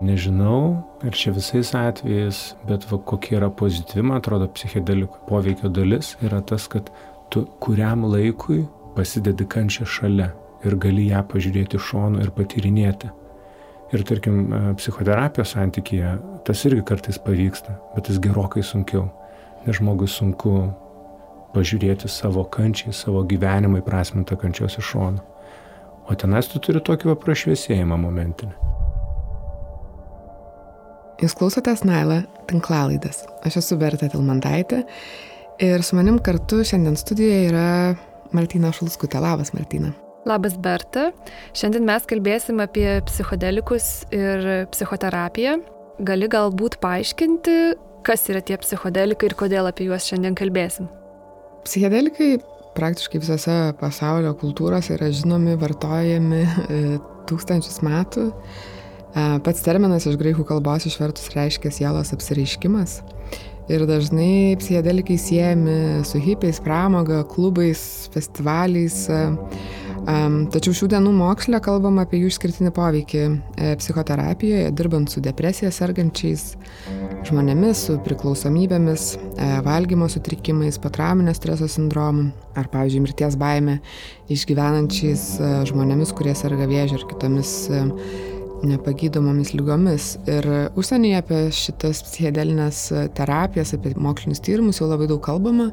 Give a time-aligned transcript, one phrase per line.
[0.00, 6.14] Nežinau, ar čia visais atvejais, bet va, kokia yra pozityvi, man atrodo, psichedelikų poveikio dalis
[6.24, 6.88] yra tas, kad
[7.28, 8.62] tu kuriam laikui
[8.96, 10.30] pasidedi kančią šalia
[10.64, 13.12] ir gali ją pažiūrėti šonu ir patyrinėti.
[13.92, 14.40] Ir tarkim,
[14.80, 16.16] psichoterapijos santykėje
[16.48, 19.04] tas irgi kartais pavyksta, bet tas gerokai sunkiau,
[19.66, 20.54] nes žmogui sunku
[21.52, 25.26] pažiūrėti savo kančiai, savo gyvenimą įprasmintą kančios iš šono.
[26.08, 28.79] O tenais tu turi tokį prašviesėjimą momentinį.
[31.20, 33.26] Jūs klausotės Nailą tinklalaidės.
[33.44, 34.78] Aš esu Berta Tilmantaitė
[35.60, 37.64] ir su manim kartu šiandien studijoje yra
[38.32, 39.20] Martina Šulskutė.
[39.20, 39.92] Labas, Martina.
[40.24, 41.10] Labas, Berta.
[41.52, 45.58] Šiandien mes kalbėsim apie psichodelikus ir psichoterapiją.
[46.08, 47.58] Gali galbūt paaiškinti,
[48.08, 50.88] kas yra tie psichodelikai ir kodėl apie juos šiandien kalbėsim?
[51.68, 52.38] Psichedelikai
[52.80, 56.84] praktiškai visose pasaulio kultūrose yra žinomi, vartojami e,
[57.28, 58.30] tūkstančius metų.
[59.10, 63.00] E, pats terminas iš graikų kalbos išvertus reiškia sielos apsireiškimas.
[63.70, 69.04] Ir dažnai psichedelikai siejami su hipiais, pramoga, klubais, festivaliais.
[70.00, 75.68] Um, tačiau šių dienų moksle kalbam apie jų išskirtinį poveikį e, psichoterapijoje, dirbant su depresija
[75.76, 76.54] sergančiais
[77.28, 83.76] žmonėmis, su priklausomybėmis, e, valgymo sutrikimais, patrauminio streso sindromu ar, pavyzdžiui, mirties baime
[84.32, 87.84] išgyvenančiais e, žmonėmis, kurie serga vėžio ir kitomis e,
[88.66, 90.14] nepagydomomis lygomis.
[90.30, 90.46] Ir
[90.78, 92.82] užsienyje apie šitas psichedelinės
[93.16, 95.70] terapijas, apie mokslinius tyrimus jau labai daug kalbama,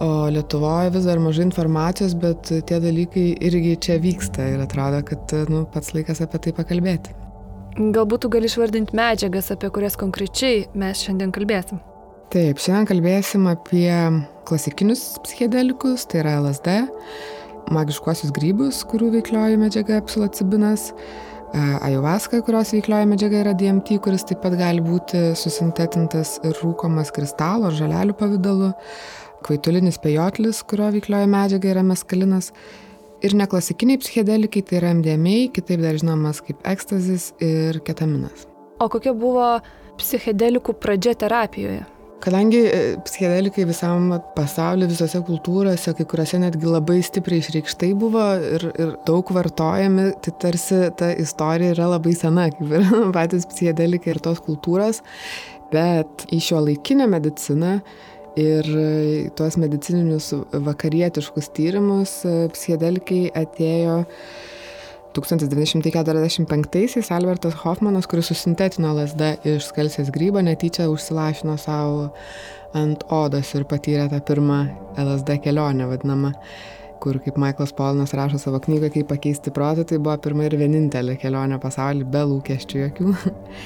[0.00, 5.36] o Lietuvoje vis dar mažai informacijos, bet tie dalykai irgi čia vyksta ir atrodo, kad
[5.52, 7.16] nu, pats laikas apie tai pakalbėti.
[7.78, 11.78] Galbūt tu gali išvardinti medžiagas, apie kurias konkrečiai mes šiandien kalbėsim.
[12.30, 13.90] Taip, šiandien kalbėsim apie
[14.46, 16.74] klasikinius psichedelikus, tai yra LSD,
[17.74, 20.90] magiškuosius grybus, kurių veiklioji medžiaga psilocibinas,
[21.58, 27.66] Ajuvaska, kurios veiklioji medžiaga yra DMT, kuris taip pat gali būti susintetintas ir rūkomas kristalo
[27.70, 28.70] ar žalelių pavydalu,
[29.46, 32.52] kvaitulinis pejotlis, kurio veiklioji medžiaga yra meskalinas,
[33.26, 38.46] ir neklasikiniai psichedelikai, tai yra MDMA, kitaip dar žinomas kaip ekstazis ir ketaminas.
[38.80, 39.56] O kokia buvo
[40.00, 41.82] psichedelikų pradžia terapijoje?
[42.20, 48.24] Kadangi e, psichedelikai visam pasauliu, visose kultūrose, kai kuriuose netgi labai stipriai išreikštai buvo
[48.58, 52.86] ir, ir daug vartojami, tai tarsi ta istorija yra labai sena, kaip ir
[53.16, 55.00] patys psichedelikai ir tos kultūros,
[55.72, 57.78] bet į šio laikinę mediciną
[58.40, 58.68] ir
[59.38, 60.30] tuos medicininius
[60.68, 64.02] vakarietiškus tyrimus e, psichedelikai atėjo
[65.16, 72.10] 1945-aisiais Albertas Hoffmanas, kuris susintetino lasdą iš skalsės grybo, netyčia užsilašino savo
[72.78, 74.60] ant odos ir patyrė tą pirmą
[75.00, 76.30] LSD kelionę vadinamą
[77.02, 81.16] kur, kaip Michaelas Polinas rašo savo knygą, kaip pakeisti protą, tai buvo pirma ir vienintelė
[81.20, 83.08] kelionė pasaulį be lūkesčių jokių.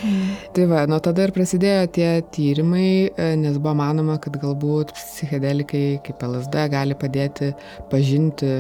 [0.05, 0.33] Mm.
[0.57, 5.85] tai va, nuo tada ir prasidėjo tie tyrimai, e, nes buvo manoma, kad galbūt psichedelikai
[6.07, 7.53] kaip LSD gali padėti
[7.93, 8.57] pažinti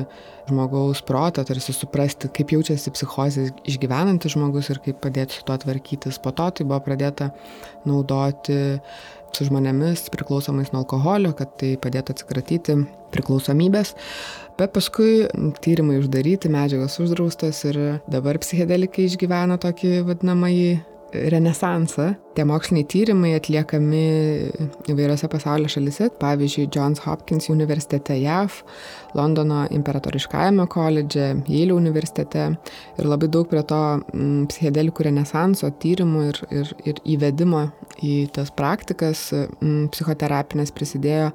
[0.48, 6.20] žmogaus protą, tarsi suprasti, kaip jaučiasi psichozės išgyvenantis žmogus ir kaip padėti su tuo tvarkytis.
[6.20, 7.30] Po to tai buvo pradėta
[7.88, 8.58] naudoti
[9.36, 12.78] su žmonėmis priklausomais nuo alkoholio, kad tai padėtų atsikratyti
[13.14, 13.94] priklausomybės.
[14.58, 15.26] Bet paskui
[15.64, 17.78] tyrimai uždaryti, medžiagos uždraustos ir
[18.10, 20.68] dabar psichedelikai išgyvena tokį vadinamąjį
[21.14, 22.14] renesansą.
[22.34, 24.02] Tie moksliniai tyrimai atliekami
[24.90, 28.56] įvairiose pasaulio šalise, pavyzdžiui, Johns Hopkins universitete JAV,
[29.14, 32.48] Londono imperatoriškajame koledže, Yale universitete
[32.98, 37.68] ir labai daug prie to mm, psichedelikų renesanso tyrimų ir, ir, ir įvedimo
[38.02, 41.30] į tas praktikas mm, psichoterapinės prisidėjo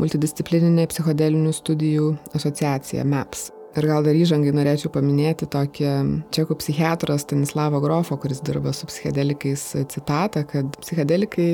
[0.00, 3.50] multidisciplininė psichodelinių studijų asociacija MEPS.
[3.78, 5.90] Ir gal dar įžangai norėčiau paminėti tokį
[6.34, 11.52] čekų psichiatrą Stanislavo Grofo, kuris dirba su psichedelikais citatą, kad psichedelikai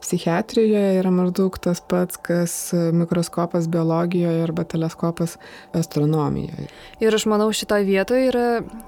[0.00, 2.54] psichiatrijoje yra maždaug tas pats, kas
[2.96, 5.36] mikroskopas biologijoje arba teleskopas
[5.76, 6.68] astronomijoje.
[7.04, 8.46] Ir aš manau, šitoje vietoje yra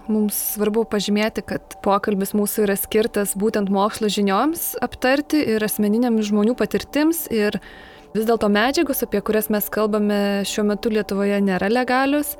[0.08, 6.56] mums svarbu pažymėti, kad pokalbis mūsų yra skirtas būtent mokslo žinioms aptarti ir asmeniniams žmonių
[6.58, 7.60] patirtims ir
[8.12, 12.34] Vis dėlto medžiagos, apie kurias mes kalbame šiuo metu Lietuvoje, nėra legalius.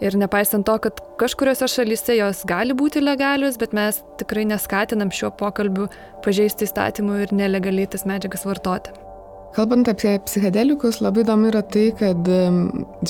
[0.00, 5.28] Ir nepaisant to, kad kažkuriuose šalyse jos gali būti legalius, bet mes tikrai neskatinam šiuo
[5.36, 5.90] pokalbiu
[6.24, 8.96] pažeisti įstatymų ir nelegaliai tas medžiagas vartoti.
[9.52, 12.28] Kalbant apie psichedelikus, labai įdomu yra tai, kad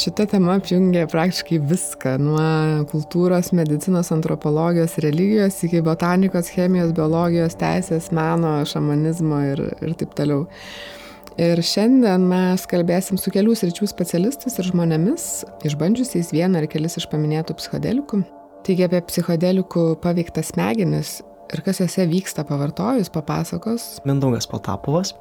[0.02, 2.44] šita tema apjungia praktiškai viską, nuo
[2.90, 10.48] kultūros, medicinos, antropologijos, religijos iki botanikos, chemijos, biologijos, teisės, meno, šamanizmo ir, ir taip toliau.
[11.40, 15.22] Ir šiandien mes kalbėsim su kelių sričių specialistais ir žmonėmis,
[15.64, 18.19] išbandžiusiais vieną ar kelis iš paminėtų psichodelikų.
[18.66, 21.14] Taigi apie psichodelikų paveiktą smegenis
[21.48, 23.87] ir kas juose vyksta pavartojus, papasakos.
[24.04, 25.14] Mindaugas Potapovas,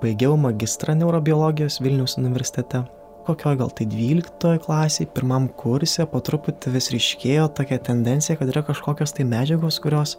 [0.00, 2.86] baigiau magistrą neurobiologijos Vilniaus universitete.
[3.28, 8.64] Kokioj gal tai 12 klasiai, pirmam kursė, po truputį vis ryškėjo tokia tendencija, kad yra
[8.64, 10.16] kažkokios tai medžiagos, kurios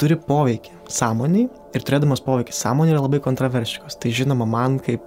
[0.00, 3.98] turi poveikį sąmoniai ir turėdamas poveikį sąmoniai yra labai kontroversiškos.
[4.00, 5.04] Tai žinoma, man kaip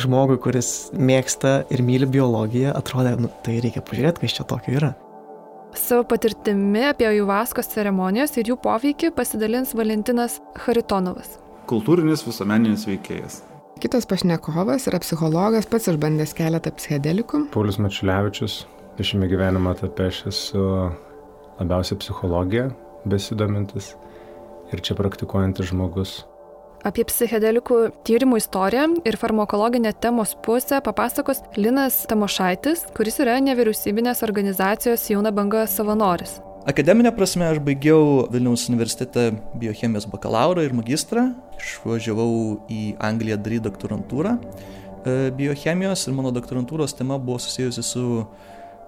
[0.00, 4.92] žmogui, kuris mėgsta ir myli biologiją, atrodė, nu, tai reikia pažiūrėti, kas čia tokio yra.
[5.78, 10.36] Savo patirtimi apie Juvaskos ceremonijas ir jų poveikį pasidalins Valentinas
[10.66, 11.38] Haritonovas.
[11.70, 13.40] Kultūrinis visuomeninis veikėjas.
[13.80, 17.46] Kitas pašnekovas yra psichologas, pats išbandęs keletą psichedelikų.
[17.54, 18.60] Paulius Mačiulevičius,
[19.00, 20.66] šiame gyvenimo etape aš esu
[21.56, 22.68] labiausiai psichologija
[23.08, 23.94] besidomintis
[24.72, 26.22] ir čia praktikuojantis žmogus.
[26.82, 35.04] Apie psichedelikų tyrimų istoriją ir farmakologinę temos pusę papasakos Linas Tamošaitis, kuris yra nevyriausybinės organizacijos
[35.12, 36.40] jauna banga savanoris.
[36.66, 41.28] Akademinė prasme aš baigiau Vilniaus universitete biochemijos bakalauro ir magistrą,
[41.58, 42.34] išvažiavau
[42.70, 48.04] į Angliją daryti doktorantūrą e, biochemijos ir mano doktorantūros tema buvo susijusi su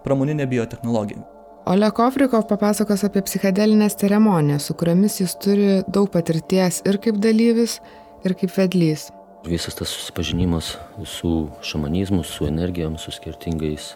[0.06, 1.33] pramoninė biotehnologija.
[1.66, 7.78] Ole Kofrikov papasakos apie psichedelinės ceremonijas, su kuriomis jis turi daug patirties ir kaip dalyvis,
[8.20, 9.06] ir kaip vedlys.
[9.48, 10.74] Visas tas susipažinimas
[11.08, 11.30] su
[11.64, 13.94] šamanizmu, su energijom, su skirtingais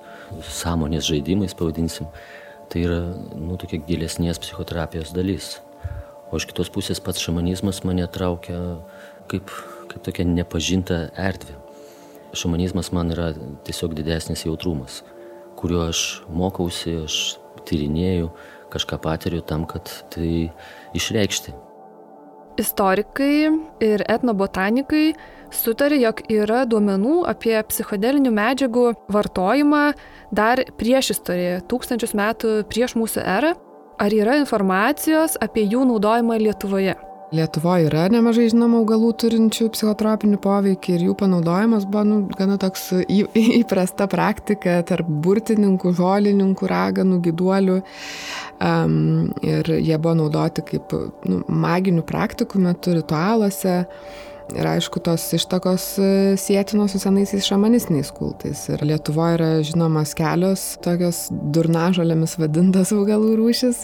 [0.49, 2.09] sąmonės žaidimais, pavadinsim,
[2.73, 3.03] tai yra,
[3.37, 5.59] nu, tokia gilesnės psichoterapijos dalis.
[6.33, 8.63] O iš kitos pusės pats šamanizmas mane traukia
[9.29, 9.53] kaip,
[9.93, 11.59] kaip tokia nepažinta erdvė.
[12.33, 13.35] Šamanizmas man yra
[13.69, 15.03] tiesiog didesnis jautrumas,
[15.61, 17.21] kuriuo aš mokausi, aš
[17.69, 18.31] tyrinėju,
[18.73, 20.51] kažką patiriu tam, kad tai
[20.97, 21.55] išreikšti.
[22.59, 23.51] Istorikai
[23.85, 25.13] ir etnobotanikai
[25.55, 29.85] sutarė, jog yra duomenų apie psichodelinių medžiagų vartojimą
[30.35, 33.55] dar prieš istoriją, tūkstančius metų prieš mūsų erą.
[33.99, 36.95] Ar yra informacijos apie jų naudojimą Lietuvoje?
[37.29, 42.87] Lietuvoje yra nemažai žinomų augalų turinčių psichotropinį poveikį ir jų panaudojimas buvo nu, gana toks
[43.05, 43.19] į,
[43.59, 47.77] įprasta praktika tarp burtininkų, žolininkų, raganų, giduolių.
[48.65, 50.97] Um, ir jie buvo naudoti kaip
[51.29, 53.83] nu, maginių praktikų metu ritualuose.
[54.57, 56.07] Ir aišku, tos ištakos e,
[56.41, 58.63] sėtinos su senaisiais šamanistiniais kultais.
[58.73, 63.83] Ir Lietuvoje yra žinomas kelios tokios durnažolėmis vadintas augalų rūšis.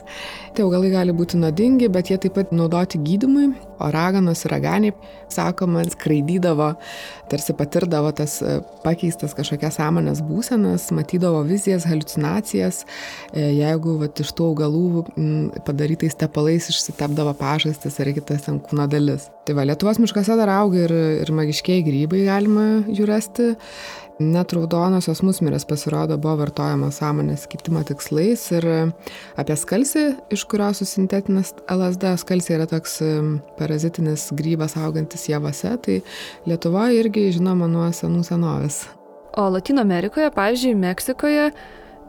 [0.56, 3.50] Tie augalai gali būti nuodingi, bet jie taip pat naudoti gydimui.
[3.84, 4.94] O raganos ir raganiai,
[5.32, 6.70] sakoma, skraidydavo,
[7.28, 12.84] tarsi patirdavo tas e, pakeistas kažkokias sąmonės būsenas, matydavo vizijas, halucinacijas.
[13.32, 15.04] E, jeigu vat, iš tų augalų
[15.66, 19.28] padarytais tepalais išsitepdavo pažastis ar kitas ant kūno dalis.
[19.44, 20.96] Tai va, Lietuvos miškose dar auga ir,
[21.26, 23.52] ir magiškiai grybai galima jų rasti.
[24.22, 28.66] Net raudonosios musmirės pasirodo buvo vartojamos sąmonės kitimo tikslais ir
[29.34, 33.00] apie skalsį, iš kurios susintetinas LSD, skalsė yra toks
[33.58, 35.96] parazitinis grybas augantis javose, tai
[36.46, 38.84] Lietuvoje irgi žinoma nuo senų senovės.
[39.34, 41.50] O Latino Amerikoje, pavyzdžiui, Meksikoje,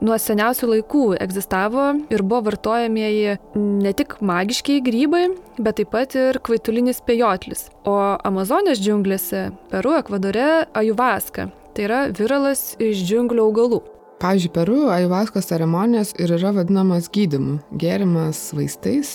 [0.06, 5.26] nuo seniausių laikų egzistavo ir buvo vartojamieji ne tik magiškiai grybai,
[5.58, 7.72] bet taip pat ir kvaitulinis pejotlis.
[7.82, 13.82] O Amazonės džiunglėse, Peru, Ekvadore, ajuvaska Tai yra viralas iš džiunglių augalų.
[14.24, 19.10] Pavyzdžiui, Peru ajuvaskos ceremonijos ir yra vadinamas gydimu, gėrimas vaistais,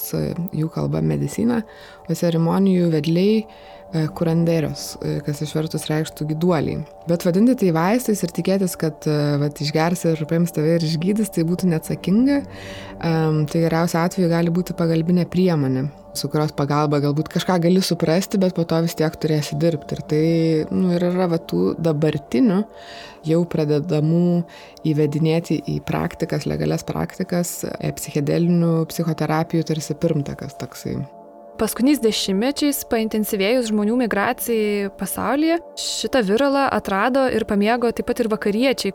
[0.53, 1.63] jų kalba medicina,
[2.05, 3.47] o ceremonijų vedliai
[4.15, 6.83] kuranderios, e, kas išvertus reikštų gyduoliai.
[7.11, 11.33] Bet vadinti tai vaistais ir tikėtis, kad e, vat, išgersi ir paims tave ir išgydys,
[11.35, 12.43] tai būtų neatsakinga.
[13.01, 18.39] Um, tai geriausia atveju gali būti pagalbinė priemonė su kurios pagalba galbūt kažką gali suprasti,
[18.41, 19.97] bet po to vis tiek turėsi dirbti.
[19.97, 20.25] Ir tai
[20.75, 22.61] nu, ir yra va, tų dabartinių
[23.29, 24.25] jau pradedamų
[24.91, 30.99] įvedinėti į praktikas, legalias praktikas, e, psichedelinių psichoterapijų tarsi pirmtakas toksai.
[31.61, 38.95] Paskutiniais dešimtmečiais paintensyvėjus žmonių migracijai pasaulyje, šitą viralą atrado ir pamėgo taip pat ir vakariečiai.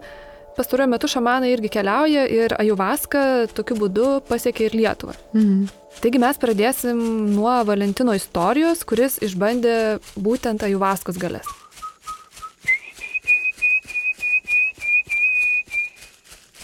[0.58, 3.22] Pastaruoju metu šamanai irgi keliauja ir ajuvaską
[3.54, 5.14] tokiu būdu pasiekia ir Lietuvą.
[5.36, 5.70] Mhm.
[6.02, 7.06] Taigi mes pradėsim
[7.36, 11.46] nuo Valentino istorijos, kuris išbandė būtent ajuvaskos galės.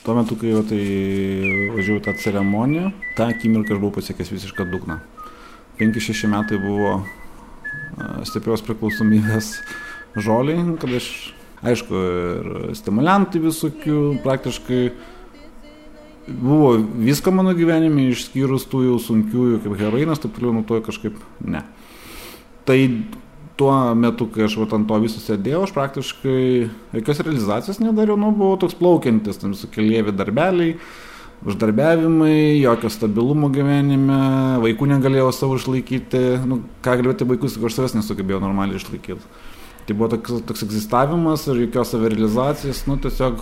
[0.02, 0.84] Tuo metu, kai jau tai
[1.78, 5.04] važiavau tą ceremoniją, tą akimirką aš buvau pasiekęs visišką dugną.
[5.82, 7.00] 5-6 metai buvo
[8.28, 9.56] stiprios priklausomybės
[10.22, 11.08] žoliai, kad aš,
[11.66, 14.82] aišku, ir stimuliantai visokių, praktiškai
[16.28, 21.18] buvo visko mano gyvenime, išskyrus tų jau sunkiųjų kaip heroinas, taip toliau nuo to kažkaip
[21.44, 21.64] ne.
[22.68, 22.78] Tai
[23.60, 26.42] tuo metu, kai aš vat, ant to viso sėdėjau, aš praktiškai
[26.98, 30.78] jokios realizacijos nedariau, nu, buvau toks plaukiantis, tam lievi darbeliai,
[31.46, 34.20] uždarbiavimai, jokio stabilumo gyvenime,
[34.62, 39.32] vaikų negalėjau savo išlaikyti, nu, ką galėjote vaikus, aš savęs nesugebėjau normaliai išlaikyti.
[39.88, 43.42] Tai buvo toks, toks egzistavimas ir jokios savirealizacijos, nu tiesiog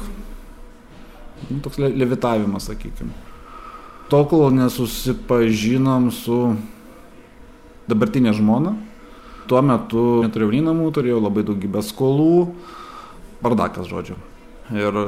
[1.49, 3.11] nu, toks le, levitavimas, sakykime.
[4.09, 6.39] Tol, kol nesusipažinom su
[7.91, 8.77] dabartinė žmona,
[9.49, 12.47] tuo metu neturėjau nei namų, turėjau labai daugybę skolų,
[13.43, 14.15] bardakas žodžiu.
[14.69, 15.05] Ir e,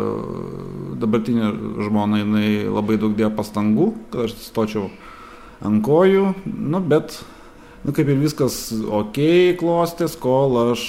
[1.02, 1.52] dabartinė
[1.86, 4.88] žmona, jinai labai daug dėjo pastangų, kad aš stočiau
[5.62, 7.20] ant kojų, nu, bet,
[7.86, 9.20] nu, kaip ir viskas ok
[9.60, 10.88] klostės, kol aš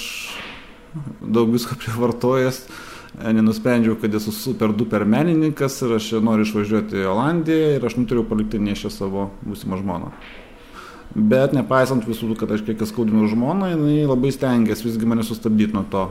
[1.21, 7.11] daug visko privartojęs, e, nenusprendžiau, kad esu super duper menininkas ir aš noriu išvažiuoti į
[7.13, 10.09] Olandiją ir aš nutariau palikti nešę savo būsimą žmoną.
[11.13, 15.85] Bet nepaisant visų, kad aš kiek skaudinau žmoną, jinai labai stengiasi visgi mane sustabdyti nuo
[15.93, 16.07] to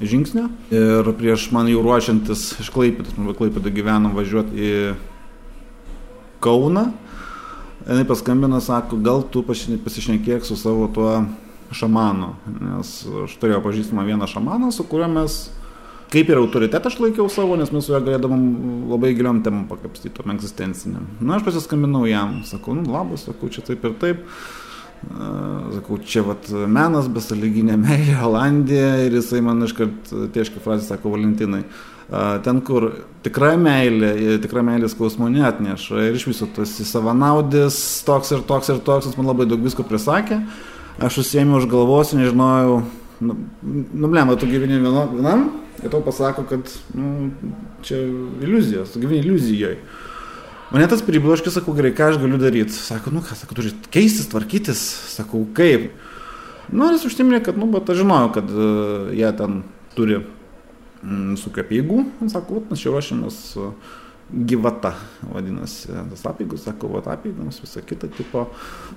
[0.00, 0.48] žingsnio.
[0.74, 4.76] Ir prieš man jau ruošiantis iš Klaipėdos, man Klaipėdą gyvenom važiuoti į
[6.44, 6.88] Kauną,
[7.86, 11.22] jinai paskambina, sako, gal tu pasišnekėk su savo tuo
[11.74, 12.90] šamanu, nes
[13.24, 15.38] aš turėjau pažįstamą vieną šamaną, su kuriuo mes
[16.12, 18.44] kaip ir autoritetą aš laikiau savo, nes mes su juo galėdavom
[18.92, 21.08] labai giliom temom pakapstyti, tom egzistenciniam.
[21.20, 24.22] Na, aš pasiskambinau jam, sakau, nu labas, sakau, čia taip ir taip.
[25.04, 31.62] Sakau, čia vat menas, besaliginė meilė, Olandija ir jisai man iškart tieškai frazė sako, Valentinai,
[32.46, 32.86] ten, kur
[33.24, 38.80] tikra meilė, tikra meilė skausmo neatneša ir iš viso tas savanaudis, toks ir toks ir
[38.86, 40.40] toks, jis man labai daug visko prisakė,
[41.04, 42.80] aš užsiemiau už galvos nežinojau,
[43.28, 43.38] nu,
[43.92, 45.50] nu blem, tu gyveni vienam
[45.82, 47.30] ir tau pasako, kad nu,
[47.84, 48.00] čia
[48.46, 49.78] iliuzijos, tu gyveni iliuzijoje.
[50.72, 52.74] Mane tas pribloškė, sakau, gerai, ką aš galiu daryti.
[52.76, 54.80] Sako, nu ką, sako, turi keistis, tvarkytis.
[55.12, 55.90] Sakau, kaip.
[56.72, 59.60] Nu, jis užsiminė, kad, nu, bet aš žinojau, kad uh, jie ten
[59.94, 62.00] turi mm, su kapėgų.
[62.32, 63.92] Sako, mes čia ruošiamės uh,
[64.32, 64.94] gyvata,
[65.28, 68.48] vadinasi, tas apėgus, sako, va, apėgams, visą kitą tipo.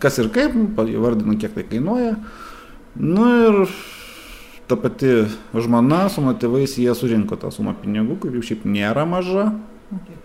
[0.04, 0.56] Kas ir kaip,
[0.88, 2.16] įvardinu, kiek tai kainuoja.
[2.98, 3.60] Nu ir
[4.68, 9.52] ta pati žmona su motyvais jie surinko tą sumą pinigų, kur jau šiaip nėra maža.
[9.92, 10.18] Okay.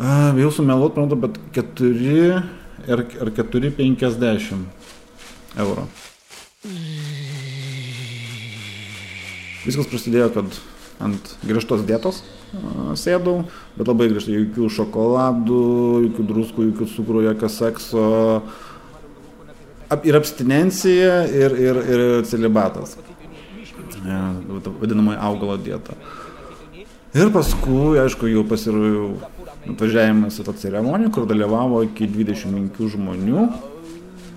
[0.00, 2.40] Bijau sumeluot, manau, bet 4
[2.88, 4.62] ar, ar 4,50
[5.60, 5.84] eurų.
[9.66, 10.56] Viskas prasidėjo, kad
[11.04, 12.22] ant griežtos dietos
[12.96, 13.42] sėdau,
[13.76, 15.60] bet labai griežtai, jokių šokoladų,
[16.06, 18.06] jokių druskų, jokių cukrų, jokio sekso.
[20.06, 22.96] Ir abstinencija, ir, ir, ir celibatas.
[24.00, 25.98] Vadinamoji augalo dieta.
[27.12, 29.08] Ir paskui, aišku, jau pasirūjau
[29.74, 33.46] atvažiavimas į tą ceremoniją, kur dalyvavo iki 25 žmonių.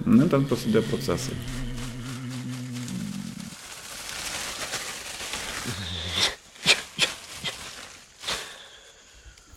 [0.04, 1.38] Na, ten prasidėjo procesai.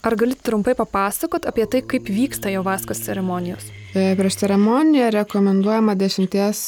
[0.07, 3.65] Ar galite trumpai papasakot apie tai, kaip vyksta jo vaskos ceremonijos?
[3.91, 6.61] E, prieš ceremoniją rekomenduojama dešimties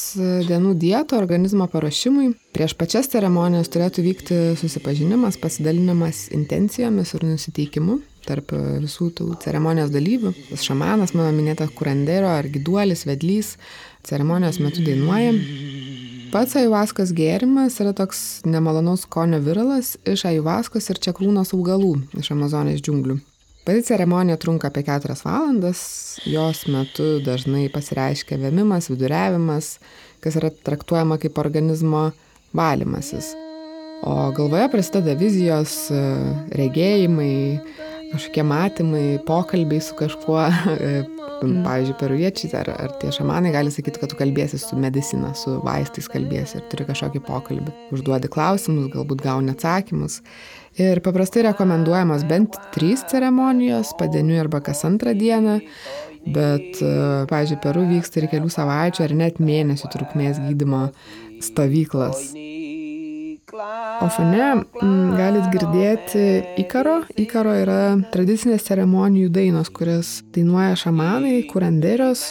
[0.48, 2.32] dienų dieto organizmo paruošimui.
[2.56, 10.34] Prieš pačias ceremonijas turėtų vykti susipažinimas, pasidalinimas intencijomis ir nusiteikimu tarp visų tų ceremonijos dalyvių.
[10.50, 13.54] Tas šamanas, mano minėtas kurandero ar giduolis, vedlys,
[14.06, 15.32] ceremonijos metu dainuoja.
[16.28, 22.84] Pats ajuvaskos gėrimas yra toks nemalonaus skonio viralas iš ajuvaskos ir čekrūnos augalų iš Amazonės
[22.84, 23.16] džiunglių.
[23.64, 25.80] Pati ceremonija trunka apie 4 valandas,
[26.28, 29.74] jos metu dažnai pasireiškia vėmimas, viduriavimas,
[30.24, 32.10] kas yra traktuojama kaip organizmo
[32.56, 33.34] valymasis.
[34.04, 35.74] O galvoje prasideda vizijos,
[36.54, 37.58] regėjimai,
[38.12, 40.40] kažkokie matymai, pokalbiai su kažkuo,
[40.74, 41.02] e,
[41.42, 46.08] pavyzdžiui, peruviečiai ar, ar tie šamanai gali sakyti, kad tu kalbėsi su medicina, su vaistais
[46.10, 47.74] kalbėsi ir turi kažkokį pokalbį.
[47.94, 50.20] Užduodi klausimus, galbūt gauni atsakymus.
[50.78, 55.58] Ir paprastai rekomenduojamos bent trys ceremonijos, padieniui arba kas antrą dieną.
[56.28, 56.92] Bet, e,
[57.30, 60.88] pavyzdžiui, Peru vyksta ir kelių savaičių ar net mėnesių trukmės gydimo
[61.44, 62.32] stovyklas.
[63.58, 64.42] O fone
[64.82, 66.24] m, galit girdėti
[66.62, 67.00] Ikaro.
[67.18, 67.78] Ikaro yra
[68.12, 72.28] tradicinės ceremonijų dainos, kurias dainuoja šamanai, kuranderios.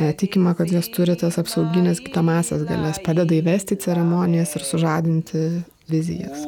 [0.00, 5.44] E, tikima, kad jos turi tas apsauginės kitamasias galės, padeda įvesti ceremonijas ir sužadinti
[5.90, 6.42] vizijas.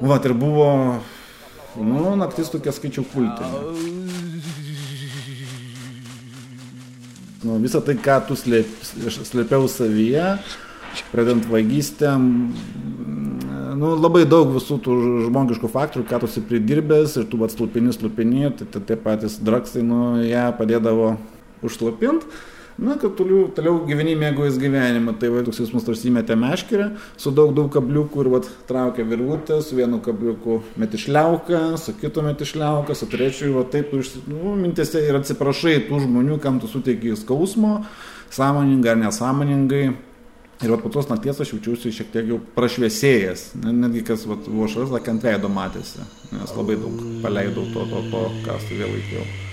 [0.00, 0.70] Vat ir buvo,
[1.76, 4.71] nu, naktis tokia skaičiau pultinė.
[7.42, 8.68] Nu, visą tai, ką tu slėp,
[9.26, 10.36] slėpiau savyje,
[11.10, 12.28] pradedant vagystėm,
[13.80, 17.94] nu, labai daug visų tų žmogiškų faktorių, ką tu esi pridirbęs ir tu pats slupini,
[17.96, 21.16] slupini, tai, tai tie patys draksai, nu, ją padėdavo
[21.66, 22.30] užslopinti.
[22.82, 26.88] Na, kad toliau, toliau gyveni mėgojus gyvenimą, tai va toks jausmas tarsi įmetė meškerę,
[27.20, 32.96] su daug daug kabliukų ir va traukia virvutę, su vienu kabliuku metišliauką, su kitu metišliauką,
[32.98, 33.92] su trečiu, va taip,
[34.26, 37.84] nu, mintėse ir atsiprašai tų žmonių, kam tu suteiki skausmo,
[38.34, 39.84] sąmoningai ar nesąmoningai.
[40.62, 44.66] Ir vat, po tos nakties aš jaučiausi šiek tiek jau prašviesėjęs, netgi kas vat, buvo
[44.70, 46.02] šalia, sakant, ant veido matėsi,
[46.34, 49.51] nes labai daug paleidau to, to, to, ką su vėl laikiau.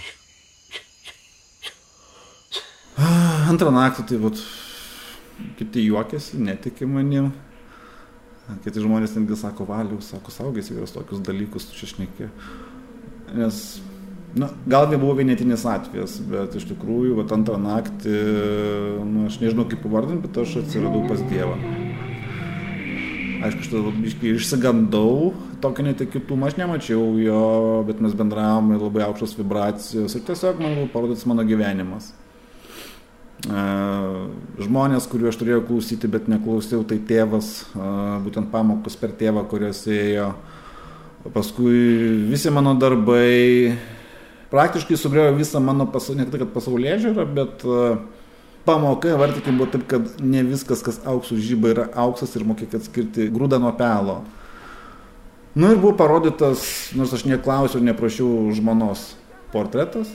[2.99, 4.39] Antrą naktį tai vat,
[5.59, 7.31] kiti juokėsi, netikė manim.
[8.63, 12.29] Kiti žmonės netgi sako, valiu, sako, saugėsi vyras tokius dalykus, tu čia šneki.
[13.37, 13.59] Nes,
[14.33, 18.15] na, gal tai buvo vienetinis atvejas, bet iš tikrųjų, va, antrą naktį,
[19.05, 21.59] nu, aš nežinau kaip pavardinti, bet aš atsiradau pas Dievą.
[23.39, 25.29] Aišku, aš tada biškai išsigandau,
[25.63, 27.43] tokio netikėtumą aš nemačiau jo,
[27.87, 32.09] bet mes bendravome labai aukštos vibracijos ir tiesiog man buvo parodytas mano gyvenimas.
[33.47, 37.69] Žmonės, kuriuo aš turėjau klausyti, bet neklausiau, tai tėvas,
[38.25, 40.33] būtent pamokus per tėvą, kurios ėjo.
[41.31, 43.77] Paskui visi mano darbai
[44.51, 47.65] praktiškai sugrėjo visą mano pasaulį, ne tik tai, pasaulyje žiūrą, bet
[48.67, 53.29] pamoka, vartikai buvo taip, kad ne viskas, kas auksų žyba, yra auksas ir mokėk atskirti
[53.33, 54.21] grūdą nuo pelo.
[55.55, 56.61] Na nu, ir buvo parodytas,
[56.95, 59.13] nors aš neklausiau, neprašiau žmonos
[59.53, 60.11] portretas,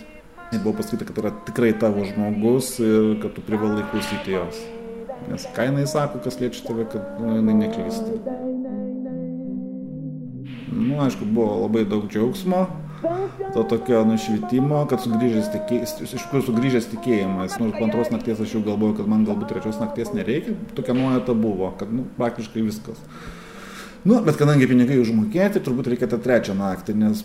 [0.52, 4.60] Ir buvo pasakyta, kad yra tikrai tavo žmogus ir kad tu privalai klausyti jos.
[5.30, 8.18] Nes ką jinai sako, kas liečia tave, kad nu, jinai neklysta.
[10.74, 12.66] Nu, aišku, buvo labai daug džiaugsmo,
[13.54, 17.56] to tokio nušvitimo, kad sugrįžęs tikėjimas, iš tikrųjų sugrįžęs tikėjimas.
[17.62, 21.36] Nors po antros nakties aš jau galvoju, kad man galbūt trečios nakties nereikia, tokia nuojata
[21.38, 23.00] buvo, kad nu, praktiškai viskas.
[24.04, 27.24] Nu, bet kadangi pinigai užmokėti, turbūt reikia tą trečią naktį, nes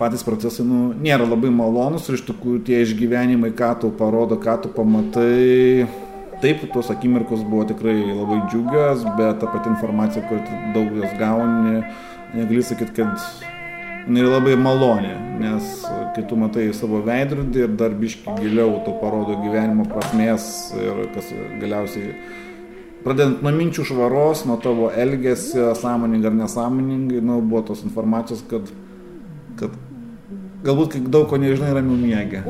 [0.00, 4.56] patys procesai nu, nėra labai malonus ir iš tikrųjų tie išgyvenimai, ką tau parodo, ką
[4.64, 5.86] tu pamatai.
[6.40, 10.40] Taip, tos akimirkos buvo tikrai labai džiugios, bet ta pati informacija, kur
[10.72, 11.82] daug jos gauni,
[12.32, 15.68] negali sakyti, kad jinai labai malonė, nes
[16.16, 20.46] kai tu matai savo veidrodį ir dar biški giliau tu parodo gyvenimo prasmės
[20.80, 21.28] ir kas
[21.60, 22.14] galiausiai
[23.04, 28.68] pradedant nuo minčių švaros, nuo tavo elgesio, sąmoningai ar nesąmoningai, nu, buvo tos informacijos, kad,
[29.60, 29.76] kad
[30.64, 32.42] galbūt daug ko nežinai, ramiau miegi.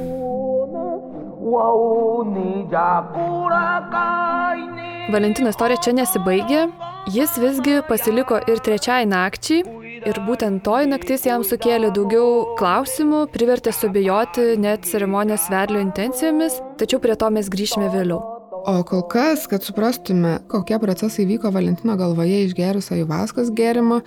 [5.10, 6.64] Valentino istorija čia nesibaigė,
[7.10, 9.64] jis visgi pasiliko ir trečiai nakčiai
[10.06, 17.02] ir būtent toj naktis jam sukėlė daugiau klausimų, privertė subijoti net ceremonijos vedlio intencijomis, tačiau
[17.02, 18.20] prie to mes grįšime vėliau.
[18.60, 24.02] O kol kas, kad suprastume, kokie procesai vyko Valentino galvoje išgerus ajuvaskos gėrimo,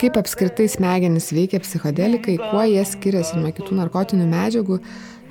[0.00, 4.78] kaip apskritai smegenys veikia psichodelikai, kuo jie skiriasi nuo kitų narkotinių medžiagų,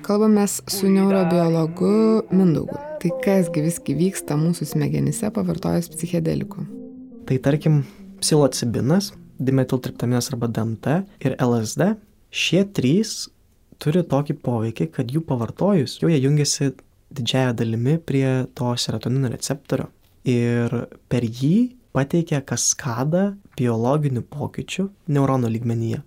[0.06, 1.94] kalbamės su neurobiologu
[2.30, 2.78] Mindaugu.
[3.02, 6.68] Tai kasgi visgi vyksta mūsų smegenyse pavartojus psichedelikų?
[7.30, 7.82] Tai tarkim,
[8.22, 11.90] psilocibinas, dimetiltriptaminas arba DMT ir LSD,
[12.30, 13.16] šie trys
[13.82, 16.74] turi tokį poveikį, kad jų pavartojus, jau jie jungiasi
[17.16, 19.90] didžiaja dalimi prie to serotonino receptorio
[20.30, 20.76] ir
[21.10, 26.02] per jį pateikia kaskadą biologinių pokyčių neurono lygmenyje.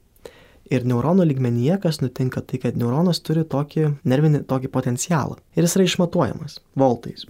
[0.72, 5.36] Ir neurono lygmenyje, kas nutinka, tai kad neuronas turi tokį nervinį tokį potencialą.
[5.56, 7.26] Ir jis yra išmatuojamas voltais.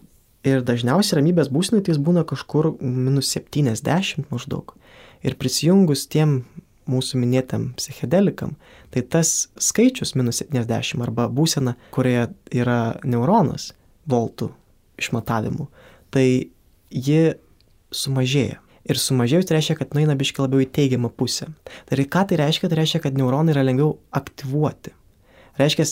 [0.47, 4.75] Ir dažniausiai ramybės būsnai tai jis būna kažkur minus 70 maždaug.
[5.23, 6.43] Ir prisijungus tiem
[6.91, 8.57] mūsų minėtam psichedelikam,
[8.91, 13.71] tai tas skaičius minus 70 arba būsena, kurioje yra neuronas
[14.11, 14.51] voltų
[14.99, 15.69] išmatavimų,
[16.11, 16.27] tai
[16.91, 17.23] ji
[17.97, 18.61] sumažėja.
[18.83, 21.47] Ir sumažėjus tai reiškia, kad nueina biški labiau į teigiamą pusę.
[21.87, 22.71] Tai ką tai reiškia?
[22.71, 24.95] Tai reiškia, kad neuronai yra lengviau aktyvuoti.
[25.61, 25.87] Reiškia,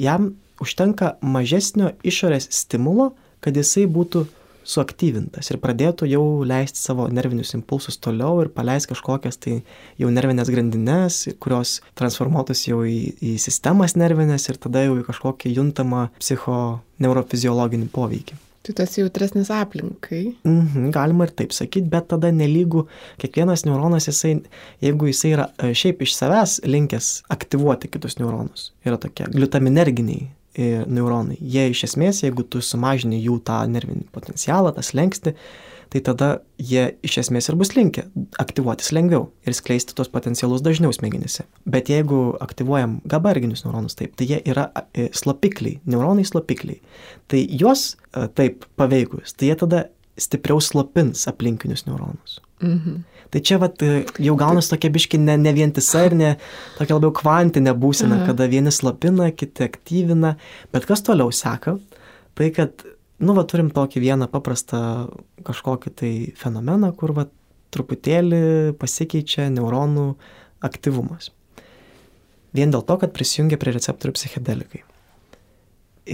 [0.00, 3.12] jam užtenka mažesnio išorės stimulo,
[3.44, 4.24] kad jisai būtų
[4.64, 9.58] suaktyvintas ir pradėtų jau leisti savo nervinius impulsus toliau ir paleis kažkokias tai
[10.00, 15.52] jau nervinės grandines, kurios transformuotus jau į, į sistemas nervinės ir tada jau į kažkokį
[15.58, 18.40] juntamą psichoneurofiziologinį poveikį.
[18.64, 20.22] Tai tas jautresnis aplinkai.
[20.48, 22.86] Mhm, galima ir taip sakyti, bet tada nelygų
[23.20, 24.38] kiekvienas neuronas, jisai,
[24.84, 31.36] jeigu jisai yra e, šiaip iš savęs linkęs aktyvuoti kitus neuronus, yra tokie glutaminerginiai neuronai.
[31.40, 35.34] Jie iš esmės, jeigu tu sumažini jų tą nervinį potencialą, tas lengsti,
[35.94, 36.28] tai tada
[36.58, 38.08] jie iš esmės ir bus linkę
[38.42, 41.46] aktyvuotis lengviau ir skleisti tos potencialus dažniau smegenyse.
[41.70, 46.80] Bet jeigu aktyvuojam gabarginius neuronus taip, tai jie yra e, slopikliai, neuronai slopikliai.
[47.30, 49.84] Tai juos e, taip paveikus, tai jie tada
[50.18, 52.40] stipriau slopins aplinkinius neuronus.
[52.58, 53.04] Mhm.
[53.30, 56.34] Tai čia vat, e, jau gaunasi tokia biški ne, ne vientisa ir ne
[56.74, 58.32] tokia labiau kvantinė būsena, mhm.
[58.32, 60.34] kada vieni slopina, kiti aktyvina,
[60.74, 61.78] bet kas toliau seka,
[62.34, 62.82] Tai kad,
[63.24, 64.80] nu, va, turim tokį vieną paprastą
[65.46, 67.26] kažkokį tai fenomeną, kur, va,
[67.74, 70.12] truputėlį pasikeičia neuronų
[70.64, 71.32] aktyvumas.
[72.54, 74.84] Vien dėl to, kad prisijungia prie receptorių psichedelikai.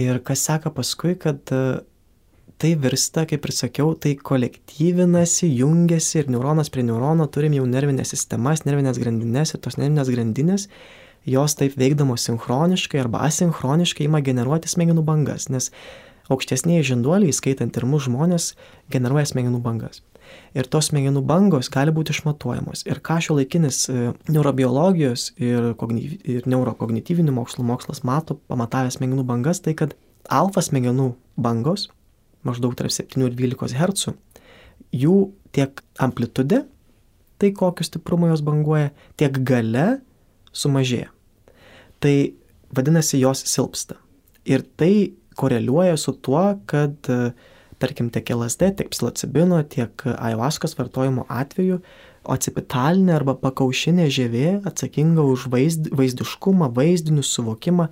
[0.01, 1.51] Ir kas seka paskui, kad
[2.61, 8.13] tai virsta, kaip ir sakiau, tai kolektyvinasi, jungiasi ir neuronas prie neurono turim jau nervinės
[8.13, 10.67] sistemas, nervinės grandinės ir tos nervinės grandinės,
[11.25, 15.71] jos taip veikdamos sinchroniškai arba asinchroniškai ima generuoti smegenų bangas, nes
[16.31, 18.53] aukštesnėje žinduoliai, skaitant ir mūsų žmonės,
[18.93, 20.01] generuoja smegenų bangas.
[20.55, 22.85] Ir tos smegenų bangos gali būti išmatuojamos.
[22.87, 29.25] Ir ką šio laikinis e, neurobiologijos ir, kogni, ir neurokognityvinių mokslų mokslas mato, pamatavęs smegenų
[29.27, 29.97] bangas, tai kad
[30.31, 31.89] alfa smegenų bangos
[32.47, 34.15] maždaug tarp 7 ir 12 Hz,
[34.95, 35.15] jų
[35.55, 36.63] tiek amplitudė,
[37.41, 40.01] tai kokiu stiprumu jos banguoja, tiek gale
[40.53, 41.09] sumažėja.
[42.01, 42.15] Tai
[42.73, 43.97] vadinasi, jos silpsta.
[44.45, 47.09] Ir tai koreliuoja su tuo, kad
[47.81, 51.81] tarkim tiek LSD, tiek psilocibino, tiek ayahuaskas vartojimo atveju
[52.29, 57.87] ocipitalinė arba pakaušinė žievė atsakinga už vaizd, vaizdiškumą, vaizdinių suvokimą,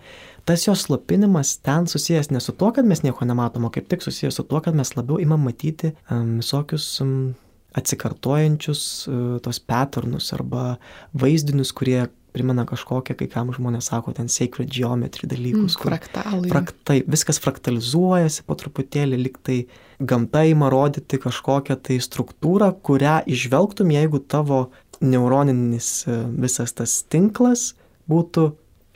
[0.45, 4.05] tas jos slopinimas ten susijęs ne su tuo, kad mes nieko nematom, o kaip tik
[4.05, 7.33] susijęs su tuo, kad mes labiau imam matyti um, visokius um,
[7.77, 10.75] atsikartojančius uh, tos patternus arba
[11.17, 12.03] vaizdinius, kurie
[12.39, 15.75] primena kažkokią, kai kam žmonės sako, ten sacred geometry dalykus.
[15.75, 16.51] Mm, fraktalai.
[16.51, 19.59] Fraktai, viskas fraktalizuojasi po truputėlį, liktai
[19.99, 24.69] gamta ima rodyti kažkokią tai struktūrą, kurią išvelgtum, jeigu tavo
[25.03, 27.73] neuroninis uh, visas tas tinklas
[28.09, 28.49] būtų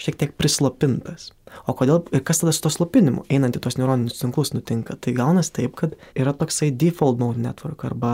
[0.04, 1.32] šiek tiek prislopintas.
[1.70, 4.96] O kodėl ir kas tada su to slopinimu, einant į tos neuroninius tinklus nutinka?
[4.98, 8.14] Tai gaunas taip, kad yra toksai default mode network arba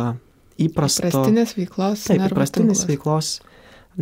[0.59, 1.07] įprasto...
[1.07, 2.03] Įprastinės veiklos.
[2.09, 3.37] Taip, įprastinis veiklos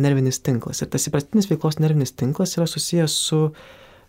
[0.00, 0.82] nervinis tinklas.
[0.82, 3.42] Ir tas įprastinis veiklos nervinis tinklas yra susijęs su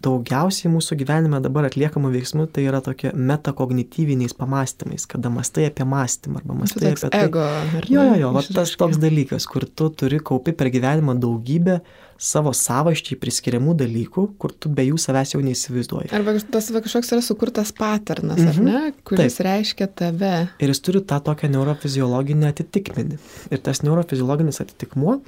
[0.03, 6.39] daugiausiai mūsų gyvenime dabar atliekamų veiksmų tai yra tokie metakognityviniais pamastymais, kada mastai apie mąstymą
[6.39, 7.23] arba mastai apie tai.
[7.27, 7.43] Ego.
[7.91, 11.81] Jo, jo, jo, va, tas toks dalykas, kur tu turi kaupi per gyvenimą daugybę
[12.19, 16.11] savo savaščiai priskiriamų dalykų, kur tu be jų savęs jau neįsivaizduoji.
[16.15, 18.49] Arba tas va, kažkoks yra sukurtas paternas, mhm.
[18.49, 19.45] ar ne, kuris Taip.
[19.47, 20.33] reiškia tave.
[20.59, 23.19] Ir jis turi tą tokią neurofiziologinę atitikmenį.
[23.51, 25.19] Ir tas neurofiziologinis atitikmuo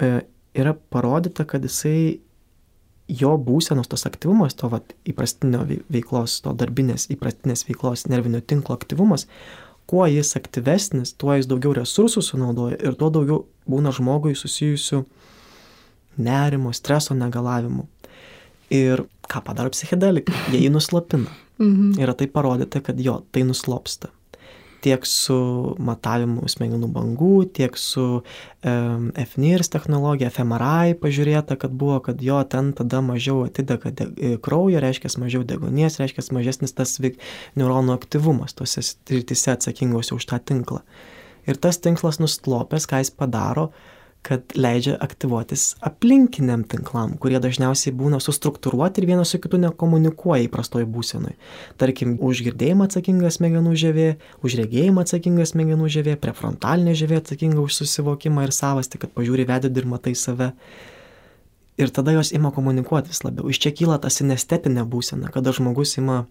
[0.00, 2.20] yra parodyta, kad jisai
[3.08, 9.26] jo būsenos, tos aktyvumas, to vat, įprastinio veiklos, to darbinės įprastinės veiklos nervinio tinklo aktyvumas,
[9.90, 15.02] kuo jis aktyvesnis, tuo jis daugiau resursų sunaudoja ir tuo daugiau būna žmogui susijusių
[16.22, 17.86] nerimo, streso negalavimų.
[18.72, 20.32] Ir ką padaro psichedelika?
[20.52, 21.28] Jie jį nuslopina.
[21.58, 21.98] Mhm.
[22.00, 24.08] Yra tai parodyta, kad jo, tai nuslopsta
[24.82, 25.36] tiek su
[25.82, 32.72] matavimu smegenų bangų, tiek su um, FNIRS technologija, FMRI pažiūrėta, kad buvo, kad jo ten
[32.76, 36.98] tada mažiau atidega e, kraujo, reiškia mažiau degonės, reiškia mažesnis tas
[37.58, 40.82] neuronų aktyvumas tose srityse atsakingose už tą tinklą.
[41.48, 43.70] Ir tas tinklas nuslopęs, ką jis padaro,
[44.22, 50.86] kad leidžia aktyvuotis aplinkiniam tinklam, kurie dažniausiai būna sustruktūruoti ir vienas su kitu nekomunikuoja įprastoj
[50.94, 51.34] būsenoj.
[51.82, 54.08] Tarkim, už girdėjimą atsakinga smegenų žievė,
[54.46, 59.82] už regėjimą atsakinga smegenų žievė, prefrontalinė žievė atsakinga už susivokimą ir savastį, kad pažiūri vedėdį
[59.82, 60.52] ir matai save.
[61.82, 63.50] Ir tada jos ima komunikuoti vis labiau.
[63.50, 66.22] Iš čia kyla ta sinestetinė būsena, kada žmogus ima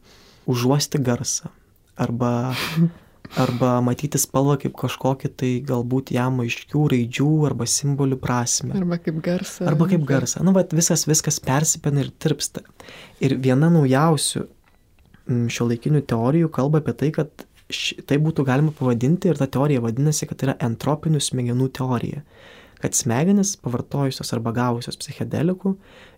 [0.47, 1.51] užuosti garsą
[1.99, 2.55] arba
[3.39, 8.73] arba matyti spalvą kaip kažkokį tai galbūt jam aiškių raidžių arba simbolių prasme.
[8.77, 9.67] Arba kaip garsą.
[9.71, 10.43] Arba kaip garsą.
[10.45, 12.65] Nu, bet visas viskas persipina ir tirpsta.
[13.23, 18.75] Ir viena naujausių mm, šio laikinių teorijų kalba apie tai, kad ši, tai būtų galima
[18.75, 22.25] pavadinti ir ta teorija vadinasi, kad tai yra entropinių smegenų teorija.
[22.81, 25.75] Kad smegenis pavartojusios arba gavusios psichedelikų,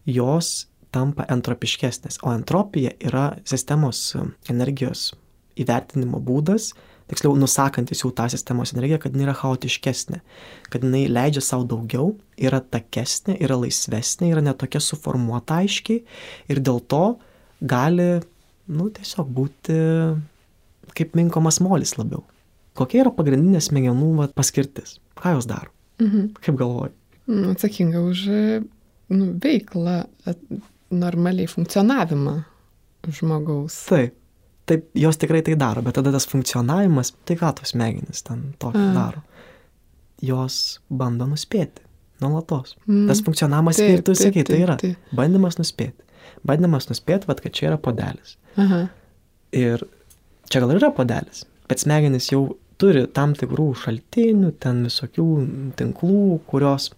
[0.07, 0.53] jos
[0.93, 2.21] tampa entropiškesnės.
[2.23, 4.13] O entropija yra sistemos
[4.49, 5.11] energijos
[5.59, 6.71] įvertinimo būdas,
[7.13, 10.19] tiksliau nusakantis jau tą sistemos energiją, kad jinai yra chaotiškesnė,
[10.73, 16.01] kad jinai leidžia savo daugiau, yra takesnė, yra laisvesnė, yra netokia suformuota aiškiai
[16.51, 17.03] ir dėl to
[17.63, 18.09] gali,
[18.67, 19.77] nu, tiesiog būti
[20.97, 22.23] kaip minkomas molis labiau.
[22.77, 24.97] Kokia yra pagrindinė smegenų va, paskirtis?
[25.19, 25.69] Ką jos daro?
[26.01, 26.33] Mhm.
[26.41, 26.95] Kaip galvoji?
[27.29, 28.25] Nu, atsakinga už
[29.13, 30.01] nu, veiklą,
[30.93, 32.41] normaliai funkcionavimą
[33.13, 33.77] žmogaus.
[33.87, 34.17] Taip
[34.65, 38.85] taip, jos tikrai tai daro, bet tada tas funkcionavimas, tai ką tos smegenys ten tokio
[38.95, 39.23] daro?
[40.23, 41.83] Jos bando nuspėti,
[42.23, 42.77] nuolatos.
[42.87, 43.05] Mm.
[43.11, 45.11] Tas funkcionavimas, kaip tu sakai, tai yra taip.
[45.15, 45.99] bandymas nuspėti.
[46.47, 48.37] Bandymas nuspėti, vad, kad čia yra podelis.
[48.59, 48.85] Aha.
[49.55, 49.83] Ir
[50.51, 52.45] čia gal yra podelis, bet smegenys jau
[52.81, 55.27] turi tam tikrų šaltinių, ten visokių
[55.79, 56.89] tinklų, kurios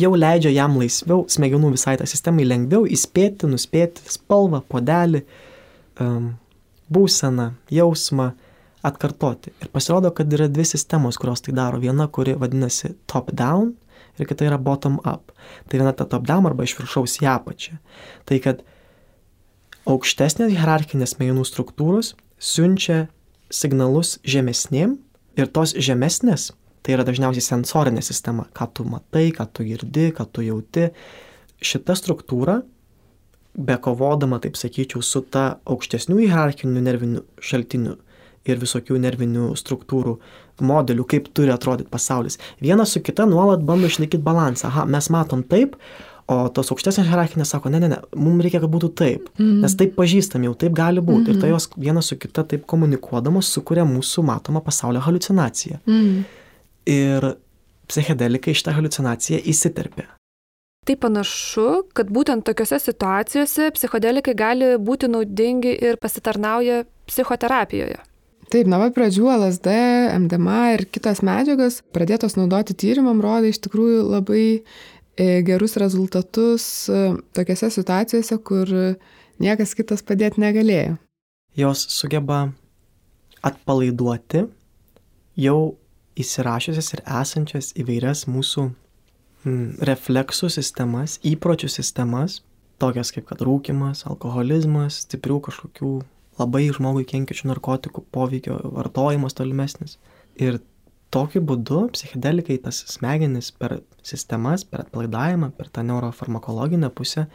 [0.00, 5.46] jau leidžia jam laisviau, smegenų visai tą sistemai lengviau įspėti, nuspėti spalvą, podelį, uh,
[6.02, 6.32] um,
[6.92, 8.32] būseną, jausmą
[8.86, 9.52] atkartoti.
[9.60, 11.80] Ir pasirodo, kad yra dvi sistemos, kurios tai daro.
[11.82, 13.74] Viena, kuri vadinasi top-down
[14.18, 15.32] ir kita yra bottom-up.
[15.68, 17.76] Tai viena ta top-down arba iš viršaus į apačią.
[18.28, 18.64] Tai kad
[19.88, 23.06] aukštesnės hierarchinės smegenų struktūros siunčia
[23.52, 24.96] signalus žemesnėm
[25.40, 26.50] ir tos žemesnės,
[26.84, 30.90] tai yra dažniausiai sensorinė sistema, ką tu matai, ką tu girdi, ką tu jauti.
[31.60, 32.60] Šita struktūra,
[33.54, 37.96] be kovodama, taip sakyčiau, su ta aukštesnių hierarchinių nervinių šaltinių
[38.48, 40.14] ir visokių nervinių struktūrų
[40.64, 42.38] modelių, kaip turi atrodyti pasaulis.
[42.60, 44.68] Viena su kita nuolat bando išlaikyti balansą.
[44.70, 45.76] Aha, mes matom taip,
[46.30, 49.64] O tos aukštesnės hierarchinės sako, ne, ne, ne, mums reikia, kad būtų taip, mm.
[49.64, 51.26] nes taip pažįstam jau, taip gali būti.
[51.26, 51.32] Mm.
[51.32, 55.80] Ir tai jos viena su kita taip komunikuodamos sukuria mūsų matomą pasaulio halucinaciją.
[55.90, 56.22] Mm.
[56.94, 57.28] Ir
[57.90, 60.06] psichedelikai šitą halucinaciją įsiterpia.
[60.88, 67.98] Tai panašu, kad būtent tokiuose situacijose psichodelikai gali būti naudingi ir pasitarnauja psichoterapijoje.
[68.50, 69.74] Taip, nuo pat pradžių LSD,
[70.24, 74.46] MDMA ir kitos medžiagos pradėtos naudoti tyrimam rodo iš tikrųjų labai
[75.20, 78.70] E, gerus rezultatus e, tokiose situacijose, kur
[79.42, 80.94] niekas kitas padėti negalėjo.
[81.58, 82.38] Jos sugeba
[83.44, 84.46] atpalaiduoti
[85.44, 85.58] jau
[86.20, 88.70] įsirašusias ir esančias įvairias mūsų
[89.44, 92.40] refleksų sistemas, įpročių sistemas,
[92.80, 95.92] tokias kaip kad rūkimas, alkoholizmas, stiprių kažkokių
[96.40, 99.98] labai žmogui kenkiančių narkotikų poveikio vartojimas tolimesnis.
[100.40, 100.60] Ir
[101.12, 107.26] tokiu būdu psichedelikai tas smegenis per sistemas, per atpalaidavimą, per tą neurofarmakologinę pusę,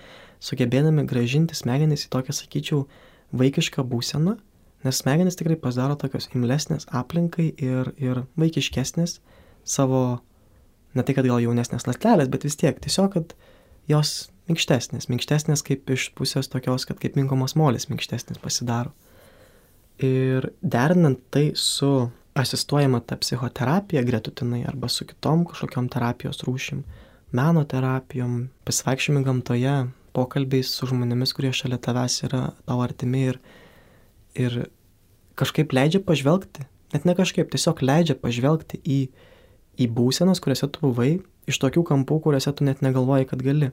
[0.44, 2.86] sugebėdami gražinti smegenis į tokią, sakyčiau,
[3.36, 4.38] vaikišką būseną,
[4.86, 9.20] nes smegenis tikrai pasidaro tokios imlesnės aplinkai ir, ir vaikiškesnės
[9.66, 10.22] savo,
[10.96, 13.36] ne tai kad gal jaunesnės lastelės, bet vis tiek, tiesiog, kad
[13.92, 18.94] jos minkštesnės, minkštesnės kaip iš pusės tokios, kad kaip minkomos molis minkštesnės pasidaro.
[20.04, 26.84] Ir derinant tai su asistuojama ta psichoterapija gretutinai arba su kitom kažkokiom terapijos rūšim,
[27.36, 29.76] meno terapijom, pasivaikščiojimai gamtoje,
[30.16, 33.40] pokalbiais su žmonėmis, kurie šalia tavęs yra tau artimi ir,
[34.36, 34.66] ir
[35.40, 39.00] kažkaip leidžia pažvelgti, net ne kažkaip, tiesiog leidžia pažvelgti į,
[39.82, 41.12] į būsenas, kuriuose tu buvai,
[41.50, 43.72] iš tokių kampų, kuriuose tu net negalvoji, kad gali.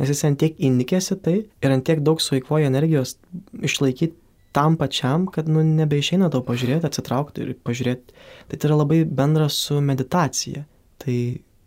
[0.00, 3.16] Nes jis ant tiek įnikėsi tai ir ant tiek daug sueikvoja energijos
[3.62, 4.16] išlaikyti
[4.54, 8.14] tam pačiam, kad nu, nebeišeina tau pažiūrėti, atsitraukti ir pažiūrėti.
[8.50, 10.62] Tai tai yra labai bendra su meditacija.
[11.02, 11.16] Tai,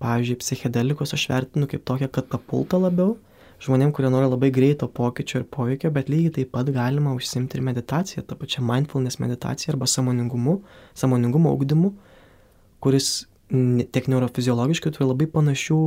[0.01, 3.17] pavyzdžiui, psichedelikus aš vertinu kaip tokią katapultą labiau,
[3.63, 7.65] žmonėm, kurie nori labai greito pokyčio ir poveikio, bet lygiai taip pat galima užsimti ir
[7.65, 10.59] meditaciją, tą pačią mindfulness meditaciją arba samoningumu,
[10.97, 11.91] samoningumo augdymu,
[12.83, 15.81] kuris tiek neurofiziologiškai turi labai panašių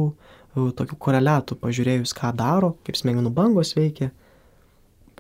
[0.79, 4.11] tokių koreliatų, pažiūrėjus, ką daro, kaip smegenų bangos veikia,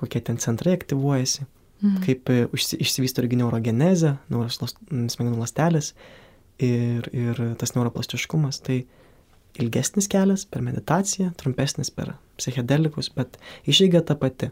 [0.00, 1.44] kokie ten centrai aktyvuojasi
[1.80, 2.00] mhm.
[2.04, 5.92] kaip e, išsivysto irgi neurogenezė, smegenų lastelės
[6.60, 8.60] ir, ir tas neuroplastiškumas.
[8.66, 8.82] Tai
[9.60, 14.50] ilgesnis kelias per meditaciją, trumpesnis per psichedelikus, bet išeiga ta pati.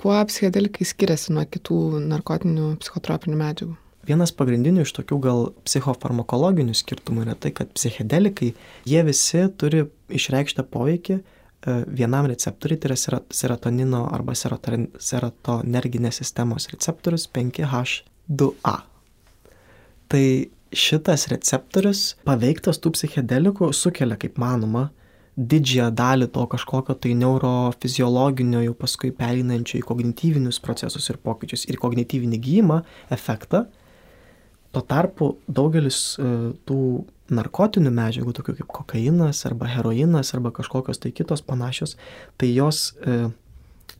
[0.00, 3.76] Kuo psichedelikai skiriasi nuo kitų narkotinių psichotropinių medžiagų?
[4.08, 8.54] Vienas pagrindinių iš tokių gal psichofarmakologinių skirtumų yra tai, kad psichedelikai,
[8.88, 9.84] jie visi turi
[10.16, 11.20] išreikštą poveikį
[11.66, 18.76] E, vienam receptoriui, tai yra serotonino arba serotonerginės sistemos receptorius 5H2A.
[20.10, 20.24] Tai
[20.72, 24.86] šitas receptorius paveiktas tų psichedelikų sukelia, kaip manoma,
[25.36, 31.76] didžiąją dalį to kažkokio tai neurofiziologinio jau paskui pereinančio į kognityvinius procesus ir pokyčius ir
[31.82, 32.80] kognityvinį gydimą
[33.12, 33.66] efektą.
[34.70, 36.30] Tuo tarpu daugelis e,
[36.68, 36.80] tų
[37.34, 41.96] narkotinių medžiagų, tokių kaip kokainas arba heroinas arba kažkokios tai kitos panašios,
[42.38, 43.30] tai jos e,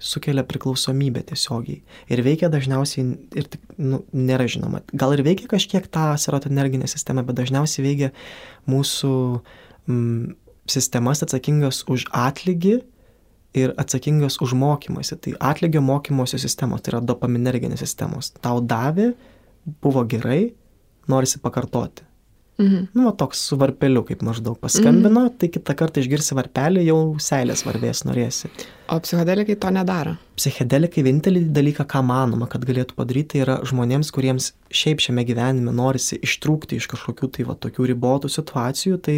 [0.00, 1.83] sukelia priklausomybę tiesiogiai.
[2.11, 3.06] Ir veikia dažniausiai,
[3.37, 8.12] ir nu, nėra žinoma, gal ir veikia kažkiek tą serotonerginę sistemą, bet dažniausiai veikia
[8.70, 9.12] mūsų
[9.90, 10.37] mm,
[10.70, 12.78] sistemas atsakingas už atlygį
[13.61, 15.18] ir atsakingas už mokymasi.
[15.18, 18.33] Tai atlygio mokymosi sistemos, tai yra dopaminerginės sistemos.
[18.40, 19.12] Tau davė,
[19.83, 20.54] buvo gerai,
[21.11, 22.07] norisi pakartoti.
[22.61, 22.85] Mhm.
[22.92, 25.37] Nu, toks su varpeliu, kaip maždaug paskambino, mhm.
[25.40, 28.51] tai kitą kartą išgirsi varpelį, jau seilės varvės norėsi.
[28.92, 30.16] O psichodelikai to nedaro?
[30.37, 34.51] Psichodelikai vienintelį dalyką, ką manoma, kad galėtų padaryti, tai yra žmonėms, kuriems
[34.83, 39.16] šiaip šiame gyvenime norisi ištrūkti iš kažkokių tai va tokių ribotų situacijų, tai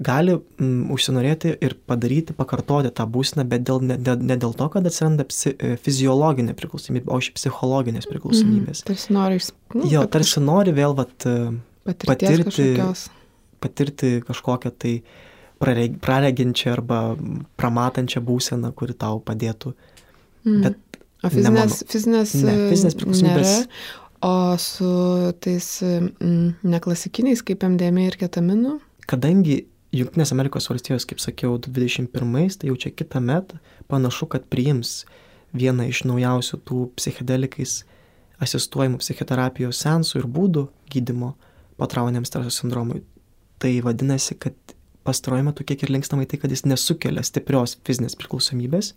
[0.00, 4.86] gali mm, užsinorėti ir padaryti, pakartoti tą būseną, bet dėl, ne, ne, dėl to, kad
[4.88, 8.82] atsiranda psi, e, fiziologinė priklausomybė, o iš psichologinės priklausomybės.
[8.82, 9.40] Mm, tarsi nori,
[9.76, 11.28] nu, jo, tarsi nori vėl vat,
[11.90, 13.06] patirti, kažkokios.
[13.60, 14.94] patirti kažkokią tai
[15.60, 17.00] prareginčią arba
[17.60, 19.74] pramatančią būseną, kuri tau padėtų.
[20.48, 20.62] Mm.
[20.68, 20.86] Bet
[21.20, 23.50] O fizinės, fizinės, Ne, fizinės priklausomybės.
[23.60, 23.80] nėra,
[24.24, 24.92] o su
[25.44, 28.78] tais mm, neklasikiniais kaip MDMA ir ketaminų,
[29.10, 32.10] Kadangi Junktinės Amerikos valstijos, kaip sakiau, 21,
[32.60, 33.58] tai jau čia kitą metą
[33.90, 35.04] panašu, kad priims
[35.56, 37.80] vieną iš naujausių tų psichedelikais
[38.40, 41.34] asistuojamų psichoterapijos sensų ir būdų gydimo
[41.80, 43.02] potrauminiam streso sindromui.
[43.60, 44.54] Tai vadinasi, kad
[45.04, 48.94] pastaruoju metu kiek ir linkstamai tai, kad jis nesukelia stiprios fizinės priklausomybės,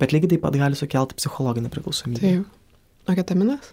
[0.00, 2.20] bet lygiai taip pat gali sukelti psichologinę priklausomybę.
[3.06, 3.72] tai o ketaminas?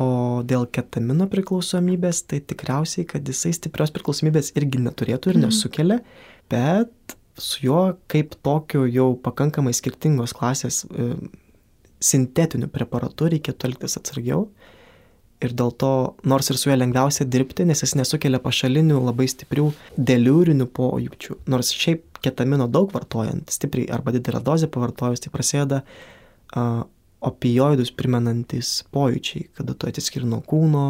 [0.00, 5.44] O dėl ketamino priklausomybės, tai tikriausiai, kad jisai stiprios priklausomybės irgi neturėtų ir Mhm.
[5.46, 6.00] nesukelia,
[6.50, 11.14] bet su juo kaip tokiu jau pakankamai skirtingos klasės e,
[12.00, 14.48] sintetiniu preparatu reikėtų elgtis atsargiau.
[15.44, 19.72] Ir dėl to, nors ir su juo lengviausia dirbti, nes jis nesukelia pašalinių labai stiprių
[19.98, 21.36] deliurinių pojūčių.
[21.46, 25.82] Nors šiaip ketamino daug vartojant, stipriai arba didelę dozę pavartojus, tai prasideda
[26.56, 26.84] uh,
[27.24, 30.86] opioidus primenantis pojūčiai, kada tu atsiskiri nuo kūno,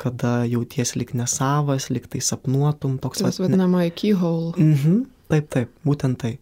[0.00, 4.54] kada jauties lik nesavas, lik tai sapnuotum, toks Tas vat ne- keyhole.
[4.58, 6.38] Mhm, taip, taip, būtent tai.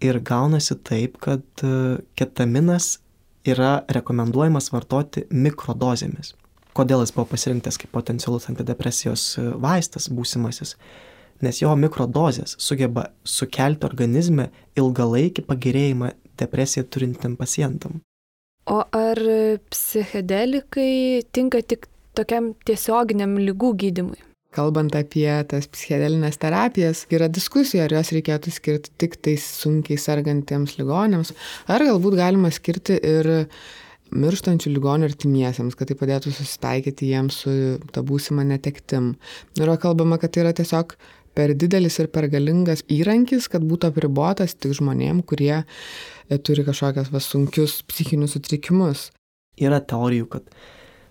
[0.00, 2.98] Ir gaunasi taip, kad e, ketaminas
[3.48, 6.34] yra rekomenduojamas vartoti mikrodozėmis.
[6.78, 10.76] Kodėl jis buvo pasirinktas kaip potencialus antidepresijos e, vaistas būsimasis?
[11.42, 18.00] Nes jo mikrodozės sugeba sukelti organizme ilgalaikį pagerėjimą depresiją turintiem pacientam.
[18.68, 19.18] O ar
[19.72, 21.86] psichedelikai tinka tik
[22.18, 24.20] tokiam tiesioginiam lygų gydimui?
[24.52, 30.78] Kalbant apie tas psichedelinės terapijas, yra diskusija, ar jos reikėtų skirti tik tais sunkiai sergantiems
[30.80, 31.34] ligonėms,
[31.68, 33.28] ar galbūt galima skirti ir
[34.08, 37.52] mirštančių ligonių artimiesiems, kad tai padėtų susitaikyti jiems su
[37.92, 39.14] ta būsima netektim.
[39.60, 40.96] Yra kalbama, kad tai yra tiesiog
[41.38, 47.12] per didelis ir per galingas įrankis, kad būtų apribotas tik žmonėm, kurie e, turi kažkokias
[47.14, 49.08] va, sunkius psichinius sutrikimus.
[49.62, 50.50] Yra teorijų, kad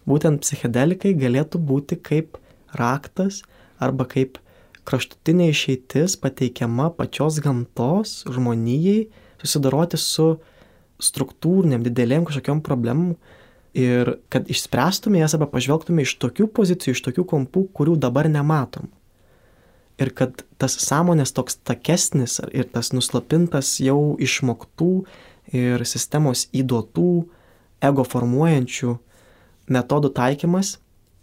[0.07, 2.35] būtent psichedelikai galėtų būti kaip
[2.75, 3.39] raktas
[3.79, 4.41] arba kaip
[4.87, 9.07] kraštutinė išeitis pateikiama pačios gamtos žmonijai
[9.41, 10.29] susidoroti su
[11.03, 13.15] struktūriniam didelėm kažkokiam problemom
[13.77, 18.89] ir kad išspręstume jas arba pažvelgtume iš tokių pozicijų, iš tokių kampų, kurių dabar nematom.
[19.97, 24.91] Ir kad tas sąmonės toks takesnis ir tas nuslapintas jau išmoktų
[25.57, 27.25] ir sistemos įduotų,
[27.81, 28.93] ego formuojančių
[29.73, 30.77] metodų taikymas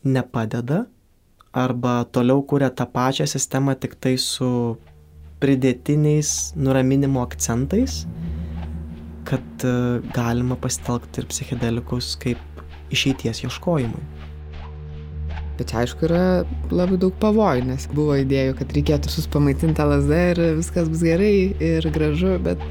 [0.04, 0.84] nepadeda
[1.54, 4.76] arba toliau kuria tą pačią sistemą tik tai su
[5.42, 8.04] pridėtiniais nuraminimo akcentais,
[9.28, 9.74] kad e,
[10.16, 12.40] galima pasitelkti ir psichedelikus kaip
[12.94, 14.02] išeities ieškojimui.
[15.54, 16.42] Bet čia aišku yra
[16.74, 21.86] labai daug pavojų, nes buvo idėjų, kad reikėtų suspamaitinti LSD ir viskas bus gerai ir
[21.94, 22.64] gražu, bet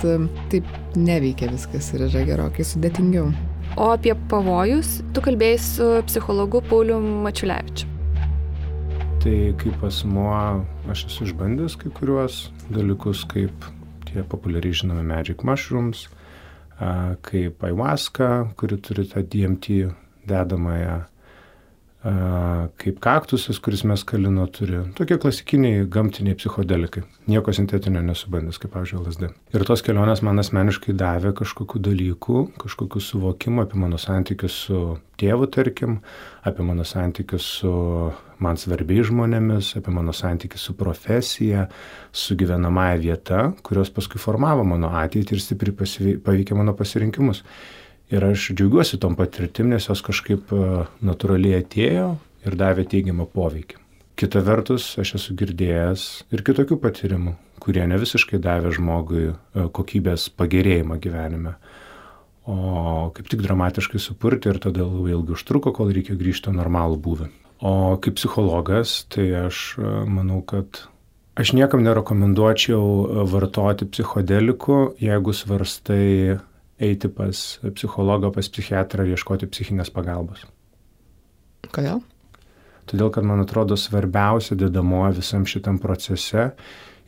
[0.52, 0.68] taip
[1.00, 3.32] neveikia viskas ir yra gerokai sudėtingiau.
[3.80, 7.88] O apie pavojus tu kalbėjai su psichologu Pauliu Mačiulevičiu.
[9.24, 10.36] Tai kaip asmuo,
[10.92, 13.72] aš esu išbandęs kai kuriuos dalykus, kaip
[14.10, 16.10] tie populiariai žinomi magic mushrooms,
[16.76, 19.80] a, kaip ayahuasca, kuri turi tą DMT
[20.28, 21.00] dedamąją,
[22.04, 24.82] kaip kaktusas, kuris meskalino turi.
[24.98, 27.06] Tokie klasikiniai gamtiniai psichodelikai.
[27.32, 29.30] Nieko sintetinio nesubandęs, kaip, pavyzdžiui, LSD.
[29.56, 34.82] Ir tos kelionės man asmeniškai davė kažkokių dalykų, kažkokių suvokimų apie mano santykius su
[35.22, 36.02] tėvu, tarkim,
[36.44, 37.72] apie mano santykius su
[38.44, 41.70] man svarbiais žmonėmis, apie mano santykius su profesija,
[42.12, 47.46] su gyvenamąją vieta, kurios paskui formavo mano ateitį ir stipriai paveikė mano pasirinkimus.
[48.14, 50.66] Ir aš džiaugiuosi tom patirtim, nes jos kažkaip e,
[51.02, 52.12] natūraliai atėjo
[52.46, 53.80] ir davė teigiamą poveikį.
[54.20, 56.04] Kita vertus, aš esu girdėjęs
[56.36, 59.34] ir kitokių patyrimų, kurie ne visiškai davė žmogui e,
[59.74, 61.56] kokybės pagerėjimą gyvenime,
[62.46, 67.34] o kaip tik dramatiškai supurti ir tada labai ilgai užtruko, kol reikėjo grįžti normalų būvį.
[67.66, 70.86] O kaip psichologas, tai aš e, manau, kad
[71.34, 76.42] aš niekam nerekomenduočiau vartoti psichodelikų, jeigu svarstai
[76.84, 80.46] eiti pas psichologą, pas psichiatrą ir ieškoti psichinės pagalbos.
[81.74, 82.04] Kodėl?
[82.90, 86.50] Todėl, kad man atrodo svarbiausia dedamoji visam šitam procese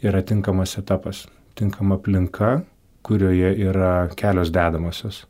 [0.05, 1.25] yra tinkamas etapas,
[1.59, 2.61] tinkama aplinka,
[3.05, 5.25] kurioje yra kelios dedamosios.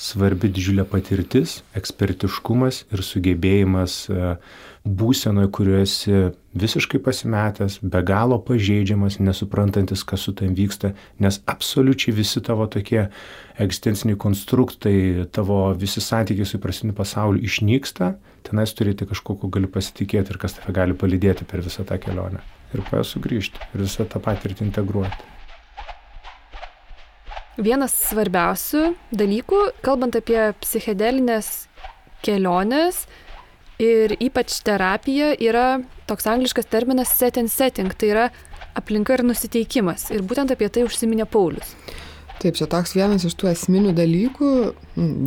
[0.00, 4.28] Svarbi didžiulė patirtis, ekspertiškumas ir sugebėjimas e,
[4.88, 6.20] būsenoje, kurioje esi
[6.56, 13.02] visiškai pasimetęs, be galo pažeidžiamas, nesuprantantis, kas su tam vyksta, nes absoliučiai visi tavo tokie
[13.60, 18.14] egzistenciniai konstruktai, tavo visi santykiai su įprastiniu pasauliu išnyksta,
[18.48, 22.40] tenais turėti kažko, ko gali pasitikėti ir kas tave gali palydėti per visą tą kelionę.
[22.72, 25.39] Ir po ją sugrįžti ir visą tą patirtį integruoti.
[27.64, 31.68] Vienas svarbiausių dalykų, kalbant apie psichedelinės
[32.24, 33.04] kelionės
[33.80, 35.80] ir ypač terapiją, yra
[36.10, 38.28] toks angliškas terminas set and setting, tai yra
[38.78, 40.10] aplinka ir nusiteikimas.
[40.14, 41.74] Ir būtent apie tai užsiminė Paulius.
[42.40, 44.50] Taip, čia toks vienas iš tų esminių dalykų,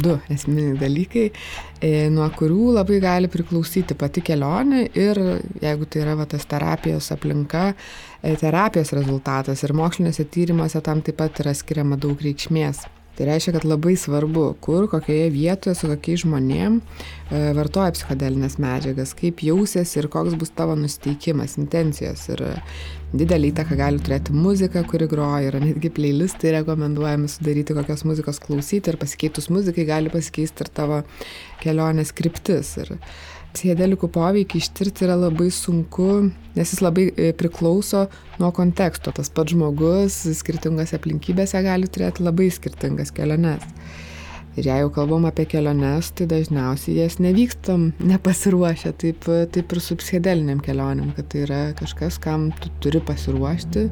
[0.01, 1.27] du esminiai dalykai,
[1.77, 5.21] e, nuo kurių labai gali priklausyti pati kelionė ir
[5.61, 7.75] jeigu tai yra va, tas terapijos aplinka,
[8.23, 12.85] terapijos rezultatas ir mokslinėse tyrimuose tam taip pat yra skiriama daug reikšmės.
[13.13, 19.11] Tai reiškia, kad labai svarbu, kur, kokioje vietoje, su kokiais žmonėm e, vartoja psichodelinės medžiagas,
[19.19, 22.23] kaip jausiesi ir koks bus tavo nusiteikimas, intencijos.
[22.33, 22.41] Ir
[23.13, 28.89] didelį įtaką gali turėti muzika, kuri groja, yra netgi playlistai rekomenduojami sudaryti, kokios muzikos klausyti
[28.89, 31.03] ir pasikeitus muzikai gali pasikeisti ir tavo
[31.61, 32.73] kelionės kryptis.
[32.81, 32.95] Ir
[33.53, 38.07] psichedelikų poveikį ištirti yra labai sunku, nes jis labai e, priklauso
[38.41, 39.13] nuo konteksto.
[39.15, 43.65] Tas pats žmogus skirtingose aplinkybėse gali turėti labai skirtingas keliones.
[44.53, 49.97] Ir jei jau kalbam apie keliones, tai dažniausiai jas nevykstam nepasiruošę, taip, taip ir su
[49.97, 53.87] psichedeliniam kelionėm, kad tai yra kažkas, kam tu turi pasiruošti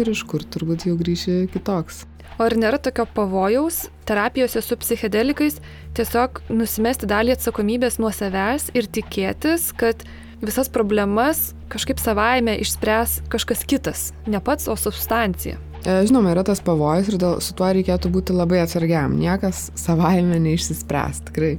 [0.00, 2.04] ir iš kur turbūt jau grįši kitoks.
[2.36, 5.56] O ar nėra tokio pavojaus terapijose su psichedelikais
[5.96, 10.04] tiesiog nusimesti dalį atsakomybės nuo savęs ir tikėtis, kad
[10.42, 15.56] visas problemas kažkaip savaime išspręs kažkas kitas, ne pats, o substancija?
[15.86, 19.16] E, žinoma, yra tas pavojus ir dėl, su tuo reikėtų būti labai atsargiam.
[19.16, 21.54] Niekas savaime neišsispręs, tikrai.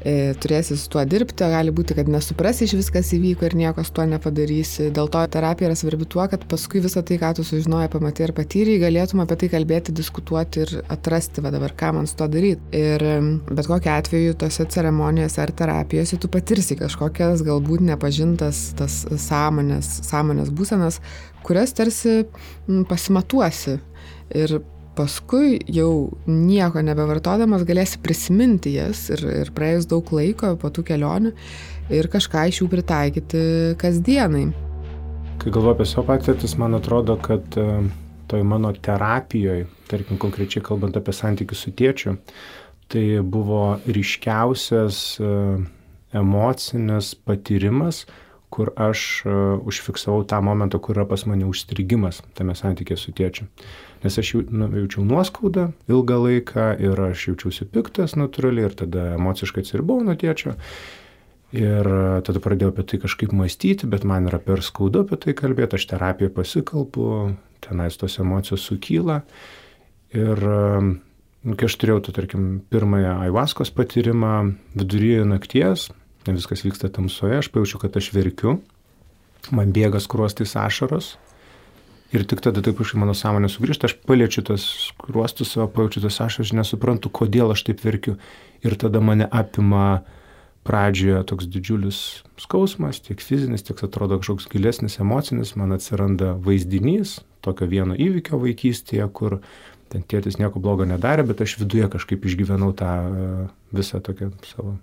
[0.00, 3.92] E, turėsi su tuo dirbti, gali būti, kad nesuprasi iš viskas įvyko ir nieko su
[3.98, 4.88] tuo nepadarysi.
[4.96, 8.32] Dėl to terapija yra svarbi tuo, kad paskui visą tai, ką tu sužinojai, pamatai ir
[8.36, 12.64] patyrei, galėtum apie tai kalbėti, diskutuoti ir atrasti, va dabar ką man su to daryti.
[12.80, 13.04] Ir
[13.50, 20.48] bet kokiu atveju tose ceremonijose ar terapijose tu patirsi kažkokias galbūt nepažintas tas sąmonės, sąmonės
[20.56, 21.02] būsenas,
[21.44, 22.22] kurias tarsi
[22.88, 23.76] pasimatuosi.
[24.40, 24.60] Ir
[25.00, 31.32] paskui jau nieko nebevartodamas galėsi prisiminti jas ir, ir praėjus daug laiko po tų kelionių
[31.96, 33.42] ir kažką iš jų pritaikyti
[33.80, 34.50] kasdienai.
[35.40, 37.66] Kai galvoju apie savo patirtis, man atrodo, kad e,
[38.28, 42.18] toj mano terapijoje, tarkim konkrečiai kalbant apie santykius su tėčiu,
[42.92, 45.36] tai buvo ryškiausias e,
[46.20, 48.04] emocinis patyrimas,
[48.50, 53.46] kur aš uh, užfiksavau tą momentą, kur yra pas mane užstrigimas tame santykė su tėčiu
[54.04, 59.10] nes aš jau, nu, jaučiau nuoskaudą ilgą laiką ir aš jaučiausi piktas natūraliai ir tada
[59.18, 60.56] emociškai atsiribau nuo tėčio.
[61.56, 61.86] Ir
[62.22, 65.88] tada pradėjau apie tai kažkaip mąstyti, bet man yra per skaudu apie tai kalbėti, aš
[65.90, 67.06] terapiją pasikalbu,
[67.64, 69.20] tenais tos emocijos sukyla.
[70.14, 74.34] Ir nu, kai aš turėjau, tu, tarkim, pirmąją aivaskos patyrimą
[74.78, 75.88] viduryje nakties,
[76.28, 78.58] viskas vyksta tamsoje, aš pajaučiu, kad aš verkiu,
[79.54, 81.16] man bėga skruostais ašaros,
[82.10, 84.64] Ir tik tada taip iš mano sąmonė sugrįžta, aš paliečiu tas
[84.98, 88.16] kruostus savo, pajaučiu tas aš, aš nesuprantu, kodėl aš taip verkiu.
[88.66, 90.02] Ir tada mane apima
[90.66, 92.00] pradžioje toks didžiulis
[92.40, 99.06] skausmas, tiek fizinis, tiek atrodo kažkoks gilesnis emocinis, man atsiranda vaizdinys tokio vieno įvykio vaikystėje,
[99.14, 99.38] kur
[99.90, 102.90] ten tėtis nieko blogo nedarė, bet aš viduje kažkaip išgyvenau tą
[103.74, 104.76] visą tokią savo,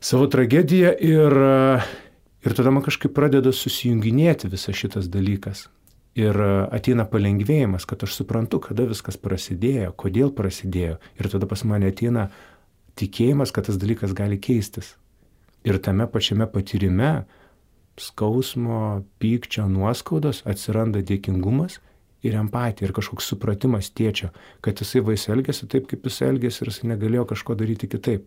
[0.00, 1.42] savo tragediją ir
[2.44, 5.66] Ir tada man kažkaip pradeda susijunginėti visas šitas dalykas.
[6.18, 10.96] Ir e, ateina palengvėjimas, kad aš suprantu, kada viskas prasidėjo, kodėl prasidėjo.
[11.20, 12.30] Ir tada pas mane ateina
[12.98, 14.94] tikėjimas, kad tas dalykas gali keistis.
[15.68, 17.26] Ir tame pačiame patyrime
[18.00, 21.78] skausmo, pykčio, nuoskaudos atsiranda dėkingumas
[22.24, 24.30] ir empatija ir kažkoks supratimas tėčio,
[24.64, 28.26] kad jisai vaisiai elgėsi taip, kaip jis elgėsi ir jisai negalėjo kažko daryti kitaip.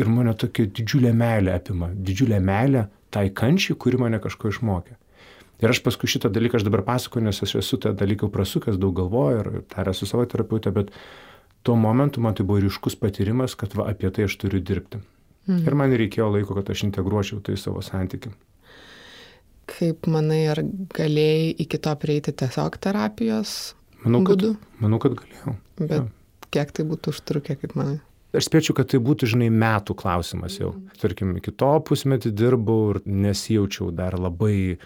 [0.00, 4.96] Ir mane tokia didžiulė meilė apima, didžiulė meilė tai kančiai, kuri mane kažko išmokė.
[5.62, 8.96] Ir aš paskui šitą dalyką aš dabar pasakoju, nes aš esu tą dalyką prasukęs, daug
[8.98, 10.90] galvoju ir tarę su savo terapeutė, bet
[11.62, 15.02] tuo momentu man tai buvo ryškus patyrimas, kad va, apie tai aš turiu dirbti.
[15.46, 15.66] Mhm.
[15.66, 18.32] Ir man reikėjo laiko, kad aš integruočiau tai savo santykių.
[19.72, 20.62] Kaip manai, ar
[20.96, 24.56] galėjai iki to prieiti tiesiog terapijos manau, kad, būdu?
[24.82, 25.54] Manau, kad galėjau.
[25.78, 26.06] Bet ja.
[26.54, 28.00] kiek tai būtų užtrukę, kaip manai?
[28.32, 30.72] Aš spėčiau, kad tai būtų, žinai, metų klausimas jau.
[31.00, 34.78] Tarkim, iki to pusmetį dirbau ir nesijaučiau dar labai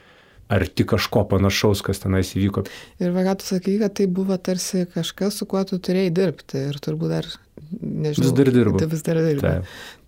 [0.51, 2.65] arti kažko panašaus, kas tenais įvyko.
[3.03, 6.67] Ir va, ką tu sakai, kad tai buvo tarsi kažkas, su kuo tu turėjai dirbti
[6.71, 7.31] ir turbūt dar,
[7.81, 8.27] nežinau.
[8.27, 8.83] Vis dar dirbu.
[8.83, 9.55] Tai vis dar dirbu.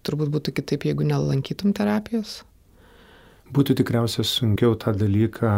[0.07, 2.41] Turbūt būtų kitaip, jeigu nelankytum terapijos.
[3.55, 5.51] Būtų tikriausiai sunkiau tą dalyką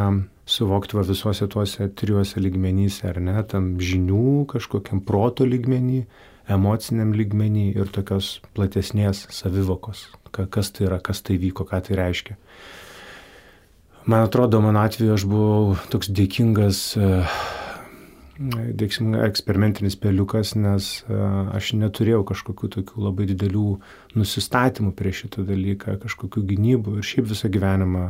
[0.51, 6.05] suvokti va visuose tuose trijuose lygmenyse, ar ne, tam žinių, kažkokiam proto lygmenį,
[6.51, 12.37] emociniam lygmenį ir tokios platesnės savivokos, kas tai yra, kas tai vyko, ką tai reiškia.
[14.11, 17.09] Man atrodo, mano atveju aš buvau toks dėkingas e,
[18.41, 23.67] dėksim, eksperimentinis peliukas, nes aš neturėjau kažkokių tokių labai didelių
[24.17, 28.07] nusistatymų prieš šitą dalyką, kažkokių gynybų ir šiaip visą gyvenimą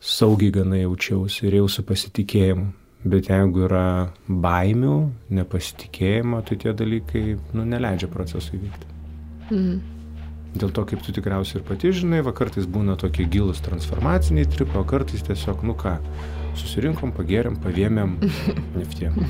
[0.00, 2.70] saugiai gana jaučiausi ir jau su pasitikėjimu.
[3.06, 4.94] Bet jeigu yra baimių,
[5.38, 8.94] nepasitikėjimo, tai tie dalykai nu, neleidžia procesui vykti.
[9.50, 9.76] Mhm.
[10.56, 14.80] Dėl to, kaip tu tikriausiai ir pati žinai, va kartais būna tokie gilus transformaciniai tripai,
[14.80, 15.98] o kartais tiesiog, nu ką,
[16.56, 18.16] susirinkom, pagėrėm, pavėmėm,
[18.80, 19.20] neftiem.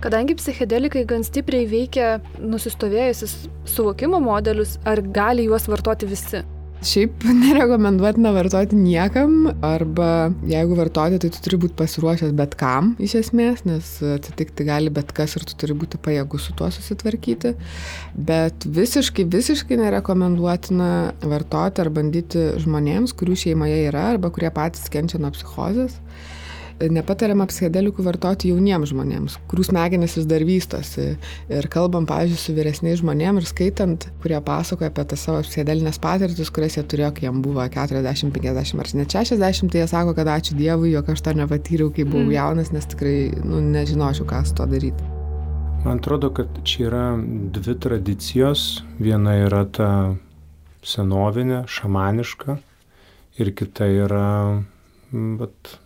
[0.00, 3.34] Kadangi psichedelikai gan stipriai veikia nusistovėjusius
[3.68, 6.40] suvokimo modelius, ar gali juos vartoti visi?
[6.80, 13.18] Šiaip nerekomenduotina vartoti niekam, arba jeigu vartoti, tai tu turi būti pasiruošęs bet kam iš
[13.20, 17.52] esmės, nes atsitikti gali bet kas ir tu turi būti pajėgus su tuo susitvarkyti.
[18.16, 20.90] Bet visiškai, visiškai nerekomenduotina
[21.28, 26.00] vartoti ar bandyti žmonėms, kurių šeimoje yra, arba kurie patys kenčia nuo psichozės
[26.88, 31.06] nepatariama psichedelikų vartoti jauniems žmonėms, kurių smegenys vis dar vystosi.
[31.52, 36.52] Ir kalbam, pavyzdžiui, su vyresniais žmonėmis ir skaitant, kurie pasakoja apie tas savo psichedelinės patirtis,
[36.54, 40.32] kurias jie turėjo, kai jam buvo 40, 50 ar net 60, tai jie sako, kad
[40.32, 42.34] ačiū Dievui, jog aš to nepatyriau, kai buvau mm.
[42.38, 45.10] jaunas, nes tikrai nu, nežinočiau, ką su to daryti.
[45.84, 47.04] Man atrodo, kad čia yra
[47.56, 48.82] dvi tradicijos.
[49.00, 49.90] Viena yra ta
[50.84, 52.58] senovinė, šamaniška
[53.40, 54.26] ir kita yra,
[55.10, 55.78] bet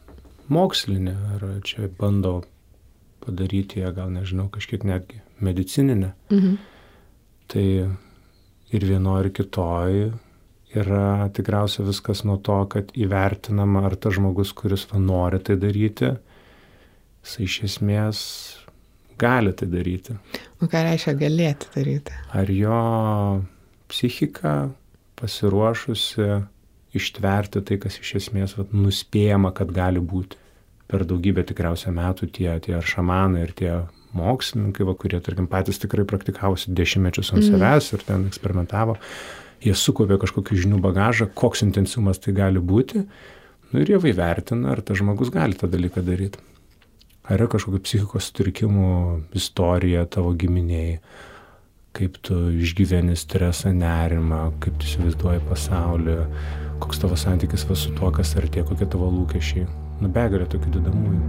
[0.52, 2.42] mokslinė, ar čia bando
[3.24, 6.12] padaryti ją, gal nežinau, kažkiek netgi medicininę.
[6.30, 6.56] Mhm.
[7.48, 7.66] Tai
[8.74, 10.12] ir vienoje, ir kitoje
[10.74, 16.14] yra tikriausiai viskas nuo to, kad įvertinama, ar tas žmogus, kuris nori tai daryti,
[17.24, 18.20] jis iš esmės
[19.20, 20.16] gali tai daryti.
[20.60, 22.16] O ką reiškia galėti daryti?
[22.34, 22.80] Ar jo
[23.92, 24.72] psichika
[25.20, 26.26] pasiruošusi
[26.98, 30.40] ištverti tai, kas iš esmės vat, nuspėjama, kad gali būti.
[30.90, 33.72] Per daugybę tikriausiai metų tie, tie ar šamanai, ir tie
[34.14, 37.50] mokslininkai, va, kurie, tarkim, patys tikrai praktikavosi dešimtmečius ant mm.
[37.50, 38.96] savęs ir ten eksperimentavo,
[39.64, 43.04] jie sukopė kažkokį žinių bagažą, koks intensyvumas tai gali būti,
[43.72, 46.42] nu, ir jie įvertina, ar tas žmogus gali tą dalyką daryti.
[47.24, 48.88] Ar yra kažkokių psichikos sutrikimų
[49.40, 50.98] istorija tavo giminiai,
[51.94, 56.18] kaip tu išgyveni stresą, nerimą, kaip tu įsivaizduoji pasaulį,
[56.82, 59.66] koks tavo santykis va su tuo, kas artė, kokie tavo lūkesčiai.
[60.02, 61.20] Nu, begalė tokių dedamųjų.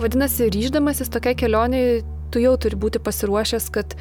[0.00, 1.80] Vadinasi, ryždamasis tokia kelionė,
[2.30, 3.96] tu jau turi būti pasiruošęs, kad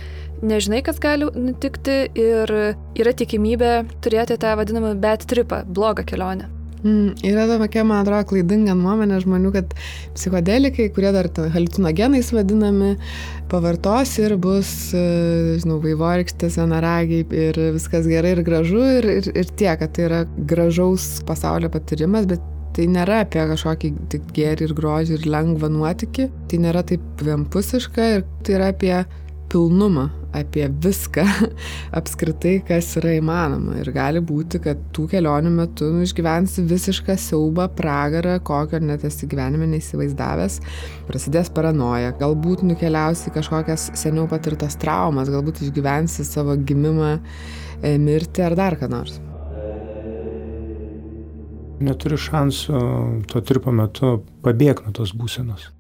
[0.46, 2.54] nežinai, kas gali nutikti ir
[3.00, 3.72] yra tikimybė
[4.06, 6.55] turėti tą vadinamą bad tripą, blogą kelionę.
[6.86, 9.72] Mm, yra tokia, man atrodo, klaidinga nuomonė žmonių, kad
[10.14, 12.92] psichodelikai, kurie dar halucinogenais vadinami,
[13.50, 15.02] pavartos ir bus, e,
[15.64, 20.22] žinau, vaivorykštės, vienaragiai ir viskas gerai ir gražu ir, ir, ir tiek, kad tai yra
[20.38, 22.46] gražaus pasaulio patyrimas, bet
[22.78, 28.10] tai nėra apie kažkokį tik gėrį ir grožį ir lengvą nuotikį, tai nėra taip vienpusiška
[28.18, 28.98] ir tai yra apie
[29.56, 31.24] pilnumą, apie viską
[32.00, 33.78] apskritai, kas yra įmanoma.
[33.80, 39.30] Ir gali būti, kad tų kelionių metu nu, išgyvensi visišką siaubą, pragarą, kokio net esi
[39.32, 40.60] gyvenime neįsivaizdavęs,
[41.08, 47.14] prasidės paranoja, galbūt nukeliausi kažkokias seniau patirtas traumas, galbūt išgyvensi savo gimimą,
[47.80, 49.22] e, mirtį ar dar ką nors.
[51.86, 52.84] Neturi šansų
[53.32, 55.75] to tripo metu pabėgti nuo tos būsenos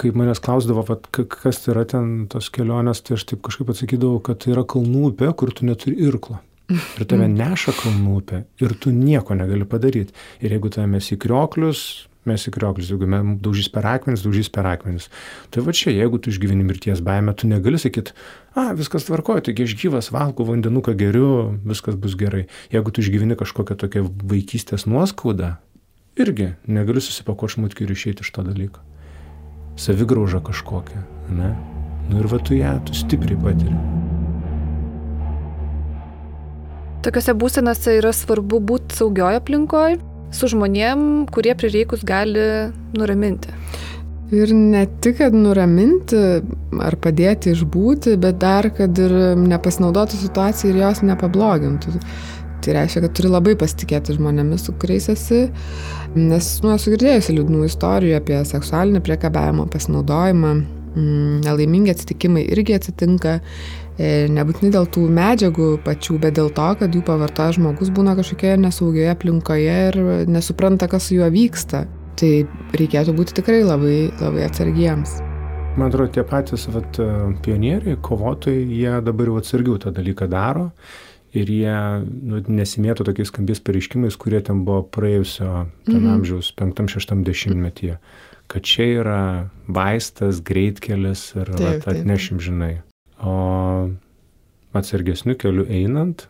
[0.00, 4.20] kai manęs klausdavo, vat, kas tai yra ten tos kelionės, tai aš taip kažkaip atsakydavau,
[4.24, 6.40] kad tai yra kalnų upė, kur tu neturi irklo.
[6.72, 10.14] Ir tave neša kalnų upė ir tu nieko negali padaryti.
[10.42, 11.82] Ir jeigu tave mes į krioklius,
[12.26, 15.06] mes į krioklius, jeigu mes daužys per akmenis, daužys per akmenis.
[15.54, 18.16] Tai va čia, jeigu tu išgyveni mirties baimę, tu negali sakyti,
[18.58, 21.28] a, viskas tvarkoja, taigi aš gyvas, valgau vandenuką geriu,
[21.70, 22.48] viskas bus gerai.
[22.74, 25.54] Jeigu tu išgyveni kažkokią tokią vaikystės nuoskaudą,
[26.18, 28.82] irgi negali susipakuoti šmutkių ir išeiti iš to dalyko
[29.76, 31.02] savigraužą kažkokią,
[31.36, 31.54] ne?
[32.10, 33.76] Nu ir va tu ją, tu stipriai patiri.
[37.06, 39.98] Tokiose būsenose yra svarbu būti saugioje aplinkoje,
[40.34, 43.52] su žmonėm, kurie prireikus gali nuraminti.
[44.34, 46.18] Ir ne tik, kad nuraminti
[46.82, 51.94] ar padėti išbūti, bet dar, kad ir nepasinaudotų situaciją ir jos nepablogintų.
[52.66, 55.44] Tai reiškia, kad turi labai pasitikėti žmonėmis, su kuriais esi,
[56.18, 60.50] nes, nu, esu girdėjusi liūdnų istorijų apie seksualinį priekabiavimą, pasinaudojimą,
[60.96, 66.98] mm, nelaimingi atsitikimai irgi atsitinka, e, nebūtinai dėl tų medžiagų pačių, bet dėl to, kad
[66.98, 71.86] jų pavartoja žmogus būna kažkokioje nesaugioje aplinkoje ir nesupranta, kas su juo vyksta.
[72.18, 72.34] Tai
[72.74, 75.20] reikėtų būti tikrai labai, labai atsargiems.
[75.78, 76.98] Man atrodo, tie patys vat,
[77.44, 80.72] pionieriai, kovotojai, jie dabar jau atsargiau tą dalyką daro
[81.36, 85.50] ir jie nu, nesimėto tokiais skambiais pareiškimais, kurie ten buvo praėjusio
[85.86, 86.14] ten mhm.
[86.18, 88.00] amžiaus penktam, šeštam dešimtmetyje
[88.46, 89.20] kad čia yra
[89.66, 92.80] vaistas, greitkelis ir Taip, vat, atnešim, žinai.
[93.18, 93.90] O
[94.76, 96.26] atsargesniu keliu einant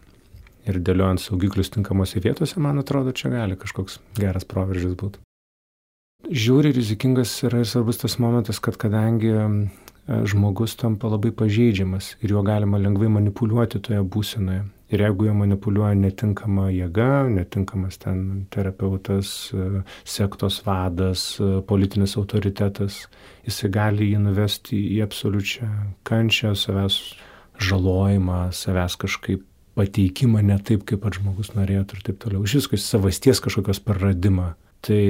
[0.67, 5.23] ir dėliojant saugiklius tinkamose vietose, man atrodo, čia gali kažkoks geras proveržis būti.
[6.27, 9.35] Žiūri rizikingas yra ir svarbus tas momentas, kad kadangi
[10.07, 14.65] žmogus tampa labai pažeidžiamas ir juo galima lengvai manipuliuoti toje būsenoje.
[14.95, 18.21] Ir jeigu jo manipuliuoja netinkama jėga, netinkamas ten
[18.55, 23.01] terapeutas, e, sektos vadas, e, politinis autoritetas,
[23.43, 25.71] jisai gali jį nuvesti į absoliučią
[26.07, 27.01] kančią, savęs
[27.59, 29.43] žalojimą, savęs kažkaip
[29.77, 32.45] pateikimą ne taip, kaip pats žmogus norėtų ir taip toliau.
[32.47, 34.53] Iš visko savasties kažkokios praradimą.
[34.87, 35.03] Tai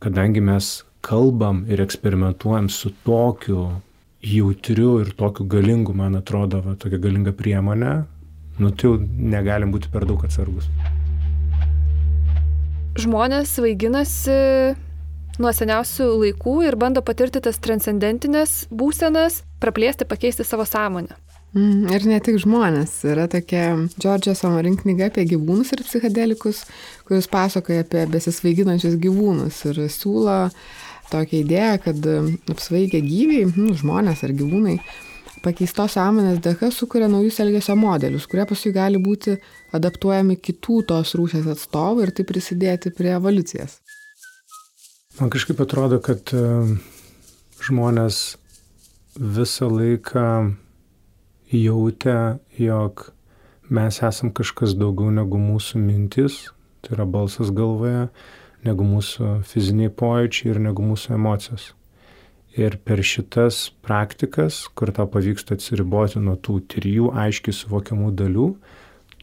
[0.00, 0.70] kadangi mes
[1.04, 3.82] kalbam ir eksperimentuojam su tokiu
[4.24, 7.92] jautriu ir tokiu galingu, man atrodo, va, tokia galinga priemonė,
[8.58, 10.66] nu tai jau negalim būti per daug atsargus.
[12.98, 14.38] Žmonės svaiginasi
[15.38, 21.14] nuo seniausių laikų ir bando patirti tas transcendentinės būsenas, praplėsti, pakeisti savo sąmonę.
[21.56, 22.98] Mm, ir ne tik žmonės.
[23.08, 26.66] Yra tokia Džordžio Somarin knyga apie gyvūnus ir psichedelikus,
[27.08, 30.36] kuris pasakoja apie besisvaiginančius gyvūnus ir siūlo
[31.12, 32.08] tokią idėją, kad
[32.54, 34.78] apsvaigę gyviai, nu, žmonės ar gyvūnai,
[35.44, 39.36] pakeistos sąmonės dėka sukuria naujus elgesio modelius, kurie paskui gali būti
[39.76, 43.78] adaptuojami kitų tos rūšės atstovų ir taip prisidėti prie evoliucijos.
[45.18, 46.42] Man kažkaip atrodo, kad e,
[47.66, 48.38] žmonės
[49.18, 50.26] visą laiką
[51.50, 53.08] jautė, jog
[53.68, 56.48] mes esam kažkas daugiau negu mūsų mintis,
[56.84, 58.06] tai yra balsas galvoje,
[58.66, 61.72] negu mūsų fiziniai pojūčiai ir negu mūsų emocijos.
[62.58, 68.48] Ir per šitas praktikas, kur tau pavyksta atsiriboti nuo tų trijų aiškiai suvokiamų dalių,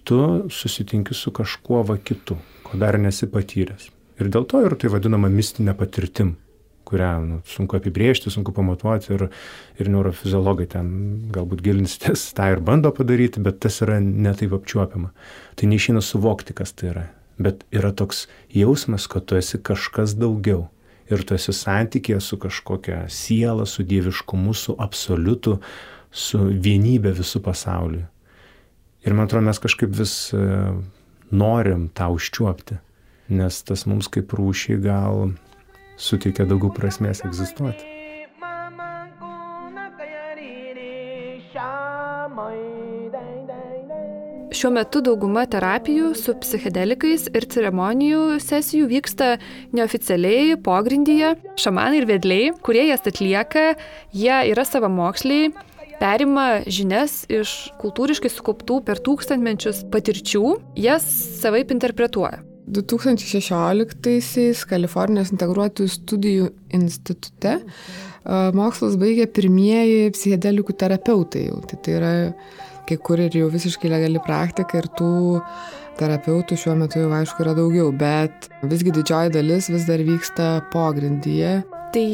[0.07, 0.21] tu
[0.53, 3.89] susitinki su kažkuo va kitu, ko dar nesi patyręs.
[4.21, 6.37] Ir dėl to ir tai vadinama mistinė patirtim
[6.85, 9.27] kurią nu, sunku apibriežti, sunku pamatuoti ir,
[9.81, 10.89] ir neurofiziologai ten
[11.33, 15.11] galbūt gilinsitės tą ir bando padaryti, bet tas yra netaip apčiuopiama.
[15.57, 17.05] Tai neišina suvokti, kas tai yra.
[17.37, 20.69] Bet yra toks jausmas, kad tu esi kažkas daugiau.
[21.11, 25.59] Ir tu esi santykėje su kažkokia siela, su dieviškumu, su absoliutu,
[26.09, 28.05] su vienybė visų pasauliu.
[29.05, 30.41] Ir man atrodo, mes kažkaip vis e,
[31.29, 32.79] norim tą užčiuopti,
[33.37, 35.35] nes tas mums kaip rūšiai gal
[36.01, 37.94] suteikia daugiau prasmės egzistuoti.
[44.55, 49.33] Šiuo metu dauguma terapijų su psichedelikais ir ceremonijų sesijų vyksta
[49.75, 51.33] neoficialiai, pogrindyje.
[51.59, 53.73] Šamanai ir vedliai, kurie jas atlieka,
[54.15, 55.51] jie yra savamoksliai,
[55.99, 60.45] perima žinias iš kultūriškai sukauptų per tūkstantmečius patirčių,
[60.79, 61.03] jas
[61.43, 62.39] savaip interpretuoja.
[62.65, 67.59] 2016-aisiais Kalifornijos integruotų studijų institute
[68.55, 71.49] mokslus baigė pirmieji psichedelikų terapeutai.
[71.67, 72.13] Tai, tai yra
[72.87, 75.41] kai kur ir jau visiškai legali praktika ir tų
[75.99, 81.61] terapeutų šiuo metu jau aišku yra daugiau, bet visgi didžioji dalis vis dar vyksta pogrindyje.
[81.95, 82.07] Tai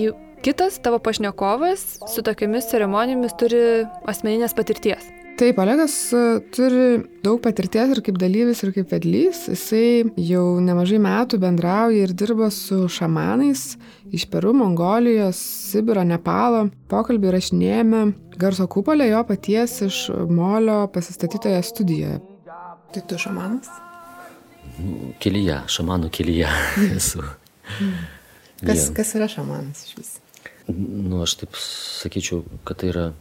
[0.45, 3.63] kitas tavo pašnekovas su tokiamis ceremonijomis turi
[4.09, 5.09] asmeninės patirties.
[5.41, 5.93] Taip, Olegas
[6.53, 9.39] turi daug patirties ir kaip dalyvis, ir kaip vedlys.
[9.49, 13.63] Jisai jau nemažai metų bendrauja ir dirba su šamanais
[14.13, 15.39] iš Peru, Mongolijos,
[15.71, 16.67] Sibiro, Nepalo.
[16.93, 18.03] Pokalbį rašinėjame
[18.37, 22.21] garso kupolė jo paties iš Molio pasistatytoje studijoje.
[22.93, 23.73] Tai tu šamanas?
[25.25, 26.53] Kelyje, šamanų kelyje
[27.01, 27.25] esu.
[28.61, 30.15] Kas, kas yra šamanas iš vis?
[30.69, 33.11] Nu, aš taip sakyčiau, kad tai yra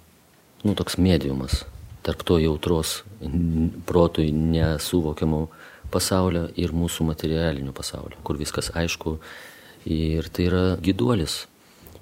[0.68, 1.62] nu, toks mediumas
[2.07, 3.01] tarp to jautros
[3.87, 5.47] protui nesuvokiamo
[5.91, 9.19] pasaulio ir mūsų materialinio pasaulio, kur viskas aišku.
[9.91, 11.47] Ir tai yra giduolis,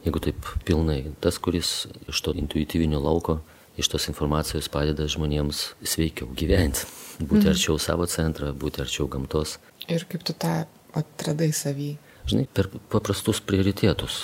[0.05, 3.39] jeigu taip pilnai, tas, kuris iš to intuityvinio lauko,
[3.79, 6.89] iš tos informacijos padeda žmonėms sveikiau gyventi,
[7.21, 7.53] būti mhm.
[7.55, 9.59] arčiau savo centrą, būti arčiau gamtos.
[9.89, 10.67] Ir kaip tu tą
[10.99, 11.93] atradai savį?
[12.29, 14.19] Žinai, per paprastus prioritėtus,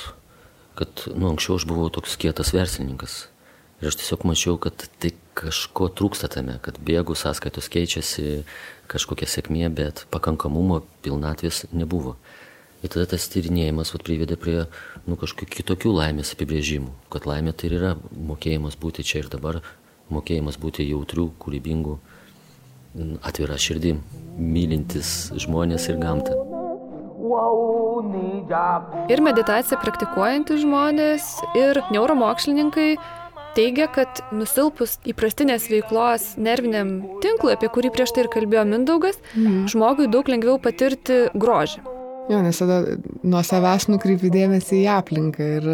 [0.77, 3.29] kad, nu, anksčiau aš buvau toks kietas verslininkas,
[3.83, 8.45] Ir aš tiesiog mačiau, kad tai kažko trūksta tame, kad bėgų sąskaitos keičiasi,
[8.91, 12.14] kažkokia sėkmė, bet pakankamumo pilnatvės nebuvo.
[12.85, 14.59] Ir tada tas tyrinėjimas vat, privedė prie
[15.09, 19.62] nu, kažkokių kitokių laimės apibrėžimų, kad laimė tai yra mokėjimas būti čia ir dabar,
[20.12, 21.97] mokėjimas būti jautrių, kūrybingų,
[23.25, 24.03] atvira širdim,
[24.39, 26.37] mylintis žmonės ir gamtą.
[29.11, 32.91] Ir meditaciją praktikuojantys žmonės, ir neuromokslininkai
[33.57, 39.66] teigia, kad nusilpus įprastinės veiklos nerviniam tinklui, apie kurį prieš tai ir kalbėjo Mindaugas, mm.
[39.74, 41.84] žmogui daug lengviau patirti grožį.
[42.24, 42.78] Jo, nes tada
[43.20, 45.48] nuo savęs nukreipi dėmesį į aplinką.
[45.59, 45.66] Ir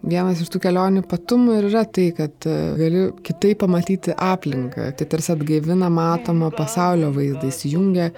[0.00, 4.86] vienas iš tų kelionių patumų ir yra tai, kad e, gali kitaip pamatyti aplinką.
[4.96, 8.08] Tai tarsi atgaivina matomą pasaulio vaizdą, įsijungia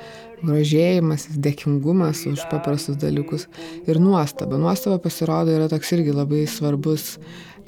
[0.43, 3.49] grožėjimas, dėkingumas už paprastus dalykus
[3.91, 4.63] ir nuostaba.
[4.63, 7.17] Nuostaba pasirodo yra toks irgi labai svarbus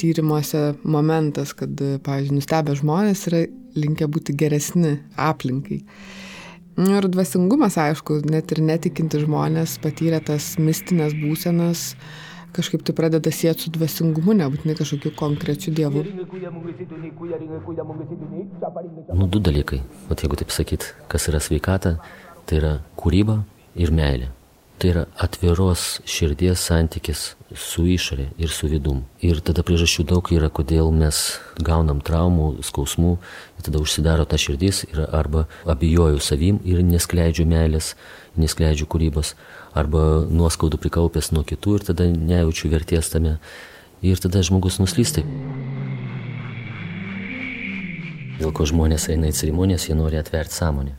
[0.00, 1.72] tyrimuose momentas, kad,
[2.06, 3.44] pavyzdžiui, nustebę žmonės yra
[3.78, 5.82] linkę būti geresni aplinkai.
[6.74, 11.92] Nu ir dvasingumas, aišku, net ir netikinti žmonės patyrė tas mistinės būsenas,
[12.54, 16.02] kažkaip tai pradeda sieti su dvasingumu, nebūtinai kažkokiu konkrečiu dievu.
[19.14, 21.96] Nu, du dalykai, o jeigu taip sakyt, kas yra sveikata,
[22.46, 23.44] tai yra kūryba
[23.78, 24.32] ir meilė.
[24.78, 29.04] Tai yra atviros širdies santykis su išorė ir su vidum.
[29.22, 33.14] Ir tada priežasčių daug yra, kodėl mes gaunam traumų, skausmų,
[33.64, 37.94] tada užsidaro ta širdis ir arba abijoju savim ir neskleidžiu meilės,
[38.36, 39.34] neskleidžiu kūrybos,
[39.74, 43.38] arba nuoskaudų prikaupęs nuo kitų ir tada nejaučiu verties tame.
[44.04, 45.22] Ir tada žmogus nuslysta.
[48.40, 50.98] Dėl ko žmonės eina į ceremonijas, jie nori atverti sąmonę.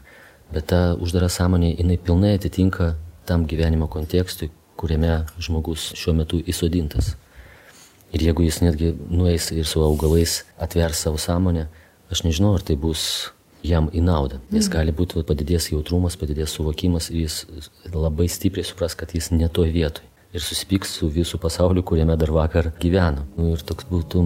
[0.56, 2.96] Bet ta uždara sąmonė, jinai pilnai atitinka
[3.28, 7.14] tam gyvenimo kontekstui, kuriame žmogus šiuo metu įsodintas.
[8.16, 11.68] Ir jeigu jis netgi nueis ir su augalais atvers savo sąmonę,
[12.12, 13.32] aš nežinau, ar tai bus
[13.66, 14.40] jam į naudą.
[14.54, 17.44] Nes gali būti padidės jautrumas, padidės suvokimas ir jis
[17.92, 20.06] labai stipriai supras, kad jis ne toj vietoj.
[20.36, 23.24] Ir susipyks su visų pasauliu, kuriame dar vakar gyveno.
[23.38, 24.26] Nu, ir toks būtų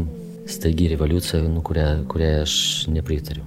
[0.50, 2.56] staigi revoliucija, nu, kurią, kurią aš
[2.90, 3.46] nepritariu.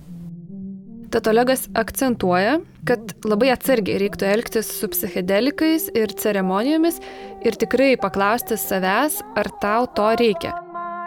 [1.12, 2.54] Tad Olegas akcentuoja,
[2.88, 7.02] kad labai atsargiai reiktų elgtis su psichedelikais ir ceremonijomis
[7.44, 10.54] ir tikrai paklausti savęs, ar tau to reikia.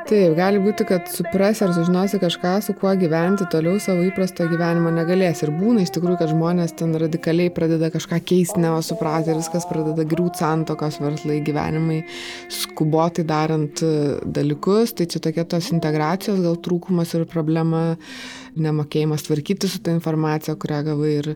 [0.06, 4.91] Taip, gali būti, kad suprasi ar sužinosi kažką, su kuo gyventi toliau savo įprasto gyvenimo
[4.93, 5.41] negalės.
[5.41, 10.06] Ir būna iš tikrųjų, kad žmonės ten radikaliai pradeda kažką keisti, neosupratę ir viskas pradeda
[10.06, 12.03] griūt santokos verslai, gyvenimai,
[12.53, 13.82] skubotai darant
[14.38, 14.93] dalykus.
[14.93, 17.88] Tai čia tokia tos integracijos gal trūkumas ir problema
[18.56, 21.30] nemokėjimas tvarkyti su ta informacija, kurią gavai ir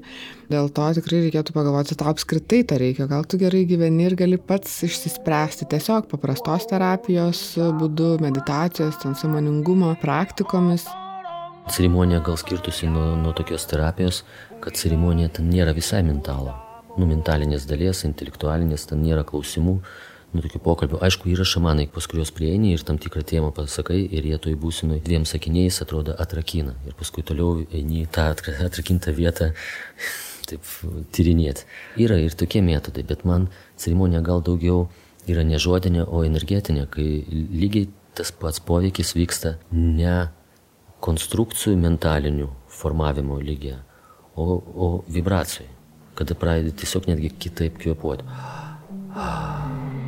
[0.52, 4.40] dėl to tikrai reikėtų pagalvoti, tau apskritai to reikia, gal tu gerai gyveni ir gali
[4.40, 7.44] pats išsispręsti tiesiog paprastos terapijos
[7.80, 10.88] būdu, meditacijos, ten samoningumo praktikomis.
[11.70, 14.24] Ceremonija gal skirtusi nuo, nuo tokios terapijos,
[14.64, 16.56] kad ceremonija ten nėra visai mentalo.
[16.98, 19.78] Nu, mentalinės dalies, intelektualinės, ten nėra klausimų,
[20.34, 21.02] nu, tokių pokalbių.
[21.06, 25.02] Aišku, yra šamanai, pas kuriuos prieini ir tam tikrą temą pasakai ir jie toj būsinui
[25.06, 26.76] dviem sakiniais atrodo atrakina.
[26.88, 29.52] Ir paskui toliau eini tą atrakintą vietą,
[30.50, 30.66] taip
[31.16, 31.66] tyrinėti.
[32.02, 33.50] Yra ir tokie metodai, bet man
[33.80, 34.88] ceremonija gal daugiau
[35.30, 40.16] yra ne žodinė, o energetinė, kai lygiai tas pats poveikis vyksta ne
[41.04, 42.50] konstrukcijų mentalinių
[42.80, 43.80] formavimo lygiai,
[44.36, 45.70] o, o vibracijai,
[46.20, 48.28] kada pradedi tiesiog netgi kitaip kvepuoti.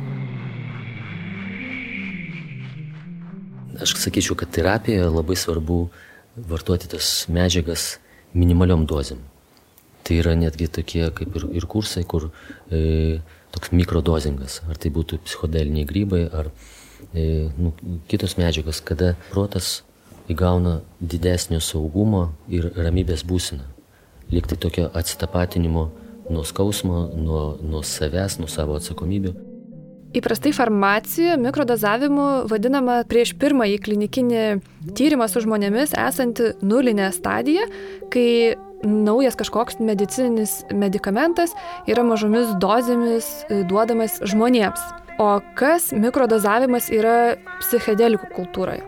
[3.82, 5.78] Aš sakyčiau, kad terapijoje labai svarbu
[6.36, 7.96] vartoti tas medžiagas
[8.32, 9.20] minimaliom dozėm.
[10.02, 12.30] Tai yra netgi tokie kaip ir, ir kursai, kur
[12.70, 13.20] e,
[13.54, 16.50] toks mikrodozingas, ar tai būtų psichodeliniai grybai, ar
[17.12, 17.74] e, nu,
[18.10, 19.82] kitos medžiagos, kada protas
[20.32, 23.66] įgauna didesnio saugumo ir ramybės būseną.
[24.32, 25.88] Likti tokio atsitapatinimo
[26.30, 29.34] nuo skausmo, nuo, nuo savęs, nuo savo atsakomybių.
[30.12, 34.42] Įprastai farmacija mikrodozavimu vadinama prieš pirmąjį klinikinį
[34.98, 37.64] tyrimą su žmonėmis esanti nulinė stadija,
[38.12, 41.54] kai naujas kažkoks medicininis medikamentas
[41.88, 44.84] yra mažomis dozėmis e, duodamas žmonėms.
[45.22, 48.84] O kas mikrodozavimas yra psichedelikų kultūroje?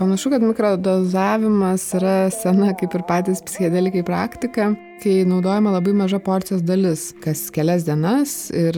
[0.00, 6.62] Panašu, kad mikrodozavimas yra sena kaip ir patys psichedelikai praktika, kai naudojama labai maža porcijos
[6.66, 8.76] dalis, kas kelias dienas ir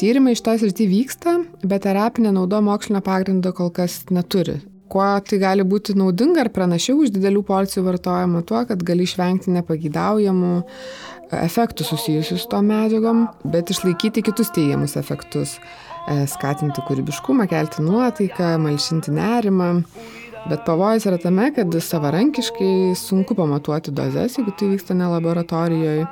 [0.00, 1.36] tyrimai iš tos rytį vyksta,
[1.66, 4.60] bet terapinė naudo mokslinio pagrindo kol kas neturi.
[4.86, 9.50] Kuo tai gali būti naudinga ar pranašiau už didelių porcijų vartojimą tuo, kad gali išvengti
[9.56, 10.52] nepagydaujamų
[11.34, 15.56] efektų susijusių su to medžiagom, bet išlaikyti kitus teigiamus efektus-
[16.34, 19.82] skatinti kūrybiškumą, kelti nuotaiką, malšinti nerimą.
[20.46, 26.04] Bet pavojus yra tame, kad savarankiškai sunku pamatuoti dozes, jeigu tai vyksta ne laboratorijoje,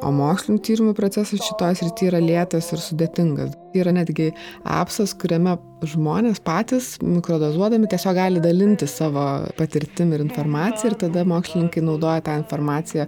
[0.00, 3.52] o mokslinio tyrimų procesas šitoje srityje yra lėtas ir sudėtingas.
[3.76, 4.30] Yra netgi
[4.64, 9.26] apsas, kuriame žmonės patys mikrodozuodami tiesiog gali dalinti savo
[9.58, 13.04] patirtim ir informaciją ir tada mokslininkai naudoja tą informaciją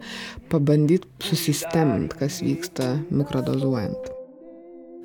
[0.52, 4.12] pabandyti susisteminti, kas vyksta mikrodozuojant.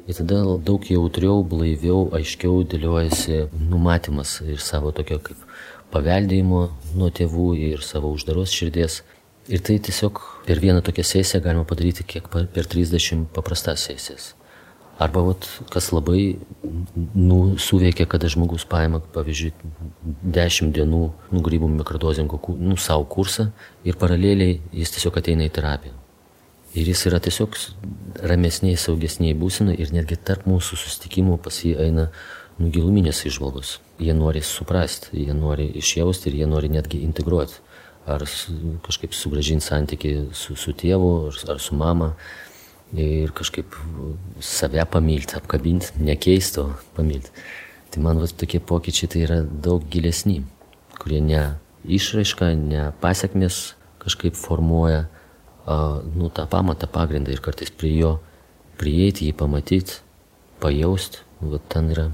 [0.10, 5.48] Ir tada daug jautriau, blaiviau, aiškiau dėliojasi numatymas ir savo tokio kaip
[5.94, 6.62] paveldėjimo
[6.98, 9.02] nuo tėvų ir savo uždaros širdies.
[9.52, 14.36] Ir tai tiesiog per vieną tokią sesiją galima padaryti kiek per 30 paprastas sesijas.
[15.02, 16.38] Arba vat, kas labai
[17.16, 19.50] nu, suveikia, kada žmogus paima, pavyzdžiui,
[20.36, 23.48] 10 dienų nu, grybų mikrodozingų nu, savo kursą
[23.88, 25.96] ir paraleliai jis tiesiog ateina į terapiją.
[26.78, 27.58] Ir jis yra tiesiog
[28.30, 32.12] ramesniai, saugesniai būsinai ir netgi tarp mūsų susitikimų pas jį eina
[32.70, 33.80] giluminės išvalgos.
[34.02, 37.60] Jie nori suprasti, jie nori išjausti ir jie nori netgi integruoti.
[38.10, 38.24] Ar
[38.86, 42.16] kažkaip sugražinti santyki su, su tėvu ar, su mama
[42.98, 43.76] ir kažkaip
[44.44, 47.32] save pamilti, apkabinti, nekeisto pamilti.
[47.92, 50.42] Tai man va, tokie pokyčiai tai yra daug gilesni,
[51.00, 51.44] kurie ne
[51.86, 53.62] išraiška, ne pasiekmes
[54.02, 55.06] kažkaip formuoja
[55.66, 58.16] a, nu, tą pamatą pagrindą ir kartais prie jo
[58.82, 60.02] prieiti, jį pamatyti,
[60.64, 62.10] pajausti, nu, va, ten yra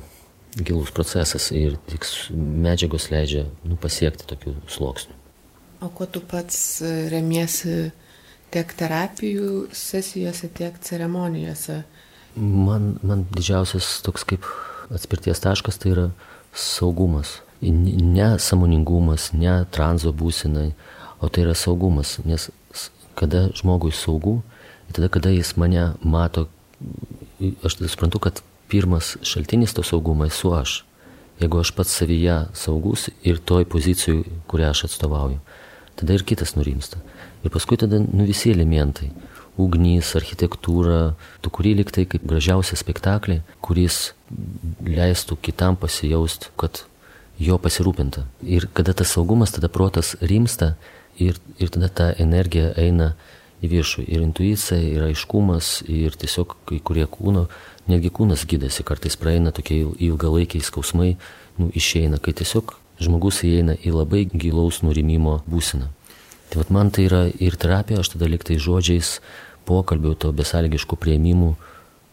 [0.58, 5.16] gilus procesas ir tik medžiagos leidžia nu, pasiekti tokių sluoksnių.
[5.86, 6.82] O kuo tu pats
[7.12, 7.92] remiesi
[8.54, 11.84] tiek terapijų sesijose, tiek ceremonijose?
[12.38, 14.46] Man, man didžiausias toks kaip
[14.94, 16.08] atspirties taškas tai yra
[16.58, 17.40] saugumas.
[17.62, 20.72] Ne samoningumas, ne tranzo būsinai,
[21.22, 22.18] o tai yra saugumas.
[22.26, 22.50] Nes
[23.18, 24.40] kada žmogui saugu,
[24.94, 26.48] tada kada jis mane mato,
[27.66, 30.84] aš tada suprantu, kad pirmas šaltinis to saugumo esu aš.
[31.40, 35.40] Jeigu aš pats savyje saugus ir toj pozicijai, kurią aš atstovauju,
[35.96, 37.02] tada ir kitas nurimsta.
[37.46, 39.12] Ir paskui tada nu visi elementai-
[39.64, 44.14] ugnys, architektūra, tu kuri liktai kaip gražiausią spektaklį, kuris
[44.84, 46.84] leistų kitam pasijausti, kad
[47.40, 48.26] jo pasirūpinta.
[48.44, 50.76] Ir kada tas saugumas, tada protas rimsta
[51.20, 53.16] ir, ir tada ta energija eina
[53.64, 54.06] į viršų.
[54.08, 57.48] Ir intuicija, ir aiškumas, ir tiesiog kai kurie kūno,
[57.90, 61.16] netgi kūnas gydasi, kartais praeina tokie ilgalaikiai skausmai,
[61.58, 65.90] nu, išeina, kai tiesiog žmogus įeina į labai gilaus nurimimo būseną.
[66.48, 69.18] Tai vat man tai yra ir terapija, aš tada liktai žodžiais,
[69.68, 71.56] pokalbių, to besalgiškų prieimimų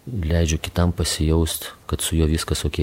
[0.06, 2.80] leidžiu kitam pasijaust, kad su juo viskas ok.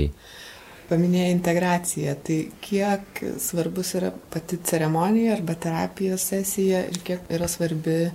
[0.89, 8.09] Paminėjai integraciją, tai kiek svarbus yra pati ceremonija arba terapijos sesija ir kiek yra svarbi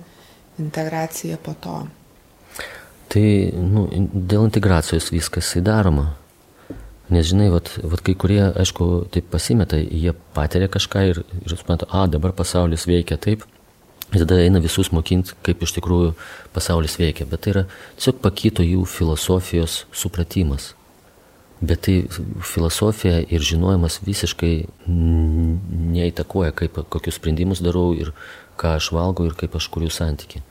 [0.59, 1.81] integracija po to?
[3.07, 6.11] Tai nu, dėl integracijos viskas įdaroma.
[7.07, 11.87] Nes žinai, vat, vat kai kurie, aišku, taip pasimeta, jie patiria kažką ir, ir supranta,
[11.87, 13.45] a, dabar pasaulis veikia taip.
[14.11, 16.11] Ir tada eina visus mokinti, kaip iš tikrųjų
[16.55, 17.27] pasaulis veikia.
[17.27, 17.63] Bet tai yra
[17.95, 20.73] tiesiog pakito jų filosofijos supratimas.
[21.59, 21.95] Bet tai
[22.45, 24.53] filosofija ir žinojimas visiškai
[24.87, 28.13] neįtakoja, kaip, kokius sprendimus darau ir
[28.59, 30.43] ką aš valgau ir kaip aš kuriu santyki.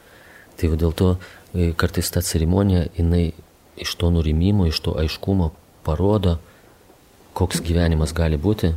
[0.56, 3.30] Tai dėl to e, kartais ta ceremonija, jinai
[3.76, 5.52] iš to nurimimo, iš to aiškumo
[5.86, 6.38] parodo,
[7.36, 8.72] koks gyvenimas gali būti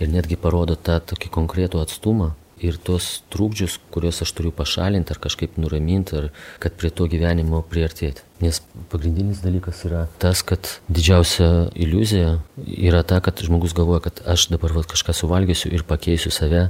[0.00, 5.20] ir netgi parodo tą tokį konkretų atstumą ir tuos trūkdžius, kuriuos aš turiu pašalinti ar
[5.22, 6.28] kažkaip nuraminti, ar
[6.62, 8.24] kad prie to gyvenimo priartėti.
[8.44, 8.60] Nes
[8.92, 14.76] pagrindinis dalykas yra tas, kad didžiausia iliuzija yra ta, kad žmogus galvoja, kad aš dabar
[14.76, 16.68] va, kažką suvalgysiu ir pakeisiu save,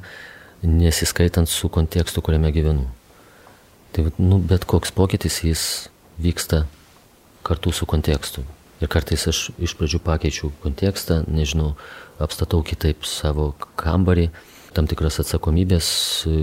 [0.65, 2.89] nesiskaitant su kontekstu, kuriame gyvenu.
[3.95, 5.63] Tai nu, bet koks pokytis jis
[6.19, 6.65] vyksta
[7.47, 8.43] kartu su kontekstu.
[8.83, 11.77] Ir kartais aš iš pradžių pakeičiau kontekstą, nežinau,
[12.19, 14.33] apstatau kitaip savo kambarį,
[14.75, 15.87] tam tikras atsakomybės,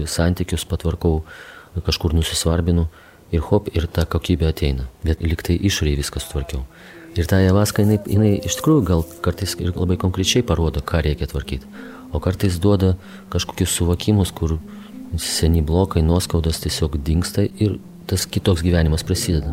[0.08, 1.26] santykius patvarkau,
[1.84, 2.88] kažkur nusisvarbinu
[3.36, 4.88] ir hop, ir ta kokybė ateina.
[5.04, 6.64] Bet liktai išoriai viskas tvarkiau.
[7.20, 11.28] Ir ta javaska, jinai, jinai iš tikrųjų gal kartais ir labai konkrečiai parodo, ką reikia
[11.28, 11.68] tvarkyti.
[12.16, 12.96] O kartais duoda
[13.32, 14.62] kažkokius suvokimus, kur
[15.20, 19.52] seni blokai, nuoskaudas tiesiog dinksta ir tas kitoks gyvenimas prasideda.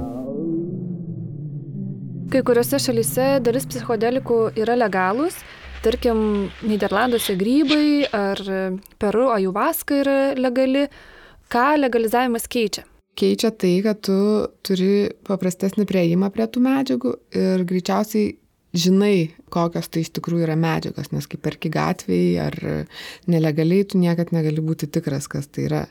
[2.28, 5.38] Kai kuriuose šalyse dalis psichodelikų yra legalūs,
[5.84, 8.42] tarkim, Niderlanduose grybai ar
[9.00, 10.88] Peru ajuvaska yra legali.
[11.48, 12.82] Ką legalizavimas keičia?
[13.16, 14.14] Keičia tai, kad tu
[14.60, 18.34] turi paprastesnį prieimą prie tų medžiagų ir greičiausiai
[18.78, 22.58] žinai, kokios tai iš tikrųjų yra medžiagos, nes kaip perki gatvėje ar
[23.30, 25.84] nelegaliai, tu niekad negali būti tikras, kas tai yra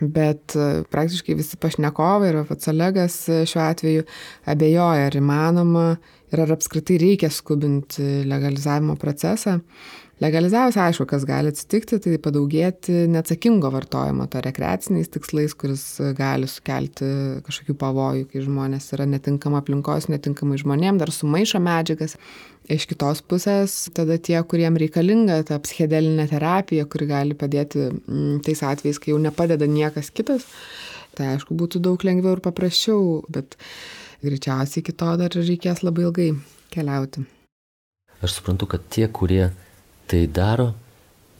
[0.00, 2.38] bet e, praktiškai visi pašnekovai ir
[2.72, 4.06] Olegas e, šiuo atveju
[4.48, 5.86] abejoja, ar įmanoma
[6.30, 9.60] ir ar apskritai reikia skubinti legalizavimo procesą.
[10.20, 15.84] Legalizavus aišku, kas gali atsitikti, tai padaugėti neatsakingo vartojimo to rekreaciniais tikslais, kuris
[16.18, 17.08] gali sukelti
[17.46, 22.18] kažkokių pavojų, kai žmonės yra netinkama aplinkos, netinkamai žmonėm, dar sumaišo medžiagas.
[22.70, 28.60] Iš kitos pusės, tada tie, kuriem reikalinga ta psichedelinė terapija, kuri gali padėti mm, tais
[28.60, 30.44] atvejais, kai jau nepadeda niekas kitas,
[31.16, 33.56] tai aišku būtų daug lengviau ir paprasčiau, bet
[34.20, 36.30] greičiausiai iki to dar reikės labai ilgai
[36.76, 37.24] keliauti.
[38.20, 39.48] Aš suprantu, kad tie, kurie
[40.10, 40.72] tai daro,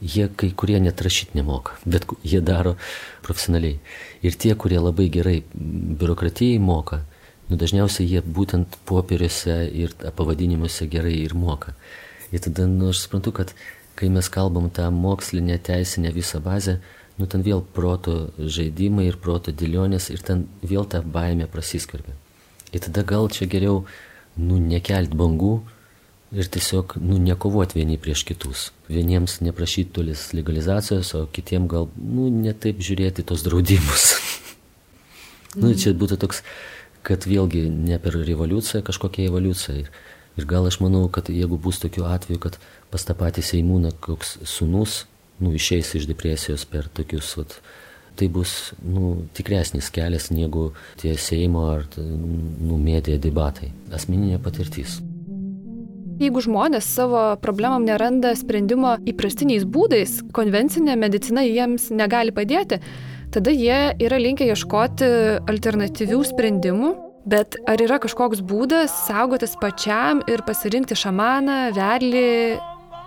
[0.01, 2.77] jie kai kurie net rašyti nemoka, bet jie daro
[3.25, 3.77] profesionaliai.
[4.25, 7.03] Ir tie, kurie labai gerai biurokratijai moka,
[7.51, 11.73] Nu, dažniausiai jie būtent popieriuose ir pavadinimuose gerai ir moka.
[12.31, 13.51] Ir tada nu, aš suprantu, kad
[13.99, 16.77] kai mes kalbam tą mokslinę teisinę visą bazę,
[17.19, 22.15] nu ten vėl proto žaidimai ir proto dėlionės ir ten vėl ta baimė prasiskarbia.
[22.71, 23.83] Ir tada gal čia geriau,
[24.39, 25.57] nu, nekelt bangų
[26.31, 28.69] ir tiesiog, nu, nekovot vieni prieš kitus.
[28.91, 34.13] Vieniems neprašyti tolis legalizacijos, o kitiems gal, nu, netaip žiūrėti tos draudimus.
[35.61, 36.41] nu, čia būtų toks,
[37.07, 39.83] kad vėlgi ne per revoliuciją kažkokia evoliucija.
[39.83, 39.91] Ir,
[40.39, 42.59] ir gal aš manau, kad jeigu bus tokių atvejų, kad
[42.93, 45.05] pas tą patį Seimūną koks sunus,
[45.43, 47.59] nu, išeis iš depresijos per tokius, vat,
[48.15, 50.69] tai bus nu, tikresnis kelias negu
[51.01, 53.73] tie Seimo ar nu, medija debatai.
[53.91, 55.01] Asmeninė patirtis.
[56.21, 62.77] Jeigu žmonės savo problemam neranda sprendimo įprastiniais būdais, konvencinė medicina jiems negali padėti,
[63.33, 65.09] tada jie yra linkę ieškoti
[65.49, 66.93] alternatyvių sprendimų.
[67.25, 72.25] Bet ar yra kažkoks būdas saugotis pačiam ir pasirinkti šamaną, vedlį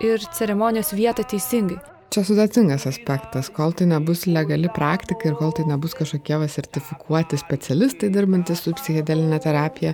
[0.03, 1.79] ir ceremonijos vietą teisingai?
[2.15, 7.35] Čia sudėtingas aspektas, kol tai nebus legali praktika ir kol tai nebus kažkokie va sertifikuoti
[7.41, 9.91] specialistai dirbantis su psichedelinė terapija,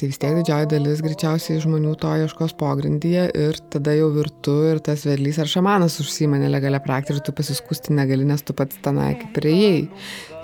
[0.00, 4.78] tai vis tiek didžioji dalis greičiausiai žmonių to ieškos pogrindyje ir tada jau virtu ir
[4.80, 9.10] tas vedlys ar šamanas užsima nelegalią praktiką ir tu pasiskusti negali, nes tu pats tenai
[9.20, 9.82] kaip prieėjai.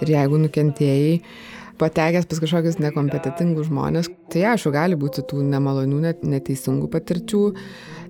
[0.04, 1.14] Ir jeigu nukentėjai,
[1.80, 7.42] patekęs pas kažkokius nekompetitingus žmonės, tai aišku, gali būti tų nemalonių, net neteisingų patirčių,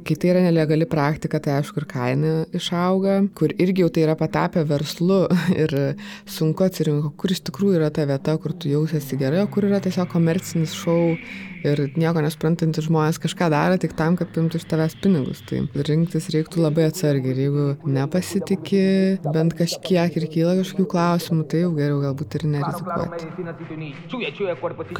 [0.07, 4.14] Kai tai yra nelegali praktika, tai aišku ir kaina išauga, kur irgi jau tai yra
[4.18, 5.24] patapę verslu
[5.62, 5.74] ir
[6.30, 9.80] sunku atsirinkti, kur iš tikrųjų yra ta vieta, kur tu jausiesi gerai, o kur yra
[9.82, 11.16] tiesiog komercinis šou
[11.66, 15.42] ir nieko nesprantantis žmonės kažką daro tik tam, kad pimtų iš tavęs pinigus.
[15.48, 18.84] Tai rinktis reiktų labai atsargiai ir jeigu nepasitikė
[19.26, 23.24] bent kažkiek ir kyla kažkokių klausimų, tai jau geriau galbūt ir nerizikuoti.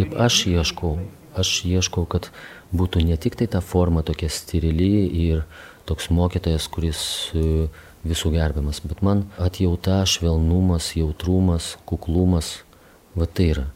[0.01, 0.95] Kaip aš ieškau,
[1.39, 2.31] aš ieškau, kad
[2.77, 5.45] būtų ne tik tai ta forma tokia sterili ir
[5.87, 7.01] toks mokytojas, kuris
[7.35, 7.69] e,
[8.07, 12.61] visų gerbiamas, bet man atjauta, švelnumas, jautrumas, kuklumas,
[13.15, 13.67] va tai yra.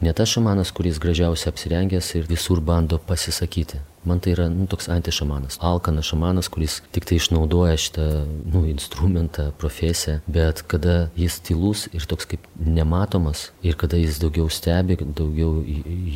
[0.00, 3.82] Ne tas šamanas, kuris gražiausiai apsirengęs ir visur bando pasisakyti.
[4.04, 8.06] Man tai yra nu, toks antišamanas, alkanas šamanas, kuris tik tai išnaudoja šitą
[8.48, 14.48] nu, instrumentą, profesiją, bet kada jis tylus ir toks kaip nematomas ir kada jis daugiau
[14.48, 15.60] stebi, daugiau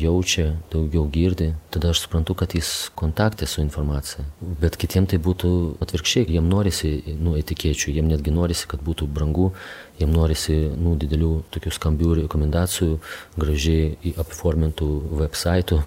[0.01, 4.25] jaučia, daugiau girdi, tada aš suprantu, kad jis kontaktė su informacija.
[4.41, 5.51] Bet kitiems tai būtų
[5.85, 9.51] atvirkščiai, jiem norisi nu, etikėčių, jiem netgi norisi, kad būtų brangu,
[9.99, 12.97] jiem norisi nu, didelių tokių skambių rekomendacijų,
[13.37, 14.89] gražiai apiformintų
[15.21, 15.81] websaitų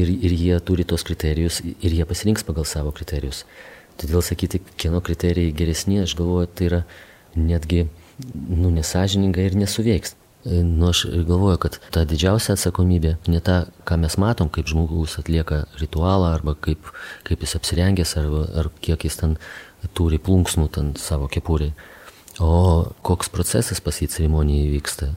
[0.00, 3.44] ir, ir jie turi tos kriterijus ir jie pasirinks pagal savo kriterijus.
[4.00, 6.80] Todėl sakyti, kieno kriterijai geresni, aš galvoju, tai yra
[7.36, 7.86] netgi
[8.32, 10.16] nu, nesažininga ir nesuveiks.
[10.44, 15.64] Nu, aš galvoju, kad ta didžiausia atsakomybė ne ta, ką mes matom, kaip žmogus atlieka
[15.78, 16.90] ritualą, arba kaip,
[17.28, 19.36] kaip jis apsirengęs, arba ar kiek jis ten
[19.94, 21.74] turi plunksmų ten savo kepūriai
[22.40, 25.10] O koks procesas pas jį ceremonijai vyksta?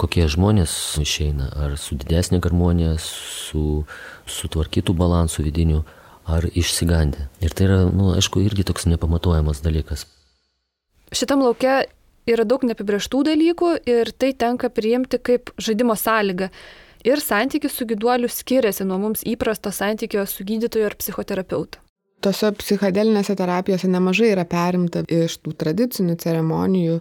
[0.00, 0.72] Kokie žmonės
[1.02, 1.50] išeina?
[1.60, 3.84] Ar su didesnė harmonija, su
[4.24, 5.82] sutvarkytų balansų vidiniu,
[6.24, 7.26] ar išsigandę?
[7.44, 10.06] Ir tai yra, nu, aišku, irgi toks nepamatuojamas dalykas.
[11.12, 11.82] Šitam laukia
[12.30, 16.48] yra daug neapibrieštų dalykų ir tai tenka priimti kaip žaidimo sąlygą.
[17.04, 21.80] Ir santykis su gyduoliu skiriasi nuo mums įprasto santykio su gydytoju ar psichoterapeutu.
[22.20, 26.98] Tose psichodelinėse terapijose nemažai yra perimta iš tų tradicinių ceremonijų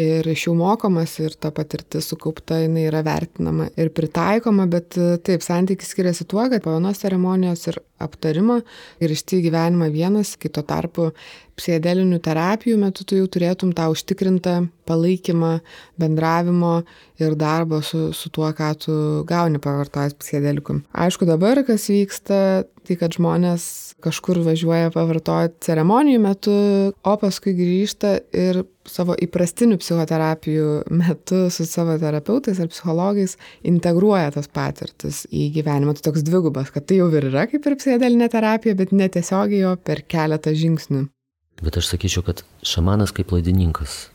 [0.00, 5.16] ir iš jų mokomas ir ta patirtis sukaupta jinai yra vertinama ir pritaikoma, bet e,
[5.24, 8.60] taip, santykis skiriasi tuo, kad po vienos ceremonijos ir aptarimo
[9.00, 11.08] ir išti gyvenimą vienas, kai tuo tarpu
[11.56, 15.54] psichedelinių terapijų metu tu jau turėtum tą užtikrintą palaikymą,
[15.96, 16.74] bendravimo
[17.22, 20.84] ir darbo su, su tuo, ką tu gauni pavartojęs psichedelikum.
[20.92, 26.56] Aišku, dabar kas vyksta, tai kad žmonės kažkur važiuoja pavartoti ceremonijų metu,
[26.92, 34.48] o paskui grįžta ir savo įprastinių psichoterapijų metu su savo terapeutais ar psichologais integruoja tas
[34.48, 35.96] patirtis į gyvenimą.
[35.96, 39.74] Tai toks dvigubas, kad tai jau ir yra kaip ir psichedelinė terapija, bet netiesiogiai jo
[39.76, 41.06] per keletą žingsnių.
[41.64, 44.10] Bet aš sakyčiau, kad šamanas kaip laidininkas,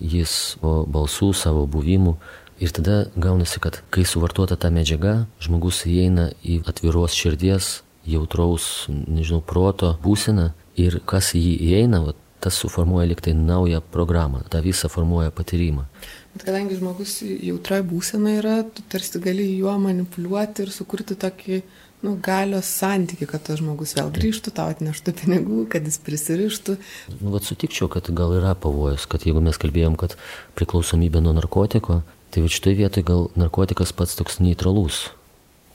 [0.00, 2.16] jis po balsų savo buvimų
[2.56, 9.42] Ir tada gaunasi, kad kai suvartota ta medžiaga, žmogus įeina į atviros širdies jautraus, nežinau,
[9.44, 12.14] proto būseną ir kas į jį įeina, va,
[12.46, 15.86] tas suformuoja liktai naują programą, tą visą formuoja patyrimą.
[16.34, 21.60] Bet kadangi žmogus jautra būsena yra, tu tarsi gali juo manipuliuoti ir sukurti tokį
[22.04, 26.78] nu, galios santyki, kad tas žmogus vėl grįžtų, tau atneštų pinigų, kad jis prisirištų.
[27.18, 30.14] Nu, vat sutikčiau, kad gal yra pavojus, kad jeigu mes kalbėjom, kad
[30.60, 35.06] priklausomybė nuo narkotiko, tai va šitoje vietoje gal narkotikas pats toks neutralus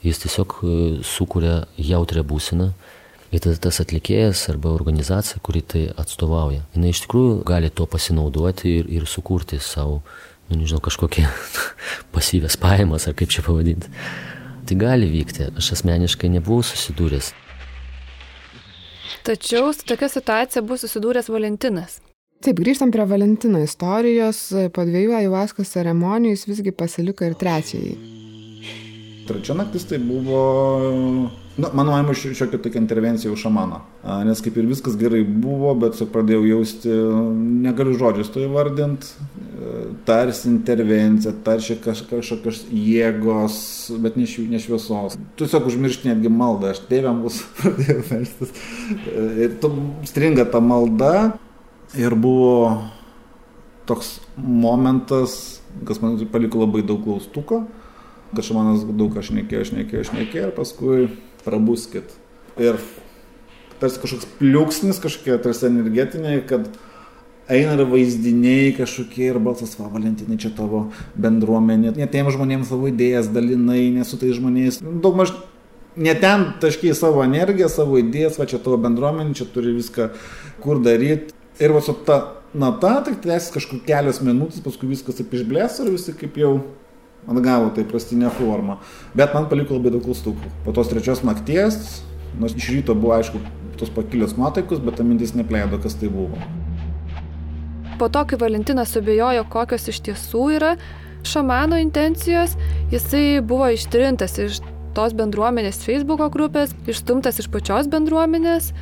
[0.02, 2.72] Jis tiesiog e, sukuria jautrę būseną.
[3.32, 8.74] Ir tada tas atlikėjas arba organizacija, kuri tai atstovauja, jinai iš tikrųjų gali to pasinaudoti
[8.82, 10.02] ir, ir sukurti savo,
[10.50, 11.24] nu, nežinau, kažkokią
[12.14, 13.88] pasyvės pajamas, ar kaip čia pavadinti.
[14.68, 15.48] Tai gali vykti.
[15.58, 17.32] Aš asmeniškai nebuvau susidūręs.
[19.26, 22.00] Tačiau su tokia situacija bus susidūręs Valentinas.
[22.42, 24.48] Taip, grįžtam prie Valentino istorijos.
[24.74, 27.92] Po dviejų ajuvaskos ceremonijų jis visgi pasiliko ir trečiąjį.
[29.28, 30.40] Trečia naktis tai buvo,
[31.56, 33.82] na, mano manimo, šiokia tokia intervencija už šamaną.
[34.28, 36.96] Nes kaip ir viskas gerai buvo, bet pradėjau jausti,
[37.66, 39.12] negaliu žodžius to įvardinti,
[40.08, 43.60] tarsi intervencija, tarsi kažkokios jėgos,
[44.02, 45.16] bet ne, ne šviesos.
[45.40, 48.52] Tiesiog užmiršti netgi maldą, aš tėvėm bus pradėjau melstis.
[49.12, 49.74] Ir tu
[50.08, 51.14] stringa ta malda,
[51.92, 52.88] Ir buvo
[53.84, 57.66] toks momentas, kas man paliko labai daug klaustuko,
[58.32, 61.02] kad šamanas daug aš nekėjau, aš nekėjau, aš nekėjau ir paskui
[61.44, 62.14] prabuskit.
[62.60, 62.78] Ir
[63.80, 66.68] tarsi kažkoks pliūksnis, kažkokie tarsi energetiniai, kad
[67.52, 70.86] eina ir vaizdiniai kažkokie ir balsas, va, Valentinai, čia tavo
[71.18, 75.34] bendruomenė, ne tiem žmonėms savo idėjas dalinai, ne su tais žmonėmis, daug maž
[75.96, 80.12] ne ten taškiai savo energiją, savo idėjas, va čia tavo bendruomenė, čia turi viską
[80.62, 81.34] kur daryti.
[81.60, 82.22] Ir va su ta
[82.54, 86.54] nata, tai tęsis kažkur kelios minutės, paskui viskas taip išblės ir visi kaip jau
[87.28, 88.76] atgavo tai prastinę formą.
[89.14, 90.50] Bet man paliko labai daug klaustukų.
[90.64, 92.02] Po tos trečios nakties,
[92.40, 93.40] nors iš ryto buvo aišku
[93.80, 96.38] tos pakilės nuotaikus, bet ta mintis nepleido, kas tai buvo.
[97.98, 100.72] Po to, kai Valentinas subejojo, kokios iš tiesų yra
[101.26, 102.56] šamano intencijos,
[102.90, 104.62] jisai buvo ištrintas iš
[104.96, 108.72] tos bendruomenės Facebook'o grupės, išstumtas iš pačios bendruomenės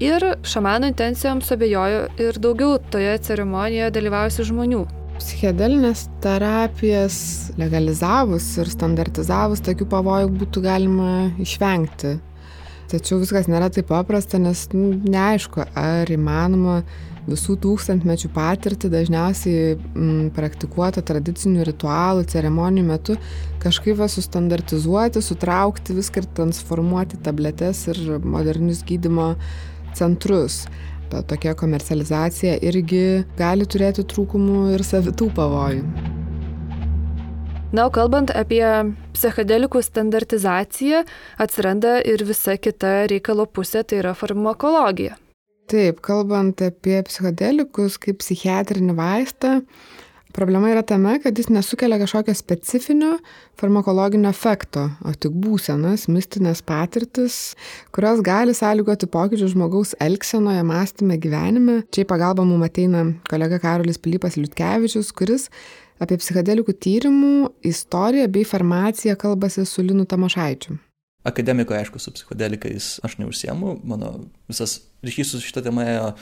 [0.00, 4.80] Ir šamano intencijoms abejojo ir daugiau toje ceremonijoje dalyvaujusių žmonių.
[5.16, 7.16] Psichedelinės terapijas
[7.56, 11.10] legalizavus ir standartizavus tokių pavojų būtų galima
[11.42, 12.16] išvengti.
[12.86, 16.82] Tačiau viskas nėra taip paprasta, nes nu, neaišku, ar įmanoma
[17.26, 23.16] visų tūkstantmečių patirtį dažniausiai m, mm, praktikuotą tradicinių ritualų, ceremonijų metu
[23.64, 29.32] kažkaip sustandartizuoti, sutraukti viską ir transformuoti tabletes ir modernius gydimo
[29.98, 30.66] centrus.
[31.10, 36.14] Ta tokia komercializacija irgi gali turėti trūkumų ir savitų pavojų.
[37.74, 38.64] Na, o kalbant apie
[39.12, 41.02] psichedelikų standartizaciją,
[41.42, 45.18] atsiranda ir visa kita reikalo pusė, tai yra farmakologija.
[45.66, 49.56] Taip, kalbant apie psichedelikus kaip psichiatrinį vaistą,
[50.36, 53.14] Problema yra tame, kad jis nesukelia kažkokio specifinio
[53.56, 57.54] farmakologinio efekto, o tik būsenas, mistinės patirtis,
[57.96, 61.78] kurios gali sąlygoti pokyčių žmogaus elgsenoje, mąstymė, gyvenime.
[61.88, 65.48] Čia į pagalbą mums ateina kolega Karolis Pilypas Liutkevičius, kuris
[66.04, 67.32] apie psichedelikų tyrimų
[67.72, 70.76] istoriją bei farmaciją kalbasi su Linu Tamošaičiu.
[71.24, 74.18] Akademikoje, aišku, su psichodelikais aš neužsiemu, mano
[74.52, 76.12] visas ryšys su šitą temą ėjo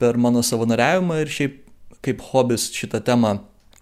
[0.00, 1.66] per mano savanoriavimą ir šiaip
[2.00, 3.36] kaip hobis šitą temą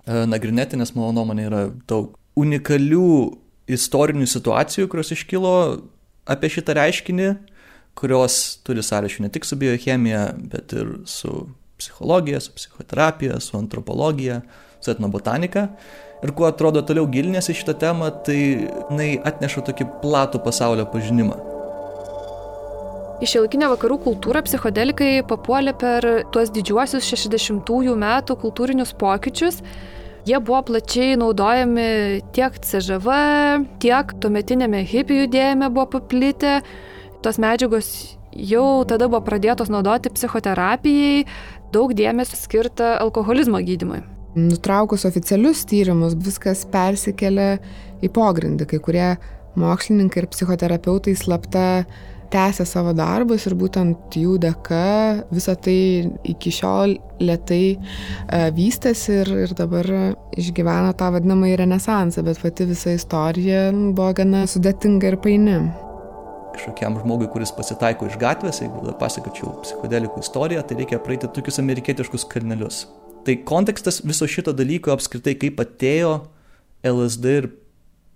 [0.08, 3.12] nagrinėti, nes mano nuomonė yra daug unikalių
[3.68, 5.54] istorinių situacijų, kurios iškilo
[6.28, 7.28] apie šitą reiškinį,
[7.98, 11.48] kurios turi sąryšių ne tik su biochemija, bet ir su
[11.78, 14.40] psichologija, su psichoterapija, su antropologija,
[14.80, 15.68] su etnobotanika.
[16.22, 21.36] Ir kuo atrodo toliau gilinėsi šitą temą, tai jinai atneša tokį platų pasaulio pažinimą.
[23.18, 29.58] Į šiuolaikinę vakarų kultūrą psichodelikai papuolė per tuos didžiuosius 60-ųjų metų kultūrinius pokyčius,
[30.26, 33.08] Jie buvo plačiai naudojami tiek CŽV,
[33.82, 36.58] tiek tuometinėme hipių judėjime buvo paplitę.
[37.22, 41.24] Tos medžiagos jau tada buvo pradėtos naudoti psichoterapijai,
[41.74, 44.02] daug dėmesio skirta alkoholizmo gydymui.
[44.38, 47.48] Nutraukus oficialius tyrimus, viskas persikėlė
[48.04, 48.68] į pogrindį.
[48.70, 49.08] Kai kurie
[49.58, 51.64] mokslininkai ir psichoterapeutai slapta
[52.32, 54.84] tęsia savo darbus ir būtent jų dėka
[55.32, 55.78] visa tai
[56.28, 59.88] iki šiol lietai uh, vystėsi ir, ir dabar
[60.38, 65.58] išgyvena tą vadinamąjį renesansą, bet pati visa istorija buvo gana sudėtinga ir paini.
[66.58, 72.26] Kažkokiam žmogui, kuris pasitaiko iš gatvės, jeigu pasakočiau psichodelikų istoriją, tai reikia praeiti tokius amerikietiškus
[72.32, 72.86] kalnelius.
[73.26, 76.14] Tai kontekstas viso šito dalyko apskritai, kaip atėjo
[76.86, 77.50] LSD ir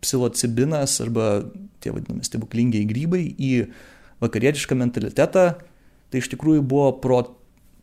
[0.02, 1.44] psilocibinas arba
[1.82, 3.52] tie vadinami stebuklingiai grybai į
[4.22, 5.44] vakarietišką mentalitetą,
[6.10, 7.22] tai iš tikrųjų buvo pro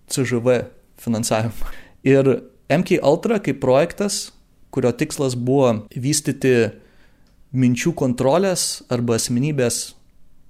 [0.10, 0.64] CŽV
[1.00, 1.74] finansavimą.
[2.08, 2.32] Ir
[2.70, 4.30] MK Ultra kaip projektas,
[4.74, 6.72] kurio tikslas buvo vystyti
[7.50, 9.96] minčių kontrolės arba asmenybės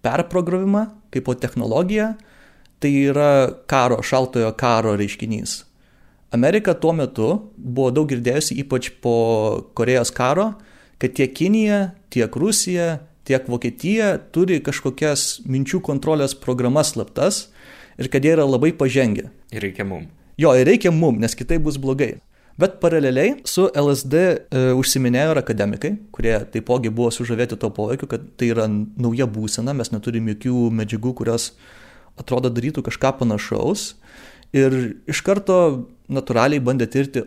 [0.03, 2.13] perprogramavimą kaip po technologiją,
[2.79, 5.63] tai yra karo, šaltojo karo reiškinys.
[6.35, 9.15] Amerika tuo metu buvo daug girdėjusi, ypač po
[9.73, 10.51] Korejos karo,
[11.01, 12.99] kad tiek Kinija, tiek Rusija,
[13.29, 17.47] tiek Vokietija turi kažkokias minčių kontrolės programas slaptas
[18.01, 19.29] ir kad jie yra labai pažengę.
[19.53, 20.07] Ir reikia mum.
[20.39, 22.15] Jo, ir reikia mum, nes kitaip bus blogai.
[22.59, 28.25] Bet paraleliai su LSD e, užsiminėjo ir akademikai, kurie taipogi buvo sužavėti to poveikiu, kad
[28.39, 31.53] tai yra nauja būsena, mes neturim jokių medžiagų, kurios
[32.19, 33.93] atrodo darytų kažką panašaus.
[34.51, 34.75] Ir
[35.07, 35.59] iš karto
[36.11, 37.23] natūraliai bandė tirti,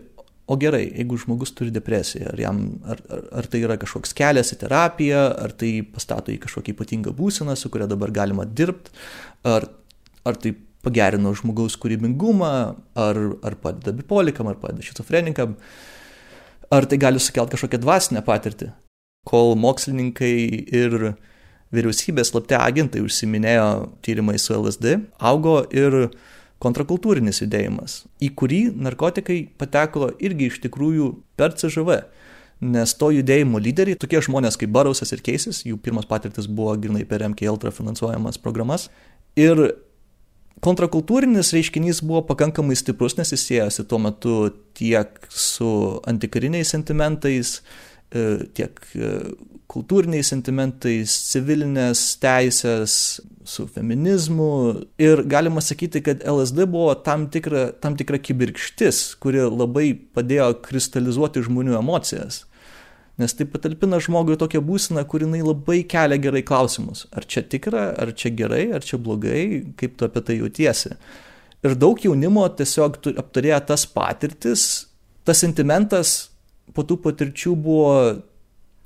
[0.47, 2.59] o gerai, jeigu žmogus turi depresiją, ar, jam,
[2.89, 7.15] ar, ar, ar tai yra kažkoks kelias į terapiją, ar tai pastato į kažkokią ypatingą
[7.17, 8.93] būseną, su kuria dabar galima dirbti,
[9.49, 9.69] ar,
[10.27, 12.53] ar tai pagerino žmogaus kūrybingumą,
[12.99, 15.55] ar, ar padeda bipolikam, ar padeda šizofrenikam,
[16.75, 18.73] ar tai gali sukelti kažkokią dvasinę patirtį.
[19.29, 20.35] Kol mokslininkai
[20.75, 21.13] ir
[21.73, 23.69] vyriausybės slapti agentai užsiminėjo
[24.05, 26.11] tyrimai su LSD, augo ir
[26.63, 32.03] kontrakultūrinis judėjimas, į kurį narkotikai pateko irgi iš tikrųjų per CŽV.
[32.63, 37.03] Nes to judėjimo lyderiai, tokie žmonės kaip Barausas ir Keisis, jų pirmas patirtis buvo grinai
[37.09, 38.87] per MKL finansuojamas programas.
[39.35, 39.59] Ir
[40.63, 44.37] kontrakultūrinis reiškinys buvo pakankamai stiprus, nes jis siejasi tuo metu
[44.79, 45.73] tiek su
[46.07, 47.57] antikariniais sentimentais,
[48.15, 49.11] e, tiek e,
[49.73, 52.95] kultūriniais sentimentais, civilinės teisės,
[53.45, 54.53] su feminizmu.
[55.03, 61.45] Ir galima sakyti, kad LSD buvo tam tikra, tam tikra kibirkštis, kuri labai padėjo kristalizuoti
[61.47, 62.45] žmonių emocijas.
[63.21, 67.05] Nes tai patalpina žmogui tokią būseną, kur jinai labai kelia gerai klausimus.
[67.13, 69.45] Ar čia tikra, ar čia gerai, ar čia blogai,
[69.79, 70.97] kaip tu apie tai jautiesi.
[71.63, 74.65] Ir daug jaunimo tiesiog aptarėjo tas patirtis,
[75.29, 76.33] tas sentimentas
[76.75, 77.93] po tų patirčių buvo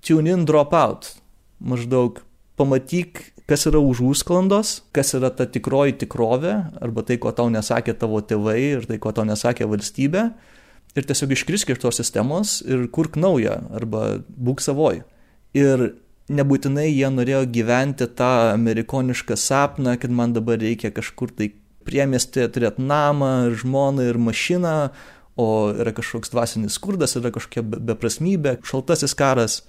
[0.04, 1.14] tune in, drop out.
[1.62, 2.20] Maždaug
[2.58, 7.94] pamatyk, kas yra už užsklandos, kas yra ta tikroji tikrovė, arba tai, ko tau nesakė
[7.98, 10.24] tavo tėvai ir tai, ko tau nesakė valstybė
[10.97, 15.02] ir tiesiog iškrisk iš tos sistemos ir kurk naują arba būk savoj.
[15.56, 15.93] Ir
[16.32, 21.52] nebūtinai jie norėjo gyventi tą amerikonišką sapną, kad man dabar reikia kažkur tai
[21.86, 24.77] priemestį turėti namą, žmoną ir mašiną,
[25.39, 29.60] o yra kažkoks dvasinis skurdas, yra kažkokia beprasmybė, šaltasis karas.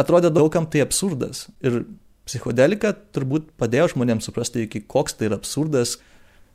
[0.00, 1.46] Atrodė daugam tai absurdas.
[1.60, 1.84] Ir
[2.26, 5.96] psichodelika turbūt padėjo žmonėms suprasti, iki koks tai yra absurdas.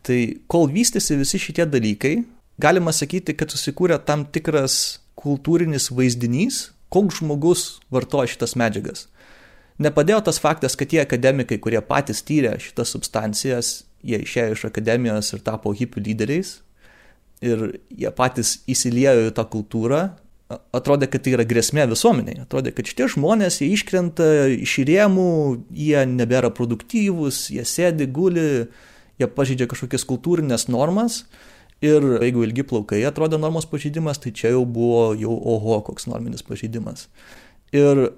[0.05, 0.17] Tai
[0.51, 2.15] kol vystėsi visi šitie dalykai,
[2.61, 9.05] galima sakyti, kad susikūrė tam tikras kultūrinis vaizdinys, koks žmogus vartoja šitas medžiagas.
[9.81, 13.71] Nepadėjo tas faktas, kad tie akademikai, kurie patys tyrė šitas substancijas,
[14.05, 16.59] jie išėjo iš akademijos ir tapo hipių lyderiais
[17.41, 20.03] ir jie patys įsiliejo į tą kultūrą,
[20.75, 22.43] atrodė, kad tai yra grėsmė visuomeniai.
[22.45, 25.31] Atrodė, kad šitie žmonės, jie iškrenta iš rėmų,
[25.75, 28.67] jie nebėra produktyvūs, jie sėdi, guli,
[29.21, 31.23] jie pažydžia kažkokias kultūrinės normas
[31.81, 36.45] Ir jeigu ilgi plaukai atrodė normos pažeidimas, tai čia jau buvo jau oho koks norminis
[36.45, 37.07] pažeidimas.
[37.73, 38.11] Ir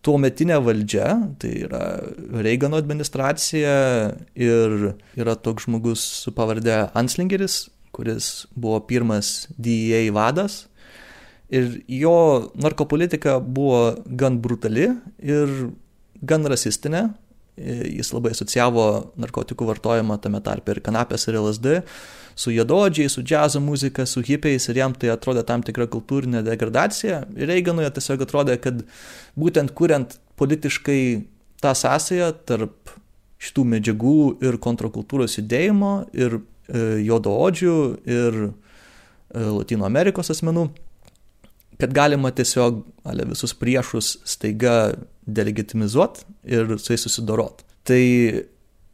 [0.00, 1.10] tuo metinė valdžia,
[1.42, 1.82] tai yra
[2.32, 3.74] Reigano administracija
[4.32, 10.62] ir yra toks žmogus su pavardė Anslingeris, kuris buvo pirmas DEA vadas.
[11.52, 12.16] Ir jo
[12.56, 14.88] narkopolitika buvo gan brutali
[15.20, 15.52] ir
[16.22, 17.10] gan rasistinė.
[17.60, 18.86] Jis labai asocijavo
[19.20, 21.82] narkotikų vartojimą tame tarpe ir kanapės ir LSD
[22.34, 27.22] su jododžiais, su džiazo muzika, su hipiais ir jam tai atrodė tam tikra kultūrinė degradacija.
[27.36, 28.80] Ir Reiganui tiesiog atrodė, kad
[29.38, 31.02] būtent kuriant politiškai
[31.62, 32.94] tą sąsąją tarp
[33.42, 36.42] šitų medžiagų ir kontrakultūros judėjimo ir e,
[37.04, 37.76] jododžių
[38.06, 38.50] ir e,
[39.42, 40.68] Latino Amerikos asmenų,
[41.82, 42.78] kad galima tiesiog
[43.10, 44.92] ale, visus priešus staiga
[45.26, 46.22] delegitimizuoti
[46.54, 47.64] ir su jais susidorot.
[47.82, 48.02] Tai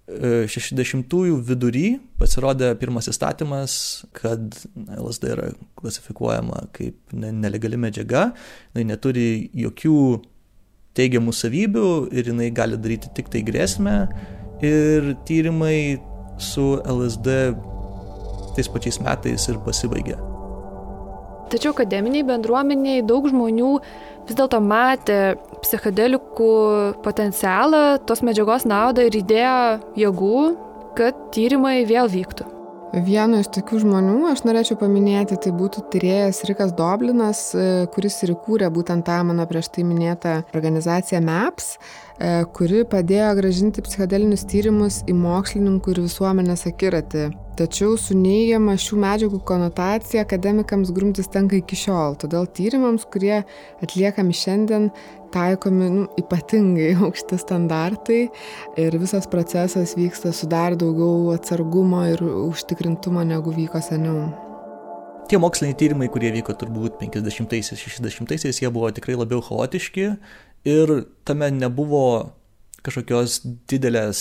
[0.08, 3.74] 60-ųjų vidury pasirodė pirmas įstatymas,
[4.16, 4.56] kad
[4.96, 8.30] LSD yra klasifikuojama kaip nelegali medžiaga,
[8.72, 9.28] jinai neturi
[9.66, 9.98] jokių
[10.96, 13.98] teigiamų savybių ir jinai gali daryti tik tai grėsmę
[14.64, 16.00] ir tyrimai
[16.40, 17.38] su LSD
[18.56, 20.16] tais pačiais metais ir pasibaigė.
[21.48, 23.72] Tačiau akademiniai bendruomeniai daug žmonių
[24.28, 25.20] vis dėlto matė
[25.62, 26.52] psichodelikų
[27.04, 29.56] potencialą, tos medžiagos naudą ir įdėjo
[29.98, 30.44] jėgų,
[30.98, 32.58] kad tyrimai vėl vyktų.
[32.88, 37.42] Vieno iš tokių žmonių aš norėčiau paminėti, tai būtų tyrėjas Rikas Doblinas,
[37.92, 42.07] kuris ir įkūrė būtent tą mano prieš tai minėtą organizaciją MAPS, e,
[42.54, 47.28] kuri padėjo gražinti psichodelinius tyrimus į mokslininkų ir visuomenės akiratį.
[47.58, 53.40] Tačiau su neigiama šių medžiagų konotacija akademikams grumtis tenka iki šiol, todėl tyrimams, kurie
[53.82, 54.90] atliekami šiandien,
[55.34, 58.20] taikomi nu, ypatingai aukšti standartai
[58.78, 64.28] ir visas procesas vyksta su dar daugiau atsargumo ir užtikrintumo negu vyko seniau.
[65.28, 70.06] Tie moksliniai tyrimai, kurie vyko turbūt 50-60-aisiais, jie buvo tikrai labiau chaotiški
[70.66, 70.92] ir
[71.28, 72.32] tame nebuvo
[72.86, 74.20] kažkokios didelės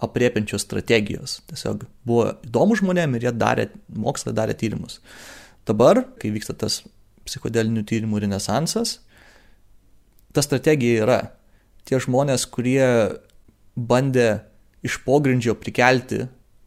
[0.00, 1.40] apriepiančios strategijos.
[1.50, 5.00] Tiesiog buvo įdomu žmonėm ir jie darė mokslą, darė tyrimus.
[5.68, 6.80] Dabar, kai vyksta tas
[7.28, 8.98] psichodelinių tyrimų renesansas,
[10.32, 11.20] ta strategija yra.
[11.84, 12.86] Tie žmonės, kurie
[13.76, 14.42] bandė
[14.86, 16.24] iš pogrindžio prikelti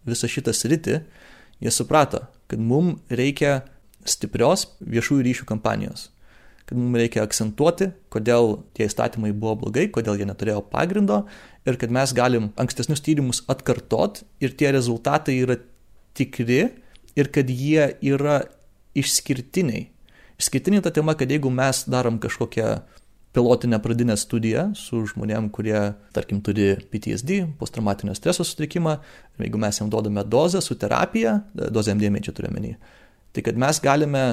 [0.07, 1.01] visą šitą sritį,
[1.63, 3.63] jie suprato, kad mums reikia
[4.05, 6.09] stiprios viešųjų ryšių kampanijos.
[6.63, 11.25] Kad mums reikia akcentuoti, kodėl tie įstatymai buvo blogai, kodėl jie neturėjo pagrindo
[11.67, 15.57] ir kad mes galim ankstesnius tyrimus atkartot ir tie rezultatai yra
[16.15, 16.61] tikri
[17.19, 18.43] ir kad jie yra
[18.97, 19.89] išskirtiniai.
[20.39, 22.69] Išskirtinė ta tema, kad jeigu mes darom kažkokią
[23.33, 25.77] pilotinę pradinę studiją su žmonėm, kurie,
[26.13, 28.99] tarkim, turi PTSD, posttraumatinio streso sutrikimą,
[29.41, 32.75] jeigu mes jam duodame dozę su terapija, dozę MDMA čia turiu menį,
[33.33, 34.23] tai kad mes galime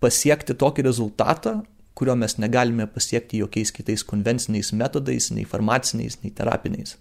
[0.00, 1.58] pasiekti tokį rezultatą,
[1.96, 6.96] kurio mes negalime pasiekti jokiais kitais konvenciniais metodais, nei farmaciniais, nei terapiniais.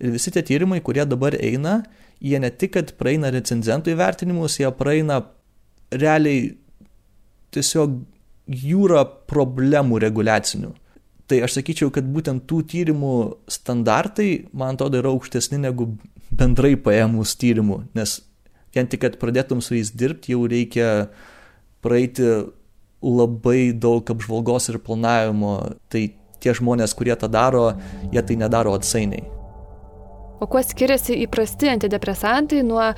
[0.00, 1.82] Ir visi tie tyrimai, kurie dabar eina,
[2.24, 5.20] jie ne tik, kad praeina recenzentų įvertinimus, jie praeina
[5.92, 6.54] realiai
[7.54, 8.00] tiesiog
[8.48, 10.72] jūra problemų reguliacinių.
[11.28, 13.14] Tai aš sakyčiau, kad būtent tų tyrimų
[13.52, 15.90] standartai, man atrodo, yra aukštesni negu
[16.32, 18.22] bendrai paėmus tyrimų, nes
[18.72, 21.10] vien tik, kad pradėtum su jais dirbti, jau reikia
[21.84, 22.24] praeiti
[23.02, 25.54] labai daug apžvalgos ir planavimo.
[25.92, 26.04] Tai
[26.42, 27.72] tie žmonės, kurie tą daro,
[28.12, 29.26] jie tai nedaro atsainiai.
[30.38, 32.92] O kuo skiriasi įprasti antidepresantai nuo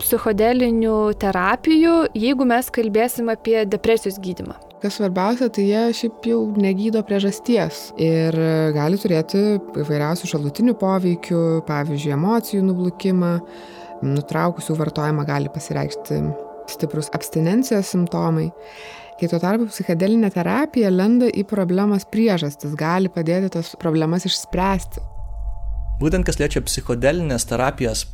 [0.00, 4.56] psichodelinių terapijų, jeigu mes kalbėsim apie depresijos gydimą?
[4.80, 8.36] Kas svarbiausia, tai jie šiaip jau negydo priežasties ir
[8.76, 13.32] gali turėti įvairiausių šalutinių poveikių, pavyzdžiui, emocijų nublukimą,
[14.04, 16.20] nutraukusių vartojimą gali pasireikšti
[16.72, 18.50] stiprus abstinencijos simptomai.
[19.16, 25.00] Kai tuo tarpu psichedelinė terapija lenda į problemos priežastis, gali padėti tas problemas išspręsti.
[25.96, 28.04] Būtent kas liečia psichodelinės terapijos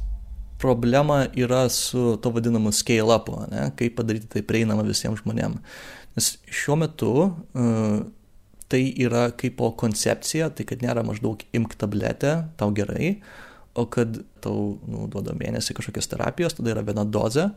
[0.63, 3.41] problema yra su to vadinamu scale-upu,
[3.79, 5.81] kaip padaryti tai prieinama visiems žmonėms.
[6.15, 7.97] Nes šiuo metu uh,
[8.71, 13.17] tai yra kaip po koncepcija, tai kad nėra maždaug imk tabletę, tau gerai,
[13.79, 17.49] o kad tau nu, duoda mėnesį kažkokios terapijos, tada yra viena dozė,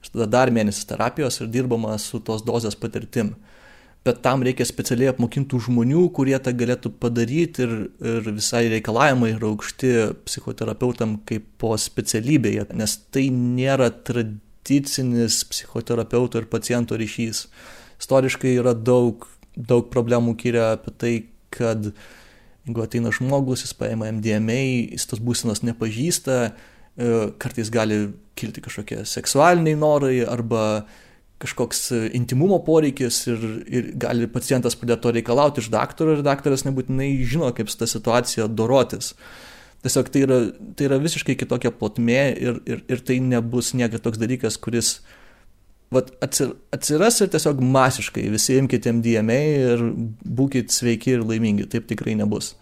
[0.00, 3.34] ir tada dar mėnesis terapijos ir dirbama su tos dozės patirtim.
[3.34, 3.60] Uh,
[4.04, 9.50] bet tam reikia specialiai apmokintų žmonių, kurie tą galėtų padaryti ir, ir visai reikalavimai yra
[9.50, 9.90] aukšti
[10.28, 17.44] psichoterapeutam kaip po specialybėje, nes tai nėra tradicinis psichoterapeuto ir paciento ryšys.
[18.00, 21.14] Istoriškai yra daug, daug problemų kyria apie tai,
[21.52, 21.92] kad
[22.68, 24.60] jeigu ateina žmogus, jis paima MDMA,
[24.94, 28.00] jis tos būsenos nepažįsta, e, kartais gali
[28.38, 30.84] kilti kažkokie seksualiniai norai arba
[31.40, 36.66] kažkoks e, intimumo poreikis ir, ir gali pacientas pradėti to reikalauti iš daktaro ir daktaras
[36.68, 39.14] nebūtinai žino, kaip su tą situaciją dorotis.
[39.80, 40.38] Tiesiog tai yra,
[40.76, 44.98] tai yra visiškai kitokia plotmė ir, ir, ir tai nebus niekada toks dalykas, kuris
[45.94, 49.40] vat, atsiras ir tiesiog masiškai visi imkite MDMA
[49.74, 49.84] ir
[50.40, 51.68] būkite sveiki ir laimingi.
[51.70, 52.54] Taip tikrai nebus.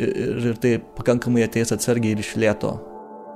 [0.00, 0.12] Ir,
[0.52, 2.78] ir tai pakankamai ateis atsargiai ir iš lėto.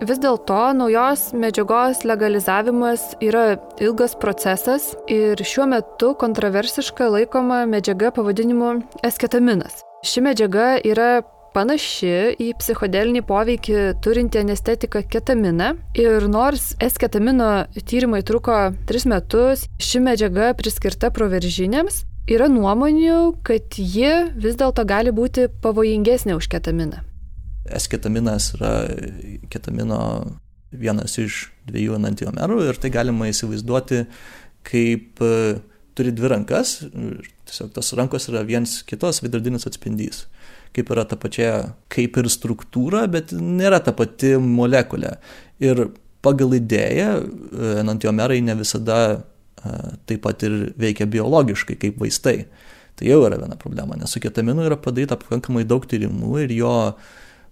[0.04, 8.74] Vis dėlto naujos medžiagos legalizavimas yra ilgas procesas ir šiuo metu kontroversiška laikoma medžiaga pavadinimu
[9.08, 9.80] esketaminas.
[10.04, 11.22] Ši medžiaga yra
[11.56, 15.72] panaši į psichodelinį poveikį turinti anestetiką ketaminą.
[15.96, 18.58] Ir nors esketamino tyrimai truko
[18.90, 26.36] 3 metus, ši medžiaga priskirta proveržinėms, yra nuomonių, kad ji vis dėlto gali būti pavojingesnė
[26.36, 27.04] už ketaminą.
[27.66, 28.74] S-ketaminas yra
[29.50, 30.00] ketamino
[30.76, 34.04] vienas iš dviejų enantiomerų ir tai galima įsivaizduoti
[34.66, 35.32] kaip e,
[35.96, 36.80] turi dvi rankas,
[37.46, 40.26] tiesiog tos rankos yra viens kitos veidrodinis atspindys.
[40.76, 41.52] Kaip yra ta pačia,
[41.92, 45.14] kaip ir struktūra, bet nėra ta pati molekulė.
[45.64, 45.86] Ir
[46.26, 47.22] pagal idėją e,
[47.82, 49.16] enantiomerai ne visada e,
[50.08, 52.38] taip pat ir veikia biologiškai kaip vaistai.
[52.96, 56.74] Tai jau yra viena problema, nes su ketaminu yra padaryta pakankamai daug tyrimų ir jo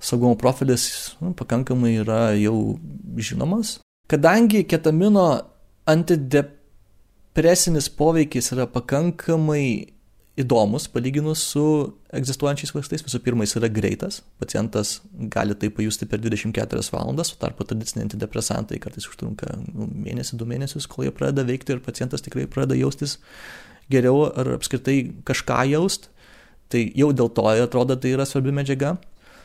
[0.05, 0.85] saugumo profilis
[1.21, 2.79] nu, pakankamai yra jau
[3.17, 3.79] žinomas.
[4.09, 5.27] Kadangi ketamino
[5.89, 9.94] antidepresinis poveikis yra pakankamai
[10.40, 11.65] įdomus palyginus su
[12.15, 13.05] egzistuojančiais vaistais.
[13.06, 14.97] Visų pirma, jis yra greitas, pacientas
[15.31, 20.48] gali tai pajusti per 24 valandas, o tarpu tradiciniai antidepresantai kartais užtrunka nu, mėnesį, du
[20.51, 23.20] mėnesius, kol jie pradeda veikti ir pacientas tikrai pradeda jaustis
[23.93, 24.98] geriau ar apskritai
[25.28, 26.11] kažką jaust.
[26.73, 28.97] Tai jau dėl to atrodo tai yra svarbi medžiaga.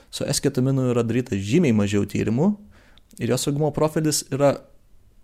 [0.10, 2.56] Su S-ketaminu yra daryta žymiai mažiau tyrimų
[3.22, 4.56] ir jo saugumo profilis yra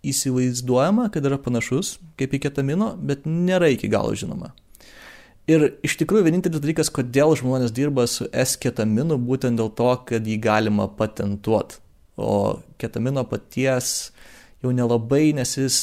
[0.05, 4.51] įsivaizduojama, kad yra panašus kaip į ketamino, bet nėra iki galo žinoma.
[5.45, 10.39] Ir iš tikrųjų vienintelis dalykas, kodėl žmonės dirba su S-ketaminu, būtent dėl to, kad jį
[10.41, 11.77] galima patentuoti.
[12.17, 14.09] O ketamino paties
[14.63, 15.77] jau nelabai, nes jis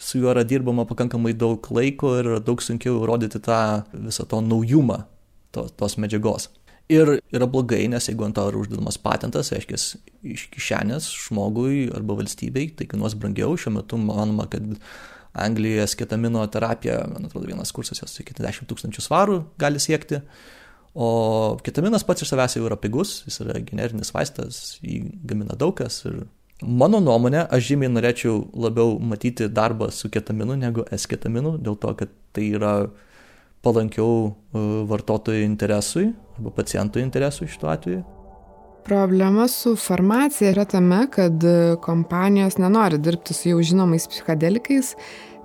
[0.00, 3.60] su juo yra dirbama pakankamai daug laiko ir daug sunkiau įrodyti tą
[3.92, 5.04] visą to naujumą
[5.54, 6.48] to, tos medžiagos.
[6.92, 9.78] Ir yra blogai, nes jeigu ant to yra uždedamas patentas, reiškia,
[10.34, 13.54] iš kišenės žmogui arba valstybei, tai kainuos brangiau.
[13.56, 14.66] Šiuo metu manoma, kad
[15.34, 20.20] Anglijoje sketamino terapija, man atrodo, vienas kursas jos iki 10 tūkstančių svarų gali siekti.
[20.94, 21.08] O
[21.66, 26.04] ketaminas pats iš savęs jau yra pigus, jis yra generinis vaistas, jį gamina daug kas
[26.06, 26.22] ir
[26.62, 32.12] Mano nuomonė, aš žymiai norėčiau labiau matyti darbą su ketaminu negu S-ketaminu, dėl to, kad
[32.32, 32.74] tai yra
[33.66, 38.04] palankiau e, vartotojų interesui arba pacientų interesui šituo atveju.
[38.84, 41.44] Problema su farmacija yra tame, kad
[41.80, 44.90] kompanijos nenori dirbti su jau žinomais psichodelikais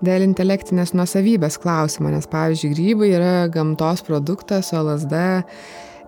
[0.03, 5.23] dėl intelektinės nuosavybės klausimo, nes pavyzdžiui, grybai yra gamtos produktas, o LSD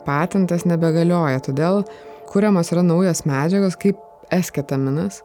[0.03, 1.40] patentas nebegalioja.
[1.48, 1.86] Todėl
[2.28, 3.99] kuriamas yra naujos medžiagos kaip
[4.32, 5.22] esketaminas.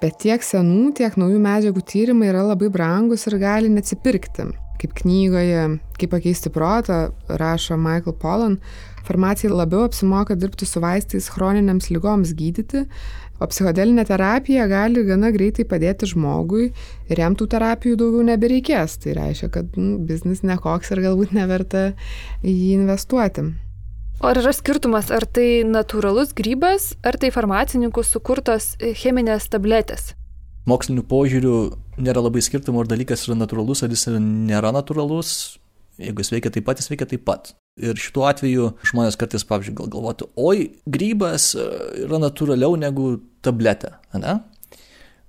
[0.00, 4.48] Bet tiek senų, tiek naujų medžiagų tyrimai yra labai brangus ir gali neatsipirkti.
[4.80, 8.58] Kaip knygoje Kaip pakeisti protą rašo Michael Pollan,
[9.06, 12.84] farmacijai labiau apsimoka dirbti su vaistais chroniniams lygoms gydyti,
[13.40, 16.70] o psichodelinė terapija gali gana greitai padėti žmogui
[17.10, 18.98] ir jam tų terapijų daugiau nebereikės.
[19.02, 21.90] Tai reiškia, kad nu, biznis nekoks ir galbūt neverta
[22.42, 23.48] į jį investuoti.
[24.22, 30.12] O ar yra skirtumas, ar tai natūralus grybas, ar tai farmacininkų sukurtos cheminės tabletės?
[30.70, 31.56] Mokslinių požiūrių
[32.00, 35.58] nėra labai skirtumo, ar dalykas yra natūralus, ar jis nėra natūralus.
[36.00, 37.52] Jeigu jis veikia taip pat, jis veikia taip pat.
[37.74, 41.64] Ir šituo atveju žmonės kartais, pavyzdžiui, gal galvotų, oi, grybas e,
[42.04, 44.36] yra natūraliau negu tabletė, ne?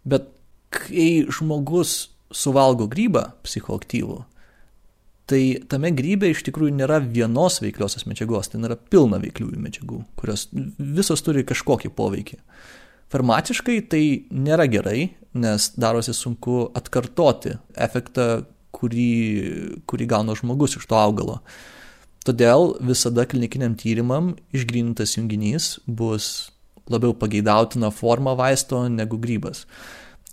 [0.05, 0.29] Bet
[0.69, 4.19] kai žmogus suvalgo grybą psichoaktyvų,
[5.25, 5.41] tai
[5.71, 10.45] tame grybe iš tikrųjų nėra vienos veikliosios medžiagos, ten yra pilna veikliųjų medžiagų, kurios
[10.77, 12.41] visos turi kažkokį poveikį.
[13.13, 14.03] Farmaciškai tai
[14.33, 18.45] nėra gerai, nes darosi sunku atkartoti efektą,
[18.75, 19.09] kurį,
[19.89, 21.39] kurį gauna žmogus iš to augalo.
[22.25, 26.49] Todėl visada klinikiniam tyrimam išgrinintas junginys bus
[26.89, 29.65] labiau pageidautina forma vaisto negu grybas.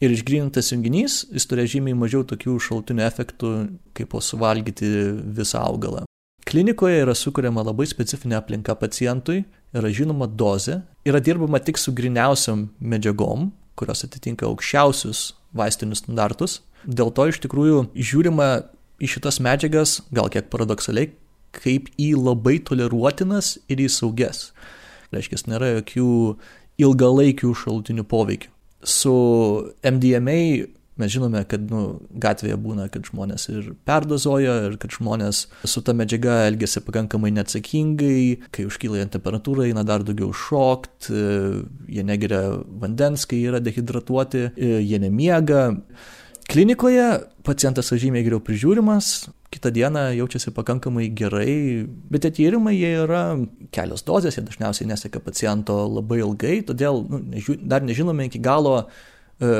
[0.02, 3.52] Ir išgrinintas junginys, jis turi žymiai mažiau tokių šaltinių efektų,
[3.94, 4.88] kaip po suvalgyti
[5.36, 6.06] visą augalą.
[6.48, 9.44] Klinikoje yra sukuriama labai specifinė aplinka pacientui,
[9.76, 16.60] yra žinoma dozė, yra dirbama tik su griniausiam medžiagom, kurios atitinka aukščiausius vaistinius standartus.
[16.82, 18.48] Dėl to iš tikrųjų žiūrima
[19.02, 21.12] į šitas medžiagas, gal kiek paradoksaliai,
[21.56, 24.50] kaip į labai toleruotinas ir į sauges.
[25.12, 26.08] Reiškia, nėra jokių
[26.82, 28.52] ilgalaikių šalutinių poveikių
[28.82, 30.66] su MDMA
[30.96, 31.82] mes žinome, kad nu,
[32.20, 38.50] gatvėje būna, kad žmonės ir perdozuoja, ir kad žmonės su ta medžiaga elgesi pakankamai neatsakingai,
[38.52, 42.42] kai užkyla jie temperatūra, eina dar daugiau šokt, jie negeria
[42.82, 45.70] vandens, kai yra dehidratuoti, jie nemiega.
[46.50, 47.04] Klinikoje
[47.46, 53.22] pacientas žymiai geriau prižiūrimas, kitą dieną jaučiasi pakankamai gerai, bet tie tyrimai jie yra
[53.74, 58.74] kelios dozės, jie dažniausiai nesiekia paciento labai ilgai, todėl nu, dar nežinome iki galo,
[59.38, 59.52] e,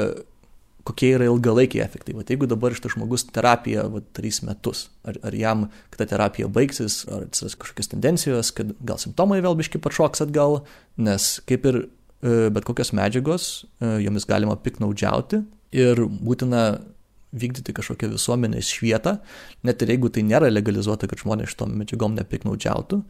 [0.89, 2.17] kokie yra ilgalaikiai efektai.
[2.19, 7.03] Vat jeigu dabar šitas žmogus terapija vat, 3 metus, ar, ar jam kita terapija baigsis,
[7.07, 10.65] ar atsiras kažkokios tendencijos, kad gal simptomai vėl biški pašoks atgal,
[10.99, 16.65] nes kaip ir e, bet kokios medžiagos, e, jomis galima piknaudžiauti ir būtina
[17.33, 19.17] vykdyti kažkokią visuomenės švietą,
[19.65, 23.01] net ir jeigu tai nėra legalizuota, kad žmonės šitom medžiagom nepiknaudžiautų.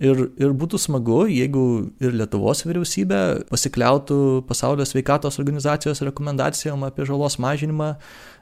[0.00, 1.62] Ir, ir būtų smagu, jeigu
[2.00, 7.90] ir Lietuvos vyriausybė pasikliautų pasaulio sveikatos organizacijos rekomendacijom apie žalos mažinimą,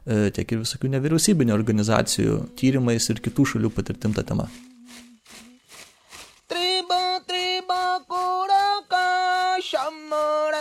[0.07, 4.47] e, tiek ir visokių nevyriausybinio organizacijų tyrimais ir kitų šalių patirtim tą temą.
[6.47, 9.03] Triba, triba, kuraka,
[9.59, 10.58] šamurai,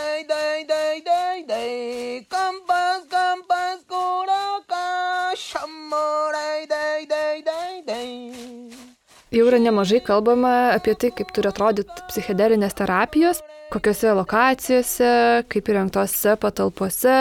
[9.58, 13.42] yra nemažai kalbama apie tai, kaip turi atrodyti psichedelinės terapijos,
[13.74, 15.14] kokiuose lokacijose,
[15.50, 17.18] kaip įrengtose patalpose,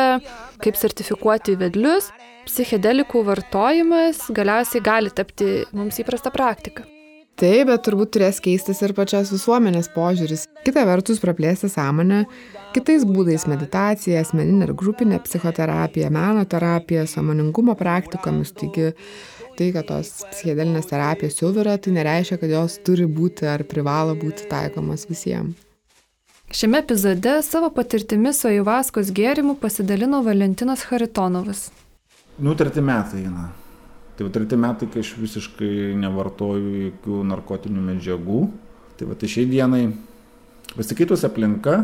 [0.63, 2.11] kaip sertifikuoti vedlius.
[2.47, 6.85] Psichedelikų vartojimas galiausiai gali tapti mums įprasta praktika.
[7.37, 10.47] Taip, bet turbūt turės keistis ir pačios visuomenės požiūris.
[10.65, 12.23] Kita vertus, praplėsti sąmonę
[12.77, 18.53] kitais būdais- meditacija, asmeninė ir grupinė psichoterapija, meno terapija, samoningumo praktikomis.
[18.53, 18.95] Taigi,
[19.59, 24.16] tai, kad tos psichedelinės terapijos jau yra, tai nereiškia, kad jos turi būti ar privalo
[24.19, 25.62] būti taikomas visiems.
[26.55, 31.70] Šiame epizode savo patirtimi su Aivaskos gėrimu pasidalino Valentinas Haritonovas.
[32.39, 33.49] Nutarti metai eina.
[34.16, 38.39] Tai va treti metai, kai aš visiškai nevartoju jokių narkotinių medžiagų.
[38.97, 39.83] Tai va tai šiai dienai
[40.77, 41.83] pasikeitus aplinka,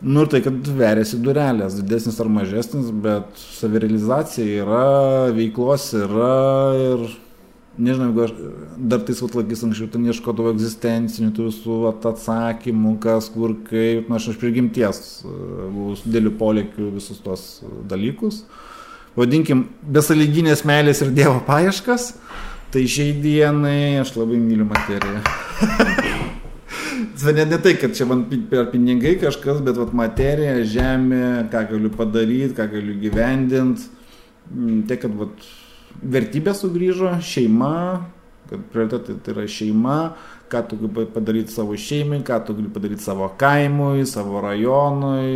[0.00, 4.88] nu ir tai, kad veriasi durelės, didesnis ar mažesnis, bet savirealizacija yra,
[5.36, 6.34] veiklos yra
[6.80, 7.06] ir
[7.76, 8.34] nežinau, jeigu aš
[8.92, 14.30] dar tais atlakys anksčiau, ten ieškodavau egzistencinių tų visų atsakymų, kas, kur, kaip, na aš
[14.32, 17.46] iš prigimties buvau su dėliu polėkiu visus tos
[17.88, 18.44] dalykus.
[19.16, 22.14] Vadinkim, besaliginės meilės ir Dievo paieškas,
[22.72, 26.34] tai šiai dienai aš labai myliu materiją.
[27.32, 31.92] ne, ne tai, kad čia man per pinigai kažkas, bet vat, materija, žemė, ką galiu
[31.94, 33.92] padaryti, ką galiu gyvendinti.
[34.88, 35.46] Tai, kad vat,
[36.02, 37.76] vertybė sugrįžo, šeima,
[38.50, 39.98] kad prioritetai tai yra šeima,
[40.50, 45.30] ką tu gali padaryti savo šeimai, ką tu gali padaryti savo kaimui, savo rajonui.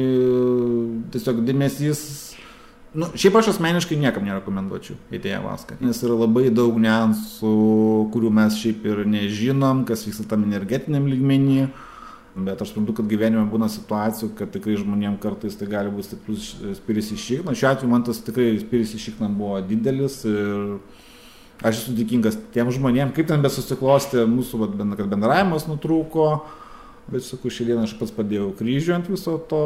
[1.11, 2.30] Tiesiog dėmesys.
[2.91, 7.53] Nu, šiaip aš asmeniškai niekam nerekomenduočiau įdėję vaską, nes yra labai daug niansų,
[8.11, 11.69] kurių mes šiaip ir nežinom, kas vyksta tam energetiniam lygmenyje.
[12.35, 16.51] Bet aš suprantu, kad gyvenime būna situacijų, kad tikrai žmonėm kartais tai gali būti stiprus
[16.79, 17.55] spiris iš šikno.
[17.59, 20.79] Šiuo atveju man tas tikrai spiris iš šikno buvo didelis ir
[21.63, 24.79] aš esu dėkingas tiem žmonėm, kaip ten besusiklosti, mūsų vat,
[25.11, 26.29] bendravimas nutrūko.
[27.11, 29.61] Bet sakau, šiandien aš pats padėjau kryžių ant viso to,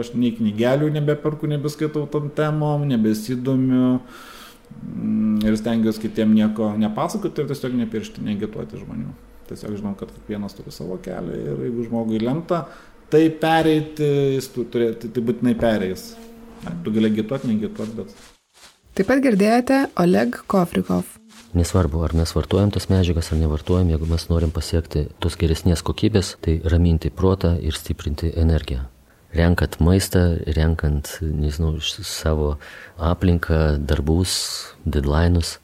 [0.00, 7.50] aš nei knygelių nebeperku, nebeskaitau tom temom, nebesidomiu mm, ir stengiuosi kitiem nieko nepasakoti ir
[7.50, 9.12] tiesiog nepiršti, negituoti žmonių.
[9.48, 12.64] Tiesiog žinom, kad kiekvienas turi savo kelią ir jeigu žmogui lemta
[13.12, 16.10] tai pereiti, jis turi, tai, tai būtinai pereis.
[16.84, 18.18] Tu gali gituoti, negituoti, bet.
[18.98, 21.17] Taip pat girdėjote Oleg Kofrikov.
[21.56, 26.34] Nesvarbu, ar mes vartojam tas medžiagas ar nevartojam, jeigu mes norim pasiekti tos geresnės kokybės,
[26.44, 28.84] tai raminti protą ir stiprinti energiją.
[29.36, 32.56] Renkant maistą, renkant, nežinau, savo
[32.96, 34.36] aplinką, darbus,
[34.84, 35.58] deadline'us,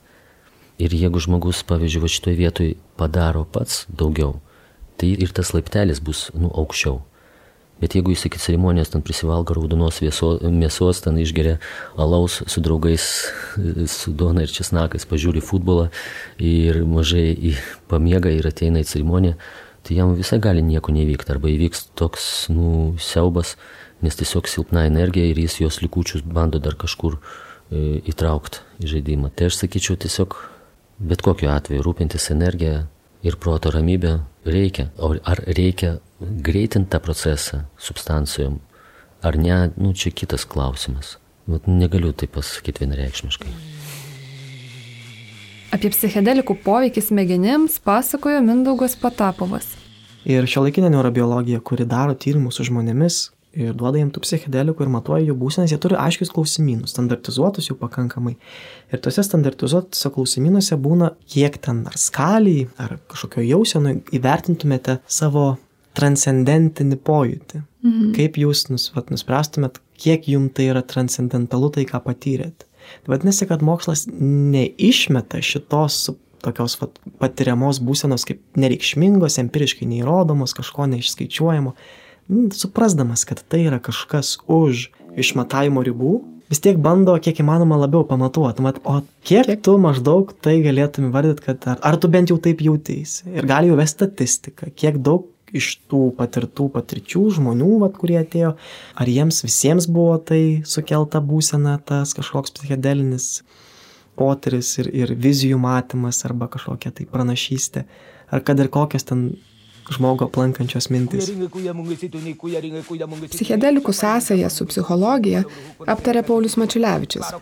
[0.75, 4.41] Ir jeigu žmogus, pavyzdžiui, va šitoje vietoje padaro pats daugiau,
[4.99, 6.99] tai ir tas laiptelis bus, nu, aukščiau.
[7.81, 11.57] Bet jeigu jis iki ceremonijos ten prisivalgo raudonos vieso, mėsos, ten išgeria
[11.99, 13.05] alaus su draugais,
[13.91, 15.89] su duona ir česnakais, pažiūri futbolą
[16.39, 17.55] ir mažai
[17.91, 19.35] pamiega ir ateina į ceremoniją,
[19.83, 21.35] tai jam visai gali nieko nevykti.
[21.35, 23.57] Arba įvyks toks, nu, siaubas,
[24.05, 29.35] nes tiesiog silpna energija ir jis jos likučius bando dar kažkur e, įtraukti į žaidimą.
[29.35, 30.39] Tai aš sakyčiau tiesiog
[30.95, 32.85] Bet kokiu atveju rūpintis energiją
[33.25, 34.89] ir proto ramybę reikia.
[34.97, 38.59] O ar reikia greitinti tą procesą substancijom,
[39.21, 41.17] ar ne, nu čia kitas klausimas.
[41.47, 43.53] Vat negaliu tai pasakyti vienareikšmiškai.
[45.75, 49.73] Apie psichedelikų poveikį smegenims pasakojo Mindaugas Patapovas.
[50.25, 53.17] Ir šio laikinė neurobiologija, kuri daro tyrimus su žmonėmis,
[53.55, 57.77] ir duoda jiem tų psichedelikų ir matuoja jų būsenas, jie turi aiškius klausimynus, standartizuotus jų
[57.79, 58.35] pakankamai.
[58.91, 65.55] Ir tuose standartizuotose klausimynuose būna, kiek ten ar skaliai, ar kažkokio jauseno įvertintumėte savo
[65.95, 67.63] transcendentinį pojūtį.
[67.85, 68.13] Mhm.
[68.17, 72.67] Kaip jūs nus, vat, nuspręstumėt, kiek jums tai yra transcendentalu tai, ką patyrėt.
[73.05, 76.09] Tai vadinasi, kad mokslas neišmeta šitos
[76.45, 81.73] tokios vat, patiriamos būsenos kaip nereikšmingos, empiriškai neįrodomos, kažko neišskaičiuojamo
[82.53, 86.15] suprasdamas, kad tai yra kažkas už išmatavimo ribų,
[86.49, 88.63] vis tiek bando kiek įmanoma labiau pamatuoti.
[88.65, 92.37] Mat, o kiek, kiek tu maždaug tai galėtum įvardyti, kad ar, ar tu bent jau
[92.41, 93.25] taip jautėsi.
[93.33, 98.55] Ir gali jau vesti statistiką, kiek daug iš tų patirtų patirčių žmonių, vat, kurie atėjo,
[98.97, 103.29] ar jiems visiems buvo tai sukelta būsena, tas kažkoks psichedelinis
[104.19, 107.85] potyris ir, ir vizijų matymas arba kažkokia tai pranašystė,
[108.31, 109.27] ar kad ir kokias ten
[109.93, 111.29] žmogų aplankančios mintys.
[113.35, 115.43] Psichedelikų sąsają su psichologija
[115.85, 117.33] aptarė Paulius Mačiulevičius.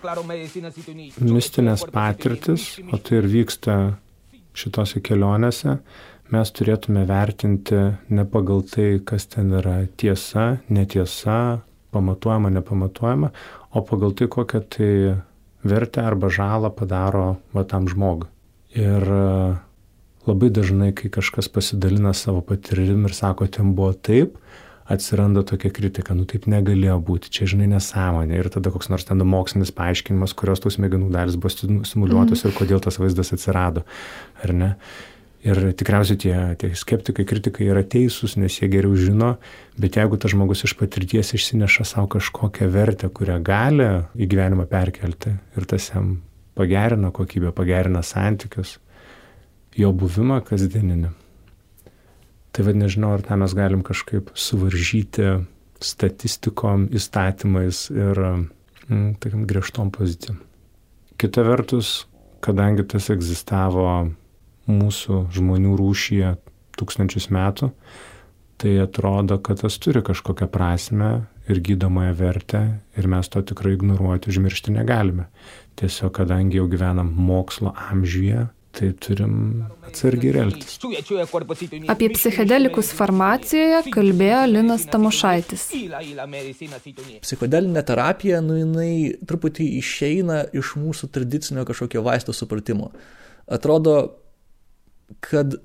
[1.23, 3.77] Mistinės patirtis, o tai ir vyksta
[4.53, 5.77] šitose kelionėse,
[6.33, 7.79] mes turėtume vertinti
[8.09, 11.61] ne pagal tai, kas ten yra tiesa, netiesa,
[11.93, 13.29] pamatuojama, nepamatuojama,
[13.73, 14.93] o pagal tai, kokią tai
[15.63, 18.29] vertę arba žalą padaro va tam žmogui.
[18.73, 19.05] Ir
[20.27, 24.37] labai dažnai, kai kažkas pasidalina savo patirtim ir sako, ten buvo taip,
[24.85, 28.35] atsiranda tokia kritika, nu taip negalėjo būti, čia žinai nesąmonė.
[28.39, 31.53] Ir tada koks nors ten mokslinis paaiškinimas, kurios tos smegenų dalis buvo
[31.87, 32.49] simuliuotos mm.
[32.49, 33.85] ir kodėl tas vaizdas atsirado,
[34.43, 34.71] ar ne.
[35.43, 39.33] Ir tikriausiai tie, tie skeptikai, kritikai yra teisūs, nes jie geriau žino,
[39.75, 45.35] bet jeigu tas žmogus iš patirties išsineša savo kažkokią vertę, kurią gali į gyvenimą perkelti
[45.35, 46.15] ir tas jam
[46.55, 48.77] pagerina kokybę, pagerina santykius,
[49.77, 51.11] jo buvimą kasdieninį.
[52.53, 55.39] Tai vad nežinau, ar tą mes galim kažkaip suvaržyti
[55.83, 60.37] statistikom, įstatymais ir mm, tokiam griežtom pozicijom.
[61.17, 62.05] Kita vertus,
[62.45, 63.87] kadangi tas egzistavo
[64.69, 66.35] mūsų žmonių rūšyje
[66.79, 67.71] tūkstančius metų,
[68.61, 71.11] tai atrodo, kad tas turi kažkokią prasme
[71.49, 72.61] ir gydomąją vertę
[72.97, 75.27] ir mes to tikrai ignoruoti, užmiršti negalime.
[75.79, 79.33] Tiesiog, kadangi jau gyvenam mokslo amžiuje, tai turim
[79.85, 80.79] atsargiai elgtis.
[81.93, 85.67] Apie psichedelikus farmacijoje kalbėjo Linas Tamošaitis.
[87.23, 88.93] Psichodelinė terapija, nu jinai
[89.29, 92.89] truputį išeina iš mūsų tradicinio kažkokio vaisto supratimo.
[93.45, 93.97] Atrodo,
[95.21, 95.59] kad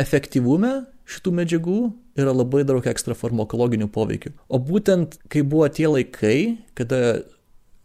[0.00, 0.72] efektyvume
[1.10, 1.80] šitų medžiagų
[2.20, 4.32] yra labai daug ekstra farmakologinių poveikių.
[4.48, 6.38] O būtent, kai buvo tie laikai,
[6.78, 7.20] kada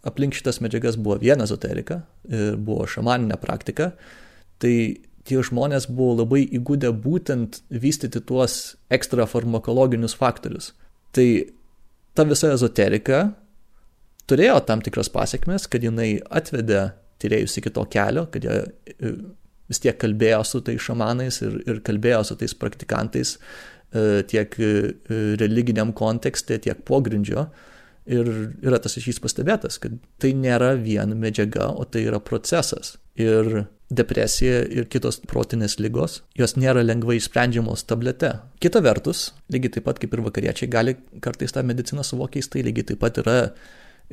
[0.06, 3.96] aplink šitas medžiagas buvo viena ezoterika ir buvo šamaninė praktika,
[4.64, 4.76] tai
[5.26, 10.74] tie žmonės buvo labai įgūdę būtent vystyti tuos ekstra farmakologinius faktorius.
[11.16, 11.28] Tai
[12.16, 13.24] ta visa ezoterika
[14.30, 16.90] turėjo tam tikras pasiekmes, kad jinai atvedė
[17.22, 18.58] tyrėjus iki to kelio, kad jie
[18.94, 19.14] e,
[19.72, 24.74] vis tiek kalbėjo su tais šamanais ir, ir kalbėjo su tais praktikantais e, tiek e,
[25.42, 27.48] religiniam kontekste, tiek pogrindžio.
[28.06, 28.28] Ir
[28.62, 33.00] yra tas ryšys pastebėtas, kad tai nėra vien medžiaga, o tai yra procesas.
[33.18, 38.32] Ir depresija ir kitos protinės lygos, jos nėra lengvai išsprendžiamos tablete.
[38.62, 42.90] Kita vertus, lygiai taip pat kaip ir vakariečiai gali kartais tą mediciną suvokiais, tai lygiai
[42.92, 43.38] taip pat yra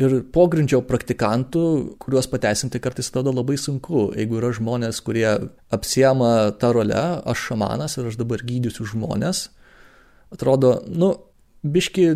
[0.01, 1.65] ir pogrindžio praktikantų,
[2.01, 4.11] kuriuos pateisinti kartais atrodo labai sunku.
[4.17, 5.29] Jeigu yra žmonės, kurie
[5.73, 9.47] apsiema tą rolę, aš šamanas ir aš dabar gydysiu žmonės,
[10.33, 11.15] atrodo, nu,
[11.65, 12.07] biški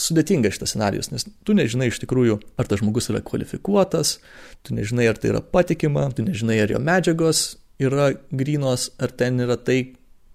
[0.00, 4.18] sudėtinga šitas scenarius, nes tu nežinai iš tikrųjų, ar tas žmogus yra kvalifikuotas,
[4.66, 7.44] tu nežinai, ar tai yra patikima, tu nežinai, ar jo medžiagos
[7.82, 9.94] yra grynos, ar ten yra tai,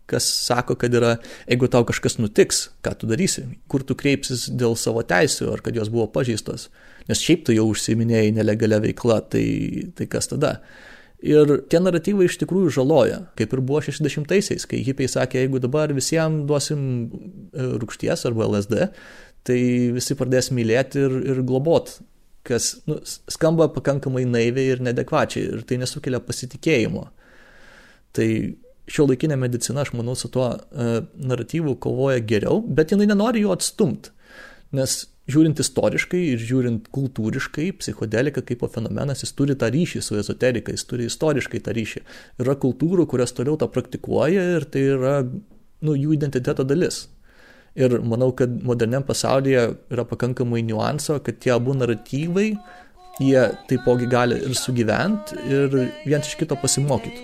[0.10, 1.16] kas sako, kad yra,
[1.46, 5.78] jeigu tau kažkas nutiks, ką tu darysi, kur tu kreipsis dėl savo teisų, ar kad
[5.78, 6.70] jos buvo pažįstos,
[7.10, 9.46] nes šiaip tu jau užsiminėjai nelegalia veikla, tai,
[9.98, 10.58] tai kas tada?
[11.20, 15.92] Ir tie naratyvai iš tikrųjų žaloja, kaip ir buvo 60-aisiais, kai hipiai sakė, jeigu dabar
[15.92, 16.82] visiems duosim
[17.12, 18.88] e, rūkšties arba LSD,
[19.48, 19.60] tai
[19.96, 21.98] visi pradės mylėti ir, ir globot,
[22.48, 27.06] kas nu, skamba pakankamai naiviai ir nedekvačiai ir tai nesukelia pasitikėjimo.
[28.16, 28.28] Tai
[28.90, 33.54] šio laikinė medicina, aš manau, su tuo uh, naratyvu kovoja geriau, bet jinai nenori jo
[33.54, 34.14] atstumti.
[34.76, 40.74] Nes žiūrint istoriškai ir žiūrint kultūriškai, psichodelika kaip fenomenas, jis turi tą ryšį su ezoterika,
[40.74, 42.04] jis turi istoriškai tą ryšį.
[42.42, 47.06] Yra kultūrų, kurios toliau tą praktikuoja ir tai yra nu, jų identiteto dalis.
[47.80, 49.62] Ir manau, kad moderniam pasaulyje
[49.94, 52.50] yra pakankamai niuanso, kad tie abu naratyvai,
[53.24, 57.24] jie taipogi gali ir sugyventi, ir vienas iš kito pasimokyti.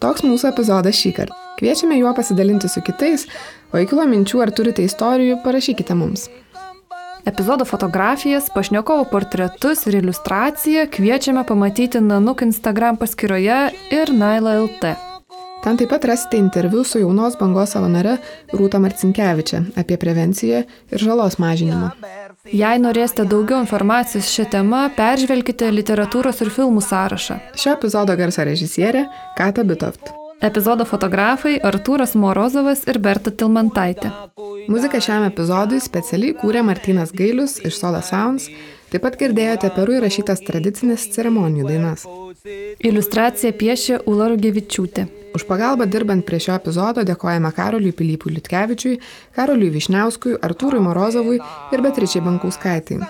[0.00, 1.36] Toks mūsų epizodas šį kartą.
[1.60, 3.26] Kviečiame juo pasidalinti su kitais,
[3.68, 6.30] o jei kilo minčių ar turite istorijų, parašykite mums.
[7.28, 13.60] Epizodo fotografijas, pašnekovo portretus ir iliustraciją kviečiame pamatyti Nanuk Instagram paskyroje
[13.92, 15.09] ir Naila LT.
[15.60, 18.14] Ten taip pat rasite interviu su jaunos bangos savanare
[18.56, 21.90] Rūta Marcinkievičia apie prevenciją ir žalos mažinimą.
[22.48, 27.36] Jei norėsite daugiau informacijos šią temą, peržvelkite literatūros ir filmų sąrašą.
[27.60, 29.04] Šio epizodo garso režisierė
[29.36, 30.14] Kata Bitoft.
[30.40, 34.08] Epizodo fotografai Artūras Morozovas ir Berta Tilmantaitė.
[34.72, 38.48] Muziką šiam epizodui specialiai kūrė Martinas Gailius iš Soda Sounds,
[38.90, 42.04] taip pat girdėjote peru įrašytas tradicinės ceremonijų dainas.
[42.80, 45.06] Iliustraciją piešė Ula Rugevičiūtė.
[45.36, 48.98] Už pagalbą dirbant prie šio epizodo dėkojame Karoliui Pilypui Liutkevičiui,
[49.36, 53.02] Karoliui Višniauskui, Artūrui Morozovui ir Beatričiai Bankauskaitai.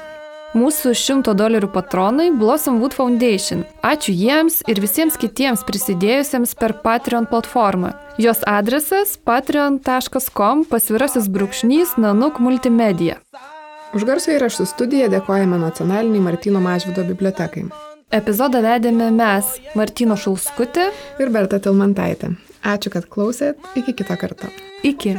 [0.51, 3.63] Mūsų 100 dolerių patronai Blossom Wood Foundation.
[3.87, 7.93] Ačiū jiems ir visiems kitiems prisidėjusiems per Patreon platformą.
[8.19, 13.21] Jos adresas patreon.com pasvirasis brūkšnys Nanuk multimedia.
[13.91, 17.65] Už garso įrašų studiją dėkojame nacionaliniai Martino Mažvido bibliotekai.
[18.15, 20.85] Epizodą vedėme mes, Martino Šauskutė
[21.19, 22.37] ir Berta Tilmantaitė.
[22.63, 24.53] Ačiū, kad klausėt, iki kito karto.
[24.87, 25.17] Iki.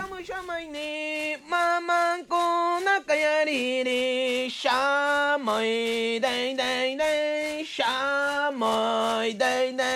[4.61, 9.90] Shamai, dai, dai, dai, shamai, dai, dai.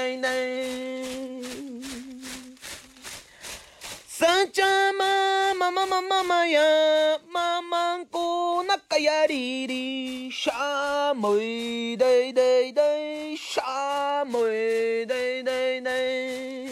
[4.55, 6.61] ちゃままままままや
[7.33, 16.71] ままんこなかやりりしゃもいでいでいでしゃもいでいでいで